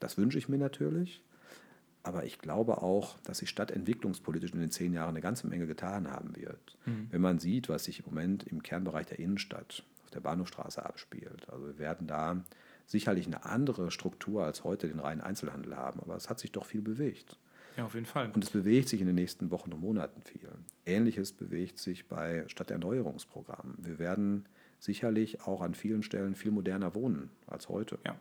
Das 0.00 0.16
wünsche 0.16 0.38
ich 0.38 0.48
mir 0.48 0.58
natürlich. 0.58 1.22
Aber 2.02 2.24
ich 2.24 2.38
glaube 2.38 2.82
auch, 2.82 3.18
dass 3.24 3.38
die 3.38 3.48
Stadt 3.48 3.72
entwicklungspolitisch 3.72 4.52
in 4.52 4.60
den 4.60 4.70
zehn 4.70 4.92
Jahren 4.92 5.10
eine 5.10 5.20
ganze 5.20 5.48
Menge 5.48 5.66
getan 5.66 6.08
haben 6.10 6.36
wird. 6.36 6.78
Mhm. 6.86 7.08
Wenn 7.10 7.20
man 7.20 7.40
sieht, 7.40 7.68
was 7.68 7.84
sich 7.84 7.98
im 7.98 8.06
Moment 8.06 8.44
im 8.44 8.62
Kernbereich 8.62 9.06
der 9.06 9.18
Innenstadt 9.18 9.82
auf 10.04 10.10
der 10.10 10.20
Bahnhofstraße 10.20 10.86
abspielt. 10.86 11.48
Also 11.50 11.66
wir 11.66 11.78
werden 11.78 12.06
da 12.06 12.44
sicherlich 12.86 13.26
eine 13.26 13.44
andere 13.44 13.90
Struktur 13.90 14.44
als 14.44 14.64
heute 14.64 14.88
den 14.88 15.00
reinen 15.00 15.20
Einzelhandel 15.20 15.76
haben, 15.76 16.00
aber 16.00 16.16
es 16.16 16.30
hat 16.30 16.38
sich 16.38 16.52
doch 16.52 16.64
viel 16.64 16.80
bewegt. 16.80 17.38
Ja, 17.76 17.84
auf 17.84 17.94
jeden 17.94 18.06
Fall. 18.06 18.30
Und 18.32 18.42
es 18.42 18.50
bewegt 18.50 18.88
sich 18.88 19.00
in 19.00 19.06
den 19.06 19.16
nächsten 19.16 19.50
Wochen 19.50 19.72
und 19.72 19.80
Monaten 19.80 20.22
viel. 20.22 20.48
Ähnliches 20.86 21.32
bewegt 21.32 21.78
sich 21.78 22.08
bei 22.08 22.44
Stadterneuerungsprogrammen. 22.48 23.76
Wir 23.78 23.98
werden 23.98 24.46
sicherlich 24.78 25.42
auch 25.42 25.60
an 25.60 25.74
vielen 25.74 26.02
Stellen 26.02 26.34
viel 26.34 26.52
moderner 26.52 26.94
wohnen 26.94 27.30
als 27.46 27.68
heute. 27.68 27.98
Ja. 28.06 28.16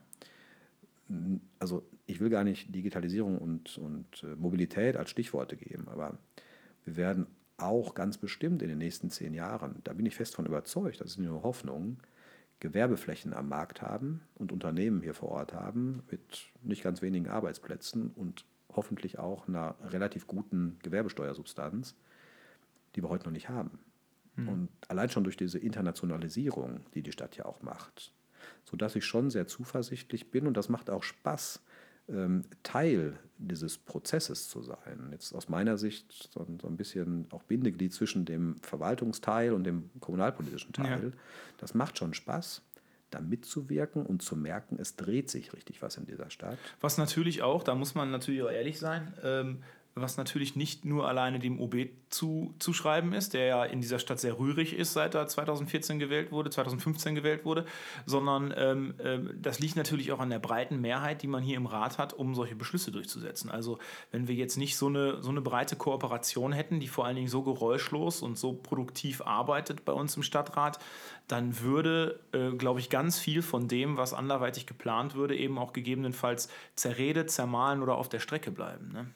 Also 1.60 1.84
ich 2.08 2.20
will 2.20 2.30
gar 2.30 2.44
nicht 2.44 2.74
Digitalisierung 2.74 3.38
und, 3.38 3.78
und 3.78 4.24
äh, 4.24 4.36
Mobilität 4.36 4.98
als 4.98 5.12
Stichworte 5.12 5.56
geben, 5.56 5.88
aber 5.88 6.18
wir 6.84 6.98
werden 6.98 7.28
auch 7.58 7.94
ganz 7.94 8.18
bestimmt 8.18 8.62
in 8.62 8.70
den 8.70 8.80
nächsten 8.80 9.10
zehn 9.10 9.34
Jahren, 9.34 9.76
da 9.84 9.94
bin 9.94 10.06
ich 10.06 10.16
fest 10.16 10.36
von 10.36 10.46
überzeugt, 10.46 11.00
das 11.00 11.12
ist 11.12 11.18
nur 11.20 11.44
Hoffnung, 11.44 11.98
Gewerbeflächen 12.60 13.34
am 13.34 13.50
Markt 13.50 13.82
haben 13.82 14.22
und 14.36 14.52
Unternehmen 14.52 15.02
hier 15.02 15.14
vor 15.14 15.30
Ort 15.30 15.54
haben 15.54 16.04
mit 16.10 16.48
nicht 16.62 16.84
ganz 16.84 17.02
wenigen 17.02 17.28
Arbeitsplätzen 17.28 18.12
und 18.12 18.46
hoffentlich 18.74 19.20
auch 19.20 19.48
einer 19.48 19.76
relativ 19.90 20.28
guten 20.28 20.80
Gewerbesteuersubstanz, 20.84 21.96
die 22.96 23.04
wir 23.04 23.10
heute 23.10 23.26
noch 23.26 23.32
nicht 23.32 23.50
haben. 23.50 23.80
Mhm. 24.36 24.50
Und 24.50 24.70
allein 24.88 25.10
schon 25.10 25.24
durch 25.24 25.38
diese 25.38 25.60
Internationalisierung, 25.60 26.82
die 26.94 27.02
die 27.02 27.12
Stadt 27.12 27.38
ja 27.38 27.46
auch 27.46 27.62
macht, 27.62 28.14
sodass 28.64 28.96
ich 28.96 29.06
schon 29.06 29.30
sehr 29.30 29.48
zuversichtlich 29.48 30.32
bin 30.32 30.48
und 30.48 30.56
das 30.56 30.70
macht 30.70 30.90
auch 30.90 31.04
Spaß, 31.04 31.62
Teil 32.62 33.18
dieses 33.38 33.78
Prozesses 33.78 34.48
zu 34.48 34.62
sein. 34.62 35.10
Jetzt 35.12 35.34
aus 35.34 35.50
meiner 35.50 35.78
Sicht 35.78 36.30
so, 36.32 36.46
so, 36.62 36.68
ein 36.68 36.78
bisschen 36.78 37.26
auch 37.32 37.44
Bindeglied 37.44 37.94
zwischen 37.94 38.26
dem 38.26 38.58
Verwaltungsteil 38.62 39.54
und 39.54 39.64
dem 39.64 39.90
kommunalpolitischen 40.00 40.72
Teil. 40.72 41.12
Ja. 41.12 41.20
Das 41.58 41.74
macht 41.74 41.98
schon 41.98 42.14
Spaß 42.14 42.62
da 43.12 43.22
mitzuwirken 43.22 44.06
und 44.06 44.22
zu 44.22 44.36
merken, 44.36 44.78
es 44.80 44.96
dreht 44.96 45.30
sich 45.30 45.54
richtig 45.54 45.82
was 45.82 45.98
in 45.98 46.06
dieser 46.06 46.30
Stadt. 46.30 46.58
Was 46.82 46.98
natürlich 46.98 47.42
auch, 47.44 47.64
da 47.64 47.76
muss 47.76 47.96
man 47.96 48.12
natürlich 48.12 48.44
auch 48.44 48.52
ehrlich 48.52 48.80
sein, 48.80 49.14
ähm, 49.24 49.64
was 49.98 50.18
natürlich 50.18 50.58
nicht 50.58 50.84
nur 50.84 51.08
alleine 51.08 51.40
dem 51.40 51.58
OB 51.58 51.88
zu, 52.10 52.54
zuschreiben 52.60 53.14
ist, 53.14 53.34
der 53.34 53.46
ja 53.46 53.64
in 53.64 53.80
dieser 53.80 53.98
Stadt 53.98 54.20
sehr 54.20 54.38
rührig 54.38 54.74
ist, 54.74 54.92
seit 54.92 55.16
er 55.16 55.26
2014 55.26 56.00
gewählt 56.00 56.34
wurde, 56.34 56.50
2015 56.50 57.16
gewählt 57.16 57.46
wurde, 57.46 57.66
sondern 58.06 58.54
ähm, 58.58 58.96
ähm, 59.02 59.30
das 59.42 59.60
liegt 59.60 59.78
natürlich 59.78 60.12
auch 60.12 60.20
an 60.20 60.30
der 60.30 60.40
breiten 60.40 60.82
Mehrheit, 60.82 61.22
die 61.22 61.28
man 61.28 61.42
hier 61.42 61.56
im 61.56 61.66
Rat 61.66 61.98
hat, 61.98 62.12
um 62.12 62.36
solche 62.36 62.58
Beschlüsse 62.58 62.92
durchzusetzen. 62.92 63.50
Also 63.50 63.80
wenn 64.12 64.28
wir 64.28 64.36
jetzt 64.36 64.58
nicht 64.58 64.76
so 64.76 64.88
eine, 64.88 65.24
so 65.24 65.30
eine 65.30 65.40
breite 65.40 65.78
Kooperation 65.78 66.52
hätten, 66.52 66.82
die 66.82 66.90
vor 66.90 67.06
allen 67.06 67.16
Dingen 67.16 67.30
so 67.30 67.44
geräuschlos 67.44 68.22
und 68.22 68.38
so 68.38 68.52
produktiv 68.52 69.22
arbeitet 69.22 69.86
bei 69.86 69.94
uns 69.94 70.18
im 70.18 70.24
Stadtrat, 70.24 70.78
dann 71.30 71.62
würde, 71.62 72.20
äh, 72.34 72.52
glaube 72.52 72.82
ich, 72.82 72.90
ganz 72.90 73.18
viel 73.18 73.42
von 73.42 73.70
dem, 73.70 73.96
was 73.96 74.14
anderweitig 74.14 74.68
geplant 74.68 75.16
würde, 75.16 75.38
eben 75.38 75.58
auch 75.58 75.72
gegebenenfalls 75.72 76.50
zerredet, 76.76 77.32
zermahlen 77.32 77.82
oder 77.82 77.96
auf 77.96 78.10
der 78.10 78.20
Strecke 78.20 78.52
bleiben. 78.52 78.92
Ne? 78.92 79.08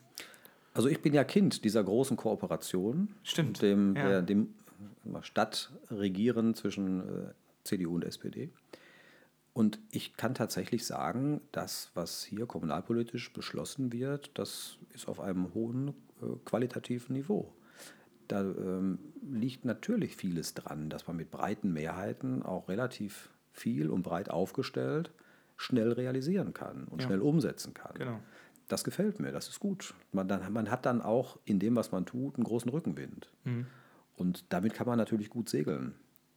Also 0.74 0.88
ich 0.88 1.02
bin 1.02 1.14
ja 1.14 1.24
Kind 1.24 1.64
dieser 1.64 1.84
großen 1.84 2.18
Kooperation. 2.18 3.10
Stimmt. 3.24 3.62
Dem, 3.62 3.96
ja. 3.96 4.08
der, 4.08 4.22
dem 4.22 4.54
Stadtregieren 5.22 6.54
zwischen 6.56 7.02
äh, 7.02 7.32
CDU 7.64 7.96
und 7.96 8.06
SPD. 8.06 8.50
Und 9.54 9.80
ich 9.92 10.16
kann 10.16 10.36
tatsächlich 10.36 10.86
sagen, 10.86 11.42
das, 11.52 11.92
was 11.94 12.24
hier 12.24 12.46
kommunalpolitisch 12.46 13.34
beschlossen 13.34 13.92
wird, 13.92 14.32
das 14.36 14.78
ist 14.94 15.08
auf 15.08 15.20
einem 15.20 15.54
hohen 15.54 15.90
äh, 16.22 16.28
qualitativen 16.46 17.16
Niveau. 17.16 17.52
Da 18.28 18.42
ähm, 18.42 19.00
liegt 19.28 19.66
natürlich 19.66 20.16
vieles 20.16 20.54
dran, 20.54 20.90
dass 20.90 21.08
man 21.08 21.18
mit 21.18 21.32
breiten 21.32 21.74
Mehrheiten 21.74 22.44
auch 22.44 22.70
relativ 22.70 23.30
viel 23.52 23.90
und 23.90 24.04
breit 24.04 24.30
aufgestellt, 24.30 25.12
schnell 25.58 25.92
realisieren 25.92 26.54
kann 26.54 26.86
und 26.86 27.02
Ja. 27.02 27.08
schnell 27.08 27.22
umsetzen 27.22 27.74
kann. 27.74 27.96
Genau. 27.96 28.20
Das 28.70 28.84
gefällt 28.86 29.20
mir, 29.20 29.32
das 29.34 29.50
ist 29.50 29.60
gut. 29.60 29.94
Man, 30.14 30.28
dann, 30.30 30.52
man 30.54 30.72
hat 30.72 30.86
dann 30.86 31.02
auch 31.02 31.38
in 31.46 31.60
dem, 31.60 31.76
was 31.76 31.92
man 31.92 32.06
tut, 32.06 32.36
einen 32.36 32.46
großen 32.46 32.70
Rückenwind. 32.72 33.30
Mhm. 33.44 33.66
Und 34.16 34.46
damit 34.54 34.74
kann 34.74 34.88
man 34.88 34.98
natürlich 34.98 35.30
gut 35.30 35.50
segeln. 35.50 35.96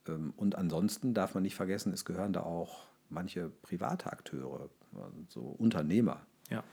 Ähm, 0.09 0.33
Und 0.37 0.57
ansonsten 0.57 1.15
darf 1.15 1.35
man 1.35 1.43
nicht 1.45 1.55
vergessen, 1.55 1.93
es 1.93 2.05
gehören 2.05 2.33
da 2.33 2.41
auch 2.43 2.87
manche 3.11 3.51
private 3.63 4.11
Akteure, 4.13 4.69
also 4.97 5.17
so 5.29 5.41
Unternehmer, 5.59 6.23
Ja. 6.51 6.65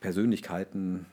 Persönlichkeiten 0.00 1.06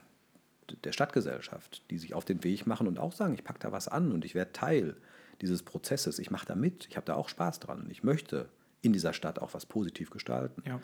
der 0.84 0.92
Stadtgesellschaft, 0.92 1.82
die 1.90 1.98
sich 1.98 2.14
auf 2.14 2.24
den 2.24 2.42
Weg 2.44 2.66
machen 2.66 2.86
und 2.86 2.98
auch 2.98 3.12
sagen, 3.12 3.34
ich 3.34 3.44
packe 3.44 3.58
da 3.58 3.72
was 3.72 3.88
an 3.88 4.12
und 4.12 4.24
ich 4.24 4.34
werde 4.34 4.52
Teil 4.52 4.96
dieses 5.40 5.62
Prozesses. 5.62 6.18
Ich 6.18 6.30
mache 6.30 6.46
da 6.46 6.54
mit, 6.54 6.86
ich 6.88 6.96
habe 6.96 7.04
da 7.06 7.14
auch 7.14 7.28
Spaß 7.28 7.60
dran. 7.60 7.86
Ich 7.90 8.02
möchte 8.02 8.48
in 8.82 8.92
dieser 8.92 9.12
Stadt 9.12 9.38
auch 9.40 9.54
was 9.54 9.66
positiv 9.66 10.10
gestalten. 10.10 10.62
Ja. 10.66 10.80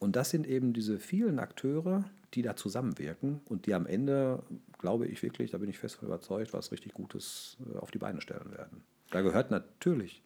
Und 0.00 0.16
das 0.16 0.30
sind 0.30 0.46
eben 0.46 0.72
diese 0.72 0.98
vielen 0.98 1.38
Akteure, 1.38 2.04
die 2.34 2.42
da 2.42 2.56
zusammenwirken 2.56 3.40
und 3.44 3.66
die 3.66 3.74
am 3.74 3.86
Ende, 3.86 4.42
glaube 4.78 5.06
ich 5.06 5.22
wirklich, 5.22 5.50
da 5.50 5.58
bin 5.58 5.68
ich 5.68 5.78
fest 5.78 5.96
von 5.96 6.08
überzeugt, 6.08 6.52
was 6.52 6.72
richtig 6.72 6.94
Gutes 6.94 7.58
äh, 7.72 7.78
auf 7.78 7.90
die 7.90 7.98
Beine 7.98 8.20
stellen 8.20 8.50
werden. 8.52 8.82
Da 9.10 9.20
gehört 9.20 9.50
natürlich 9.50 10.22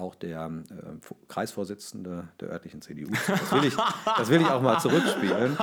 auch 0.00 0.14
der 0.14 0.46
äh, 0.46 1.04
Vo- 1.04 1.16
Kreisvorsitzende 1.26 2.28
der 2.40 2.50
örtlichen 2.50 2.80
CDU. 2.80 3.10
Das 3.26 3.52
will, 3.52 3.64
ich, 3.64 3.76
das 4.16 4.28
will 4.30 4.40
ich 4.40 4.46
auch 4.46 4.62
mal 4.62 4.78
zurückspielen. 4.78 5.56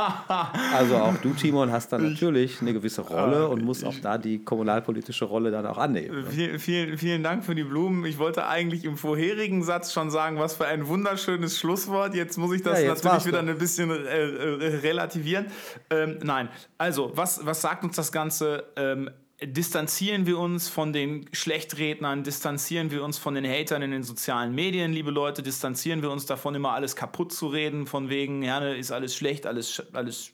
Also 0.74 0.98
auch 0.98 1.16
du, 1.18 1.30
Timon, 1.34 1.72
hast 1.72 1.94
dann 1.94 2.12
natürlich 2.12 2.60
eine 2.62 2.74
gewisse 2.74 3.00
Rolle 3.02 3.48
und 3.48 3.64
musst 3.64 3.86
auch 3.86 3.96
da 4.02 4.18
die 4.18 4.44
kommunalpolitische 4.44 5.24
Rolle 5.24 5.52
dann 5.52 5.66
auch 5.66 5.78
annehmen. 5.78 6.26
Vielen, 6.30 6.60
vielen, 6.60 6.98
vielen 6.98 7.24
Dank 7.24 7.46
für 7.46 7.56
die 7.56 7.64
Blumen. 7.64 8.04
Ich 8.06 8.18
wollte 8.20 8.46
eigentlich 8.46 8.84
im 8.84 8.98
vorherigen 8.98 9.64
Satz 9.64 9.94
schon 9.94 10.12
sagen, 10.12 10.38
was 10.38 10.56
für 10.56 10.66
ein 10.66 10.86
wunderschönes 10.88 11.58
Schlusswort. 11.58 12.14
Jetzt 12.14 12.38
muss 12.38 12.54
ich 12.54 12.62
das 12.62 12.82
Ja, 12.82 12.90
natürlich 12.94 13.26
wieder 13.28 13.40
ein 13.40 13.58
bisschen 13.58 13.90
äh, 13.90 13.96
äh, 13.96 14.76
relativieren. 14.80 15.46
Ähm, 15.90 16.20
nein, 16.24 16.50
also, 16.78 17.14
was, 17.16 17.46
was 17.46 17.62
sagt 17.62 17.86
uns 17.86 17.96
das 17.96 18.12
Ganze? 18.12 18.66
Ähm, 18.76 19.10
distanzieren 19.48 20.26
wir 20.26 20.40
uns 20.40 20.70
von 20.70 20.94
den 20.94 21.26
Schlechtrednern, 21.32 22.24
distanzieren 22.24 22.92
wir 22.92 23.04
uns 23.04 23.18
von 23.18 23.36
den 23.36 23.46
Hatern 23.46 23.82
in 23.82 23.92
den 23.92 24.04
sozialen 24.04 24.54
Medien, 24.54 24.94
liebe 24.94 25.12
Leute, 25.12 25.44
distanzieren 25.44 26.02
wir 26.02 26.12
uns 26.12 26.26
davon, 26.26 26.56
immer 26.56 26.72
alles 26.72 26.96
kaputt 26.96 27.34
zu 27.34 27.48
reden, 27.48 27.88
von 27.88 28.10
wegen, 28.10 28.44
ja, 28.44 28.60
ne, 28.60 28.76
ist 28.76 28.92
alles 28.92 29.16
schlecht, 29.16 29.46
alles, 29.46 29.84
alles 29.94 30.32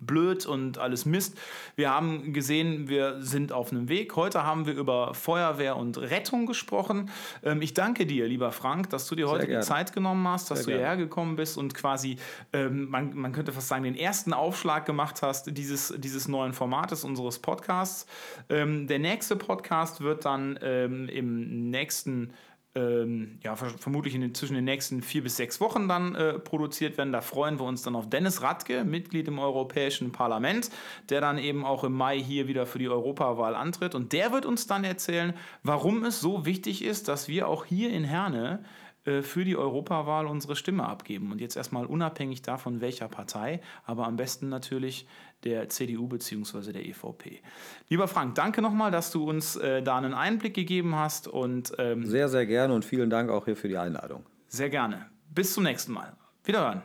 blöd 0.00 0.46
und 0.46 0.78
alles 0.78 1.06
Mist. 1.06 1.38
Wir 1.76 1.90
haben 1.90 2.32
gesehen, 2.32 2.88
wir 2.88 3.22
sind 3.22 3.52
auf 3.52 3.72
einem 3.72 3.88
Weg. 3.88 4.16
Heute 4.16 4.44
haben 4.44 4.66
wir 4.66 4.74
über 4.74 5.14
Feuerwehr 5.14 5.76
und 5.76 5.98
Rettung 5.98 6.46
gesprochen. 6.46 7.10
Ähm, 7.42 7.62
ich 7.62 7.74
danke 7.74 8.06
dir, 8.06 8.26
lieber 8.26 8.52
Frank, 8.52 8.90
dass 8.90 9.06
du 9.08 9.14
dir 9.14 9.28
heute 9.28 9.46
die. 9.46 9.60
Zeit 9.60 9.92
genommen 9.92 10.26
hast, 10.28 10.50
dass 10.50 10.58
Sehr 10.58 10.64
du 10.64 10.70
gerne. 10.72 10.82
hierher 10.82 10.96
gekommen 10.96 11.36
bist 11.36 11.56
und 11.56 11.74
quasi, 11.74 12.16
ähm, 12.52 12.88
man, 12.90 13.14
man 13.14 13.32
könnte 13.32 13.52
fast 13.52 13.68
sagen, 13.68 13.84
den 13.84 13.96
ersten 13.96 14.32
Aufschlag 14.32 14.86
gemacht 14.86 15.22
hast 15.22 15.56
dieses, 15.56 15.94
dieses 15.98 16.28
neuen 16.28 16.52
Formates 16.52 17.04
unseres 17.04 17.38
Podcasts. 17.38 18.06
Ähm, 18.48 18.86
der 18.86 18.98
nächste 18.98 19.36
Podcast 19.36 20.00
wird 20.00 20.24
dann 20.24 20.58
ähm, 20.62 21.08
im 21.08 21.70
nächsten 21.70 22.32
ähm, 22.74 23.38
ja, 23.42 23.56
ver- 23.56 23.78
vermutlich 23.78 24.14
in 24.14 24.20
den, 24.20 24.34
zwischen 24.34 24.54
den 24.54 24.64
nächsten 24.64 25.02
vier 25.02 25.22
bis 25.22 25.36
sechs 25.36 25.60
Wochen 25.60 25.88
dann 25.88 26.14
äh, 26.14 26.38
produziert 26.38 26.98
werden. 26.98 27.12
Da 27.12 27.20
freuen 27.20 27.58
wir 27.58 27.64
uns 27.64 27.82
dann 27.82 27.96
auf 27.96 28.08
Dennis 28.08 28.42
Radke, 28.42 28.84
Mitglied 28.84 29.28
im 29.28 29.38
Europäischen 29.38 30.12
Parlament, 30.12 30.70
der 31.08 31.20
dann 31.20 31.38
eben 31.38 31.64
auch 31.64 31.84
im 31.84 31.92
Mai 31.92 32.18
hier 32.18 32.48
wieder 32.48 32.66
für 32.66 32.78
die 32.78 32.88
Europawahl 32.88 33.54
antritt. 33.54 33.94
Und 33.94 34.12
der 34.12 34.32
wird 34.32 34.46
uns 34.46 34.66
dann 34.66 34.84
erzählen, 34.84 35.34
warum 35.62 36.04
es 36.04 36.20
so 36.20 36.44
wichtig 36.46 36.84
ist, 36.84 37.08
dass 37.08 37.28
wir 37.28 37.48
auch 37.48 37.64
hier 37.64 37.90
in 37.90 38.04
Herne 38.04 38.64
äh, 39.04 39.22
für 39.22 39.44
die 39.44 39.56
Europawahl 39.56 40.26
unsere 40.26 40.56
Stimme 40.56 40.86
abgeben. 40.86 41.30
Und 41.30 41.40
jetzt 41.40 41.56
erstmal 41.56 41.86
unabhängig 41.86 42.42
davon, 42.42 42.80
welcher 42.80 43.08
Partei, 43.08 43.60
aber 43.84 44.06
am 44.06 44.16
besten 44.16 44.48
natürlich 44.48 45.06
der 45.42 45.68
CDU 45.68 46.06
bzw. 46.06 46.72
der 46.72 46.86
EVP. 46.86 47.40
Lieber 47.88 48.08
Frank, 48.08 48.34
danke 48.34 48.62
nochmal, 48.62 48.90
dass 48.90 49.10
du 49.10 49.28
uns 49.28 49.56
äh, 49.56 49.82
da 49.82 49.96
einen 49.98 50.14
Einblick 50.14 50.54
gegeben 50.54 50.94
hast 50.96 51.28
und 51.28 51.72
ähm, 51.78 52.06
Sehr, 52.06 52.28
sehr 52.28 52.46
gerne 52.46 52.74
und 52.74 52.84
vielen 52.84 53.10
Dank 53.10 53.30
auch 53.30 53.44
hier 53.44 53.56
für 53.56 53.68
die 53.68 53.76
Einladung. 53.78 54.24
sehr 54.48 54.70
gerne. 54.70 55.06
Bis 55.34 55.52
zum 55.52 55.64
nächsten 55.64 55.92
Mal. 55.92 56.12
Wiederhören. 56.44 56.82